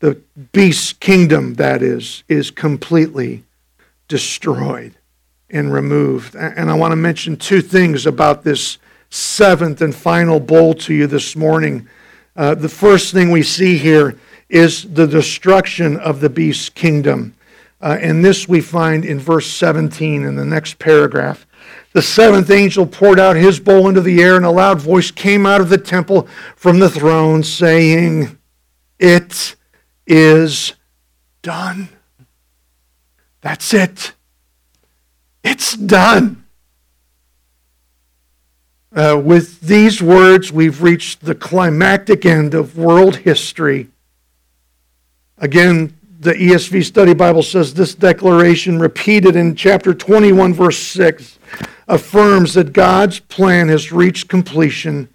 The 0.00 0.14
beast's 0.52 0.94
kingdom, 0.94 1.54
that 1.54 1.82
is, 1.82 2.24
is 2.28 2.50
completely 2.50 3.44
destroyed 4.08 4.94
and 5.50 5.72
removed. 5.72 6.34
And 6.34 6.70
I 6.70 6.74
want 6.74 6.92
to 6.92 6.96
mention 6.96 7.36
two 7.36 7.60
things 7.60 8.06
about 8.06 8.42
this 8.42 8.78
seventh 9.10 9.82
and 9.82 9.94
final 9.94 10.40
bowl 10.40 10.72
to 10.74 10.94
you 10.94 11.06
this 11.06 11.36
morning. 11.36 11.88
Uh, 12.40 12.54
the 12.54 12.70
first 12.70 13.12
thing 13.12 13.30
we 13.30 13.42
see 13.42 13.76
here 13.76 14.18
is 14.48 14.94
the 14.94 15.06
destruction 15.06 15.98
of 15.98 16.20
the 16.20 16.30
beast's 16.30 16.70
kingdom. 16.70 17.34
Uh, 17.82 17.98
and 18.00 18.24
this 18.24 18.48
we 18.48 18.62
find 18.62 19.04
in 19.04 19.18
verse 19.18 19.46
17 19.46 20.24
in 20.24 20.36
the 20.36 20.44
next 20.46 20.78
paragraph. 20.78 21.46
The 21.92 22.00
seventh 22.00 22.50
angel 22.50 22.86
poured 22.86 23.20
out 23.20 23.36
his 23.36 23.60
bowl 23.60 23.90
into 23.90 24.00
the 24.00 24.22
air, 24.22 24.36
and 24.36 24.46
a 24.46 24.50
loud 24.50 24.80
voice 24.80 25.10
came 25.10 25.44
out 25.44 25.60
of 25.60 25.68
the 25.68 25.76
temple 25.76 26.28
from 26.56 26.78
the 26.78 26.88
throne, 26.88 27.42
saying, 27.42 28.38
It 28.98 29.54
is 30.06 30.72
done. 31.42 31.90
That's 33.42 33.74
it. 33.74 34.14
It's 35.44 35.76
done. 35.76 36.39
Uh, 38.92 39.20
with 39.22 39.60
these 39.60 40.02
words, 40.02 40.50
we've 40.50 40.82
reached 40.82 41.20
the 41.20 41.34
climactic 41.34 42.26
end 42.26 42.54
of 42.54 42.76
world 42.76 43.16
history. 43.16 43.88
Again, 45.38 45.96
the 46.18 46.34
ESV 46.34 46.84
Study 46.84 47.14
Bible 47.14 47.42
says 47.42 47.72
this 47.72 47.94
declaration, 47.94 48.78
repeated 48.78 49.36
in 49.36 49.54
chapter 49.54 49.94
21, 49.94 50.52
verse 50.52 50.78
6, 50.78 51.38
affirms 51.86 52.54
that 52.54 52.72
God's 52.72 53.20
plan 53.20 53.68
has 53.68 53.92
reached 53.92 54.28
completion, 54.28 55.08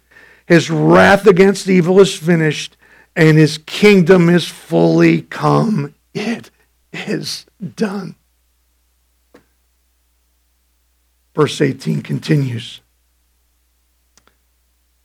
his 0.46 0.70
wrath 0.70 1.26
against 1.26 1.68
evil 1.68 2.00
is 2.00 2.16
finished, 2.16 2.76
and 3.14 3.36
his 3.36 3.58
kingdom 3.58 4.28
is 4.28 4.48
fully 4.48 5.22
come. 5.22 5.94
It 6.14 6.50
is 6.92 7.46
done. 7.76 8.14
Verse 11.34 11.60
18 11.60 12.02
continues. 12.02 12.80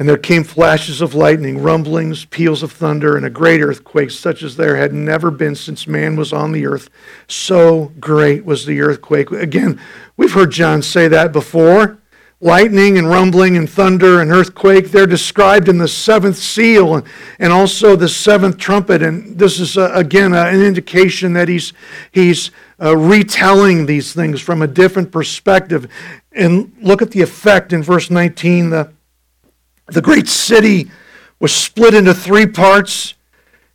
And 0.01 0.09
there 0.09 0.17
came 0.17 0.43
flashes 0.43 0.99
of 0.99 1.13
lightning, 1.13 1.61
rumblings, 1.61 2.25
peals 2.25 2.63
of 2.63 2.71
thunder, 2.71 3.15
and 3.15 3.23
a 3.23 3.29
great 3.29 3.61
earthquake, 3.61 4.09
such 4.09 4.41
as 4.41 4.55
there 4.55 4.75
had 4.75 4.93
never 4.93 5.29
been 5.29 5.53
since 5.53 5.85
man 5.85 6.15
was 6.15 6.33
on 6.33 6.53
the 6.53 6.65
earth. 6.65 6.89
So 7.27 7.91
great 7.99 8.43
was 8.43 8.65
the 8.65 8.81
earthquake. 8.81 9.29
Again, 9.29 9.79
we've 10.17 10.33
heard 10.33 10.49
John 10.49 10.81
say 10.81 11.07
that 11.09 11.31
before. 11.31 11.99
Lightning 12.39 12.97
and 12.97 13.09
rumbling 13.09 13.55
and 13.55 13.69
thunder 13.69 14.21
and 14.21 14.31
earthquake, 14.31 14.89
they're 14.89 15.05
described 15.05 15.69
in 15.69 15.77
the 15.77 15.87
seventh 15.87 16.37
seal 16.37 17.05
and 17.37 17.53
also 17.53 17.95
the 17.95 18.09
seventh 18.09 18.57
trumpet. 18.57 19.03
And 19.03 19.37
this 19.37 19.59
is, 19.59 19.77
uh, 19.77 19.91
again, 19.93 20.33
uh, 20.33 20.45
an 20.45 20.63
indication 20.63 21.33
that 21.33 21.47
he's, 21.47 21.73
he's 22.11 22.49
uh, 22.81 22.97
retelling 22.97 23.85
these 23.85 24.13
things 24.13 24.41
from 24.41 24.63
a 24.63 24.67
different 24.67 25.11
perspective. 25.11 25.87
And 26.31 26.73
look 26.81 27.03
at 27.03 27.11
the 27.11 27.21
effect 27.21 27.71
in 27.71 27.83
verse 27.83 28.09
19. 28.09 28.71
The 28.71 28.91
the 29.91 30.01
great 30.01 30.27
city 30.27 30.89
was 31.39 31.53
split 31.53 31.93
into 31.93 32.13
three 32.13 32.45
parts, 32.45 33.15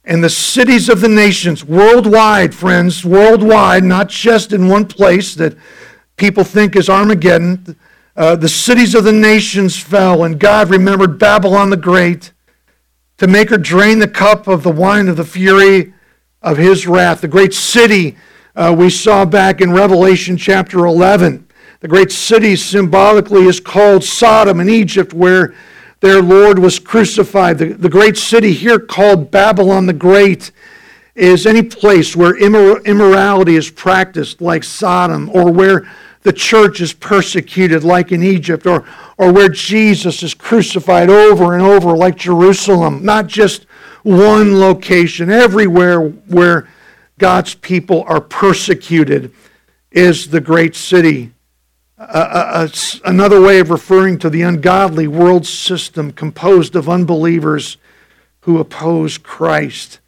and 0.05 0.23
the 0.23 0.31
cities 0.31 0.89
of 0.89 1.01
the 1.01 1.09
nations, 1.09 1.65
worldwide, 1.65 2.55
friends, 2.55 3.05
worldwide, 3.05 3.85
not 3.85 4.09
just 4.09 4.53
in 4.53 4.69
one 4.69 4.87
place 4.87 5.35
that 5.35 5.57
people 6.17 6.45
think 6.45 6.77
is 6.77 6.89
Armageddon, 6.89 7.77
uh, 8.17 8.37
the 8.37 8.49
cities 8.49 8.95
of 8.95 9.05
the 9.05 9.13
nations 9.13 9.79
fell, 9.79 10.25
and 10.25 10.39
God 10.39 10.71
remembered 10.71 11.19
Babylon 11.19 11.71
the 11.71 11.77
Great 11.77 12.33
to 13.19 13.27
make 13.27 13.51
her 13.51 13.59
drain 13.59 13.99
the 13.99 14.09
cup 14.09 14.47
of 14.47 14.63
the 14.63 14.71
wine 14.71 15.09
of 15.09 15.17
the 15.17 15.25
fury 15.25 15.93
of 16.43 16.57
his 16.57 16.87
wrath. 16.87 17.21
The 17.21 17.29
great 17.29 17.53
city 17.53 18.17
uh, 18.55 18.75
we 18.77 18.89
saw 18.89 19.25
back 19.25 19.61
in 19.61 19.73
Revelation 19.73 20.37
chapter 20.37 20.87
11. 20.87 21.47
The 21.81 21.89
great 21.89 22.11
city 22.11 22.57
symbolically 22.57 23.45
is 23.45 23.61
called 23.61 24.03
Sodom 24.03 24.61
in 24.61 24.69
Egypt, 24.69 25.13
where 25.13 25.55
their 26.01 26.21
Lord 26.23 26.59
was 26.59 26.79
crucified. 26.79 27.59
The, 27.59 27.73
the 27.73 27.89
great 27.89 28.17
city 28.17 28.53
here 28.53 28.79
called 28.79 29.31
Babylon 29.31 29.87
the 29.87 29.93
Great 29.93 30.53
is 31.15 31.47
any 31.47 31.63
place 31.63 32.15
where 32.15 32.35
immor- 32.35 32.85
immorality 32.85 33.57
is 33.57 33.71
practiced, 33.71 34.41
like 34.41 34.63
Sodom, 34.63 35.31
or 35.33 35.51
where 35.51 35.89
the 36.23 36.33
church 36.33 36.81
is 36.81 36.93
persecuted, 36.93 37.85
like 37.85 38.13
in 38.13 38.23
Egypt, 38.23 38.67
or, 38.67 38.85
or 39.17 39.33
where 39.33 39.49
Jesus 39.49 40.23
is 40.23 40.35
crucified 40.35 41.09
over 41.09 41.55
and 41.55 41.63
over, 41.63 41.97
like 41.97 42.17
Jerusalem. 42.17 43.05
Not 43.05 43.29
just 43.29 43.65
one 44.03 44.61
location, 44.61 45.31
everywhere 45.31 46.01
where 46.01 46.69
God's 47.19 47.55
people 47.55 48.05
are 48.07 48.21
persecuted 48.21 49.33
is 49.91 50.29
the 50.29 50.41
great 50.41 50.75
city 50.75 51.33
another 51.99 53.41
way 53.41 53.59
of 53.59 53.71
referring 53.71 54.19
to 54.19 54.31
the 54.31 54.43
ungodly 54.43 55.07
world 55.07 55.47
system 55.47 56.13
composed 56.13 56.77
of 56.77 56.89
unbelievers 56.89 57.79
who 58.41 58.59
oppose 58.59 59.19
Christ. 59.19 60.01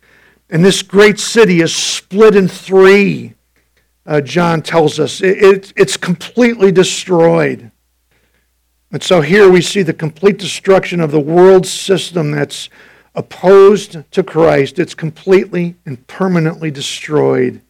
And 0.50 0.64
this 0.64 0.82
great 0.82 1.18
city 1.18 1.60
is 1.60 1.74
split 1.74 2.34
in 2.34 2.48
three, 2.48 3.34
uh, 4.06 4.20
John 4.20 4.62
tells 4.62 4.98
us. 4.98 5.20
It, 5.20 5.42
it, 5.42 5.72
it's 5.76 5.96
completely 5.96 6.72
destroyed. 6.72 7.70
And 8.90 9.02
so 9.02 9.20
here 9.20 9.50
we 9.50 9.60
see 9.60 9.82
the 9.82 9.92
complete 9.92 10.38
destruction 10.38 11.00
of 11.00 11.10
the 11.10 11.20
world 11.20 11.66
system 11.66 12.30
that's 12.30 12.70
opposed 13.14 14.10
to 14.12 14.22
Christ. 14.22 14.78
It's 14.78 14.94
completely 14.94 15.76
and 15.84 16.06
permanently 16.06 16.70
destroyed 16.70 17.60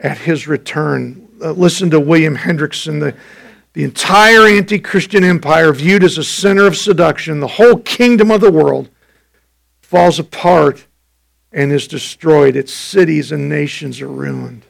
at 0.00 0.18
his 0.18 0.48
return 0.48 1.28
uh, 1.42 1.52
listen 1.52 1.90
to 1.90 2.00
William 2.00 2.36
Hendriksen, 2.36 3.00
the, 3.00 3.16
the 3.72 3.84
entire 3.84 4.46
anti 4.46 4.78
Christian 4.78 5.24
empire 5.24 5.72
viewed 5.72 6.04
as 6.04 6.18
a 6.18 6.24
center 6.24 6.66
of 6.66 6.76
seduction, 6.76 7.40
the 7.40 7.46
whole 7.46 7.78
kingdom 7.78 8.30
of 8.30 8.40
the 8.40 8.52
world 8.52 8.88
falls 9.80 10.18
apart 10.18 10.86
and 11.52 11.72
is 11.72 11.88
destroyed. 11.88 12.56
Its 12.56 12.72
cities 12.72 13.32
and 13.32 13.48
nations 13.48 14.00
are 14.00 14.08
ruined. 14.08 14.66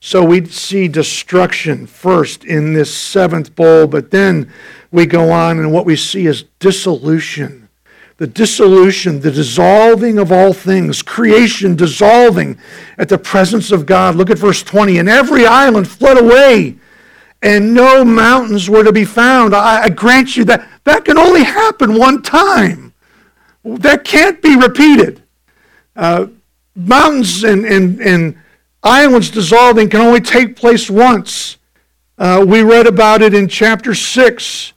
So 0.00 0.22
we 0.22 0.44
see 0.44 0.88
destruction 0.88 1.86
first 1.86 2.44
in 2.44 2.74
this 2.74 2.96
seventh 2.96 3.54
bowl, 3.54 3.86
but 3.86 4.10
then 4.10 4.52
we 4.90 5.06
go 5.06 5.30
on 5.30 5.58
and 5.58 5.72
what 5.72 5.86
we 5.86 5.96
see 5.96 6.26
is 6.26 6.44
dissolution 6.58 7.65
the 8.18 8.26
dissolution, 8.26 9.20
the 9.20 9.30
dissolving 9.30 10.18
of 10.18 10.32
all 10.32 10.52
things, 10.52 11.02
creation 11.02 11.76
dissolving 11.76 12.58
at 12.96 13.08
the 13.08 13.18
presence 13.18 13.70
of 13.70 13.84
God. 13.84 14.14
Look 14.14 14.30
at 14.30 14.38
verse 14.38 14.62
20. 14.62 14.98
And 14.98 15.08
every 15.08 15.46
island 15.46 15.86
fled 15.88 16.18
away, 16.18 16.76
and 17.42 17.74
no 17.74 18.04
mountains 18.04 18.70
were 18.70 18.84
to 18.84 18.92
be 18.92 19.04
found. 19.04 19.54
I, 19.54 19.82
I 19.82 19.88
grant 19.90 20.36
you 20.36 20.44
that 20.44 20.66
that 20.84 21.04
can 21.04 21.18
only 21.18 21.44
happen 21.44 21.98
one 21.98 22.22
time. 22.22 22.94
That 23.64 24.04
can't 24.04 24.40
be 24.40 24.56
repeated. 24.56 25.22
Uh, 25.94 26.28
mountains 26.74 27.44
and, 27.44 27.66
and, 27.66 28.00
and 28.00 28.38
islands 28.82 29.30
dissolving 29.30 29.90
can 29.90 30.00
only 30.00 30.20
take 30.20 30.56
place 30.56 30.88
once. 30.88 31.58
Uh, 32.16 32.44
we 32.46 32.62
read 32.62 32.86
about 32.86 33.20
it 33.20 33.34
in 33.34 33.46
chapter 33.48 33.94
6 33.94 34.72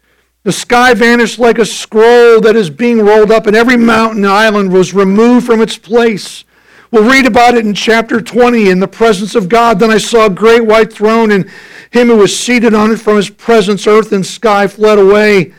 the 0.50 0.54
sky 0.54 0.96
vanished 0.96 1.38
like 1.38 1.60
a 1.60 1.66
scroll 1.66 2.42
that 2.42 2.56
is 2.56 2.72
being 2.72 3.02
rolled 3.02 3.30
up, 3.30 3.46
and 3.46 3.56
every 3.56 3.78
mountain 3.78 4.26
and 4.26 4.34
island 4.34 4.74
was 4.74 4.96
removed 4.96 5.46
from 5.46 5.62
its 5.62 5.78
place. 5.78 6.44
We'll 6.90 7.08
read 7.08 7.28
about 7.28 7.54
it 7.54 7.68
in 7.68 7.76
chapter 7.76 8.20
20 8.20 8.68
in 8.68 8.80
the 8.80 8.88
presence 8.88 9.36
of 9.36 9.48
God. 9.48 9.78
Then 9.78 9.92
I 9.92 10.00
saw 10.00 10.26
a 10.26 10.30
great 10.32 10.66
white 10.66 10.92
throne, 10.92 11.30
and 11.30 11.48
him 11.92 12.08
who 12.08 12.16
was 12.16 12.36
seated 12.36 12.74
on 12.74 12.92
it 12.92 12.98
from 12.98 13.18
his 13.18 13.30
presence, 13.30 13.86
earth 13.86 14.12
and 14.12 14.26
sky 14.26 14.66
fled 14.66 14.98
away, 14.98 15.54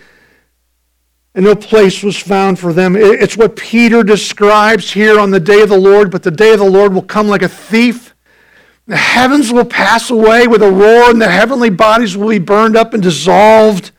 and 1.36 1.44
no 1.44 1.54
place 1.54 2.02
was 2.02 2.16
found 2.16 2.58
for 2.58 2.72
them. 2.72 2.96
It's 2.96 3.36
what 3.36 3.54
Peter 3.54 4.02
describes 4.02 4.90
here 4.90 5.20
on 5.20 5.30
the 5.30 5.38
day 5.38 5.60
of 5.60 5.68
the 5.68 5.78
Lord, 5.78 6.10
but 6.10 6.24
the 6.24 6.32
day 6.32 6.52
of 6.52 6.58
the 6.58 6.68
Lord 6.68 6.92
will 6.92 7.02
come 7.02 7.28
like 7.28 7.42
a 7.42 7.48
thief. 7.48 8.12
The 8.88 8.96
heavens 8.96 9.52
will 9.52 9.66
pass 9.66 10.10
away 10.10 10.48
with 10.48 10.64
a 10.64 10.72
roar, 10.72 11.10
and 11.10 11.22
the 11.22 11.30
heavenly 11.30 11.70
bodies 11.70 12.16
will 12.16 12.30
be 12.30 12.40
burned 12.40 12.74
up 12.74 12.92
and 12.92 13.00
dissolved 13.00 13.92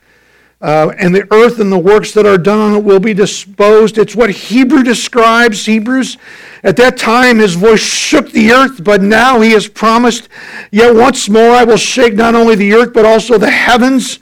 uh, 0.62 0.93
and 0.99 1.14
the 1.16 1.28
earth 1.34 1.59
and 1.59 1.72
the 1.72 1.80
works 1.80 2.12
that 2.14 2.26
are 2.26 2.38
done 2.38 2.59
on 2.59 2.76
it 2.76 2.84
will 2.84 2.99
be 2.99 3.14
disposed. 3.14 3.97
It's 3.97 4.16
what 4.16 4.30
Hebrew 4.30 4.84
describes. 4.84 5.66
Hebrews, 5.66 6.18
at 6.64 6.78
that 6.78 6.97
time, 6.97 7.39
his 7.39 7.55
voice 7.55 7.82
shook 7.82 8.32
the 8.32 8.51
earth, 8.51 8.84
but 8.84 9.01
now 9.01 9.41
he 9.41 9.51
has 9.51 9.68
promised, 9.68 10.30
Yet 10.72 10.93
once 10.93 11.28
more 11.28 11.51
I 11.51 11.64
will 11.64 11.78
shake 11.78 12.14
not 12.14 12.36
only 12.36 12.55
the 12.55 12.74
earth, 12.74 12.93
but 12.93 13.05
also 13.05 13.38
the 13.39 13.49
heavens. 13.49 14.20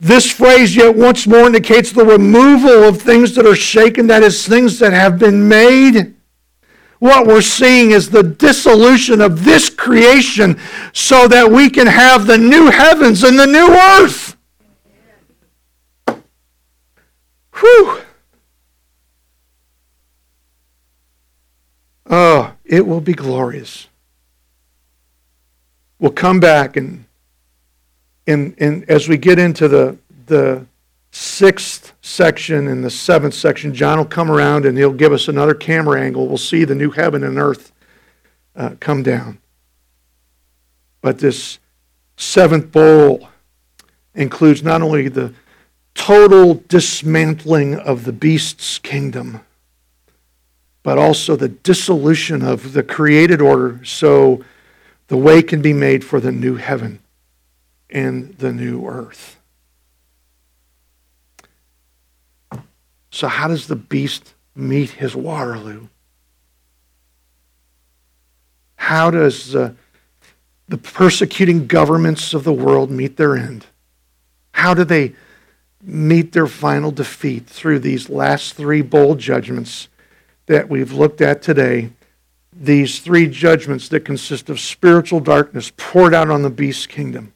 This 0.00 0.30
phrase, 0.30 0.76
yet 0.76 0.94
once 0.94 1.26
more, 1.26 1.46
indicates 1.46 1.90
the 1.90 2.04
removal 2.04 2.84
of 2.84 3.00
things 3.00 3.34
that 3.34 3.46
are 3.46 3.54
shaken, 3.56 4.06
that 4.06 4.22
is, 4.22 4.46
things 4.46 4.78
that 4.78 4.92
have 4.92 5.18
been 5.18 5.46
made. 5.48 6.14
What 6.98 7.26
we're 7.26 7.42
seeing 7.42 7.90
is 7.90 8.08
the 8.08 8.22
dissolution 8.22 9.20
of 9.20 9.44
this 9.44 9.68
creation 9.68 10.58
so 10.94 11.28
that 11.28 11.50
we 11.50 11.68
can 11.68 11.86
have 11.86 12.26
the 12.26 12.38
new 12.38 12.70
heavens 12.70 13.22
and 13.22 13.38
the 13.38 13.46
new 13.46 13.68
earth. 13.68 14.35
Whew! 17.58 18.00
Oh, 22.08 22.54
it 22.64 22.86
will 22.86 23.00
be 23.00 23.14
glorious. 23.14 23.88
We'll 25.98 26.12
come 26.12 26.40
back 26.40 26.76
and, 26.76 27.04
and, 28.26 28.54
and 28.58 28.88
as 28.88 29.08
we 29.08 29.16
get 29.16 29.38
into 29.38 29.66
the, 29.68 29.96
the 30.26 30.66
sixth 31.10 31.94
section 32.02 32.68
and 32.68 32.84
the 32.84 32.90
seventh 32.90 33.34
section, 33.34 33.72
John 33.72 33.98
will 33.98 34.04
come 34.04 34.30
around 34.30 34.66
and 34.66 34.76
he'll 34.76 34.92
give 34.92 35.12
us 35.12 35.28
another 35.28 35.54
camera 35.54 36.00
angle. 36.00 36.28
We'll 36.28 36.36
see 36.36 36.64
the 36.64 36.74
new 36.74 36.90
heaven 36.90 37.24
and 37.24 37.38
earth 37.38 37.72
uh, 38.54 38.74
come 38.78 39.02
down. 39.02 39.38
But 41.00 41.18
this 41.18 41.58
seventh 42.16 42.70
bowl 42.70 43.28
includes 44.14 44.62
not 44.62 44.82
only 44.82 45.08
the 45.08 45.32
total 45.96 46.62
dismantling 46.68 47.74
of 47.74 48.04
the 48.04 48.12
beast's 48.12 48.78
kingdom, 48.78 49.40
but 50.82 50.98
also 50.98 51.34
the 51.34 51.48
dissolution 51.48 52.42
of 52.42 52.74
the 52.74 52.82
created 52.82 53.40
order 53.40 53.80
so 53.84 54.44
the 55.08 55.16
way 55.16 55.42
can 55.42 55.62
be 55.62 55.72
made 55.72 56.04
for 56.04 56.20
the 56.20 56.30
new 56.30 56.56
heaven 56.56 57.00
and 57.90 58.34
the 58.34 58.52
new 58.52 58.86
earth. 58.86 59.40
So, 63.10 63.28
how 63.28 63.48
does 63.48 63.66
the 63.66 63.76
beast 63.76 64.34
meet 64.54 64.90
his 64.90 65.16
Waterloo? 65.16 65.88
How 68.76 69.10
does 69.10 69.56
uh, 69.56 69.72
the 70.68 70.76
persecuting 70.76 71.66
governments 71.66 72.34
of 72.34 72.44
the 72.44 72.52
world 72.52 72.90
meet 72.90 73.16
their 73.16 73.36
end? 73.36 73.66
How 74.52 74.74
do 74.74 74.84
they 74.84 75.14
meet 75.86 76.32
their 76.32 76.48
final 76.48 76.90
defeat 76.90 77.46
through 77.46 77.78
these 77.78 78.10
last 78.10 78.54
three 78.54 78.82
bowl 78.82 79.14
judgments 79.14 79.88
that 80.46 80.68
we've 80.68 80.92
looked 80.92 81.20
at 81.20 81.40
today? 81.40 81.90
These 82.52 83.00
three 83.00 83.28
judgments 83.28 83.88
that 83.88 84.00
consist 84.00 84.50
of 84.50 84.58
spiritual 84.58 85.20
darkness 85.20 85.72
poured 85.76 86.12
out 86.12 86.30
on 86.30 86.42
the 86.42 86.50
beast's 86.50 86.86
kingdom. 86.86 87.32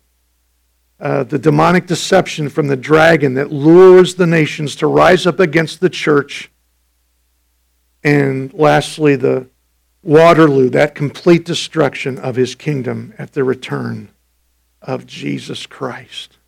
Uh, 0.99 1.25
the 1.25 1.39
demonic 1.39 1.87
deception 1.87 2.49
from 2.49 2.67
the 2.67 2.77
dragon 2.77 3.35
that 3.35 3.53
lures 3.53 4.17
the 4.17 4.27
nations 4.27 4.77
to 4.77 4.87
rise 4.87 5.27
up 5.27 5.41
against 5.41 5.81
the 5.81 5.89
church. 5.89 6.51
And 8.03 8.53
lastly, 8.53 9.17
the 9.17 9.47
Waterloo, 10.03 10.71
that 10.71 10.95
complete 10.95 11.45
destruction 11.45 12.19
of 12.19 12.37
his 12.37 12.55
kingdom 12.55 13.13
at 13.19 13.33
the 13.33 13.45
return 13.45 14.09
of 14.81 15.07
Jesus 15.07 15.67
Christ. 15.67 16.39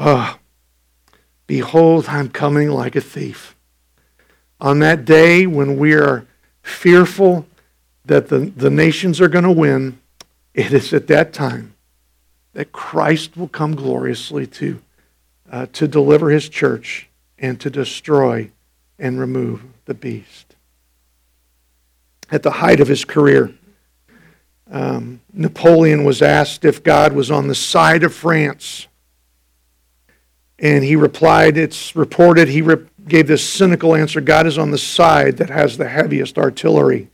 Oh, 0.00 0.38
behold, 1.48 2.06
I'm 2.06 2.28
coming 2.28 2.70
like 2.70 2.94
a 2.94 3.00
thief. 3.00 3.56
On 4.60 4.78
that 4.78 5.04
day 5.04 5.44
when 5.44 5.76
we 5.76 5.92
are 5.92 6.24
fearful 6.62 7.46
that 8.04 8.28
the, 8.28 8.38
the 8.38 8.70
nations 8.70 9.20
are 9.20 9.28
going 9.28 9.44
to 9.44 9.50
win, 9.50 9.98
it 10.54 10.72
is 10.72 10.92
at 10.92 11.08
that 11.08 11.32
time 11.32 11.74
that 12.52 12.72
Christ 12.72 13.36
will 13.36 13.48
come 13.48 13.74
gloriously 13.74 14.46
to, 14.46 14.80
uh, 15.50 15.66
to 15.72 15.86
deliver 15.86 16.30
his 16.30 16.48
church 16.48 17.08
and 17.38 17.60
to 17.60 17.68
destroy 17.68 18.50
and 18.98 19.20
remove 19.20 19.62
the 19.84 19.94
beast 19.94 20.56
at 22.30 22.42
the 22.42 22.50
height 22.50 22.80
of 22.80 22.88
his 22.88 23.04
career. 23.04 23.54
Um, 24.70 25.20
Napoleon 25.32 26.04
was 26.04 26.20
asked 26.20 26.64
if 26.64 26.82
God 26.82 27.12
was 27.12 27.30
on 27.30 27.48
the 27.48 27.54
side 27.54 28.02
of 28.02 28.14
France. 28.14 28.87
And 30.58 30.82
he 30.82 30.96
replied, 30.96 31.56
it's 31.56 31.94
reported, 31.94 32.48
he 32.48 32.62
re- 32.62 32.86
gave 33.06 33.26
this 33.28 33.48
cynical 33.48 33.94
answer 33.94 34.20
God 34.20 34.46
is 34.46 34.58
on 34.58 34.70
the 34.70 34.78
side 34.78 35.36
that 35.36 35.50
has 35.50 35.76
the 35.76 35.88
heaviest 35.88 36.36
artillery. 36.36 37.08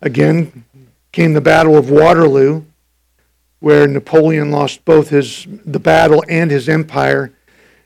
Again 0.00 0.64
came 1.12 1.32
the 1.32 1.40
Battle 1.40 1.76
of 1.76 1.90
Waterloo, 1.90 2.64
where 3.60 3.86
Napoleon 3.86 4.50
lost 4.50 4.84
both 4.84 5.10
his, 5.10 5.46
the 5.64 5.78
battle 5.78 6.24
and 6.28 6.50
his 6.50 6.68
empire. 6.68 7.32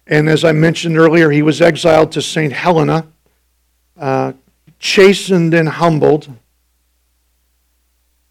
And 0.07 0.27
as 0.27 0.43
I 0.43 0.53
mentioned 0.53 0.97
earlier, 0.97 1.31
he 1.31 1.43
was 1.43 1.61
exiled 1.61 2.13
to 2.13 2.23
St. 2.23 2.53
Helena, 2.53 3.07
uh, 3.99 4.33
chastened 4.79 5.53
and 5.53 5.69
humbled. 5.69 6.29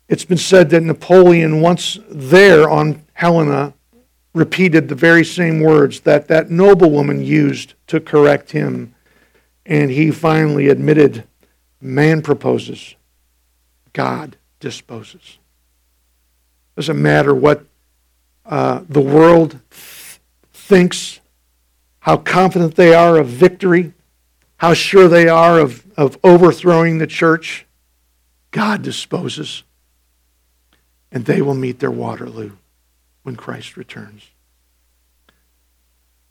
It's 0.10 0.26
been 0.26 0.40
said 0.40 0.72
that 0.72 0.82
Napoleon, 0.82 1.62
once 1.62 2.00
there 2.10 2.68
on 2.68 3.04
Helena, 3.14 3.75
repeated 4.36 4.90
the 4.90 4.96
very 4.96 5.24
same 5.24 5.62
words 5.62 6.02
that 6.02 6.28
that 6.28 6.52
noblewoman 6.52 7.24
used 7.24 7.74
to 7.88 8.00
correct 8.00 8.52
him. 8.52 8.94
And 9.66 9.90
he 9.90 10.12
finally 10.12 10.68
admitted 10.68 11.24
man 11.82 12.22
proposes, 12.22 12.96
God 13.94 14.38
disposes. 14.60 15.40
Doesn't 16.76 17.02
matter 17.02 17.34
what 17.34 17.66
uh, 18.46 18.82
the 18.90 19.02
world 19.02 19.52
th- 19.72 20.20
thinks, 20.54 21.22
how 22.00 22.18
confident 22.18 22.76
they 22.76 22.94
are 22.94 23.18
of 23.18 23.28
victory, 23.28 23.94
how 24.58 24.74
sure 24.74 25.08
they 25.08 25.28
are 25.28 25.60
of 25.60 25.84
of 25.98 26.20
overthrowing 26.24 26.98
the 26.98 27.08
church, 27.08 27.66
God 28.52 28.82
disposes. 28.82 29.64
And 31.10 31.24
they 31.24 31.42
will 31.42 31.54
meet 31.54 31.80
their 31.80 31.92
Waterloo 31.92 32.58
when 33.26 33.36
Christ 33.36 33.76
returns. 33.76 34.30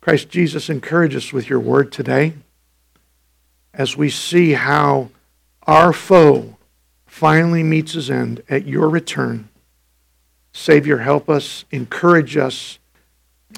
Christ 0.00 0.28
Jesus, 0.28 0.70
encourage 0.70 1.16
us 1.16 1.32
with 1.32 1.50
your 1.50 1.58
word 1.58 1.90
today 1.90 2.34
as 3.72 3.96
we 3.96 4.08
see 4.08 4.52
how 4.52 5.08
our 5.66 5.92
foe 5.92 6.56
finally 7.04 7.64
meets 7.64 7.94
his 7.94 8.10
end 8.10 8.42
at 8.48 8.66
your 8.66 8.88
return. 8.88 9.48
Savior, 10.52 10.98
help 10.98 11.28
us, 11.28 11.64
encourage 11.72 12.36
us, 12.36 12.78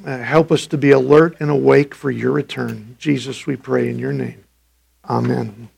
uh, 0.05 0.19
help 0.19 0.51
us 0.51 0.67
to 0.69 0.79
be 0.79 0.93
alert 0.93 1.37
and 1.41 1.51
awake 1.51 1.95
for 1.95 2.11
your 2.11 2.33
return. 2.33 2.97
Jesus, 2.99 3.47
we 3.47 3.57
pray 3.57 3.91
in 3.91 3.99
your 3.99 4.13
name. 4.13 4.43
Amen. 5.05 5.69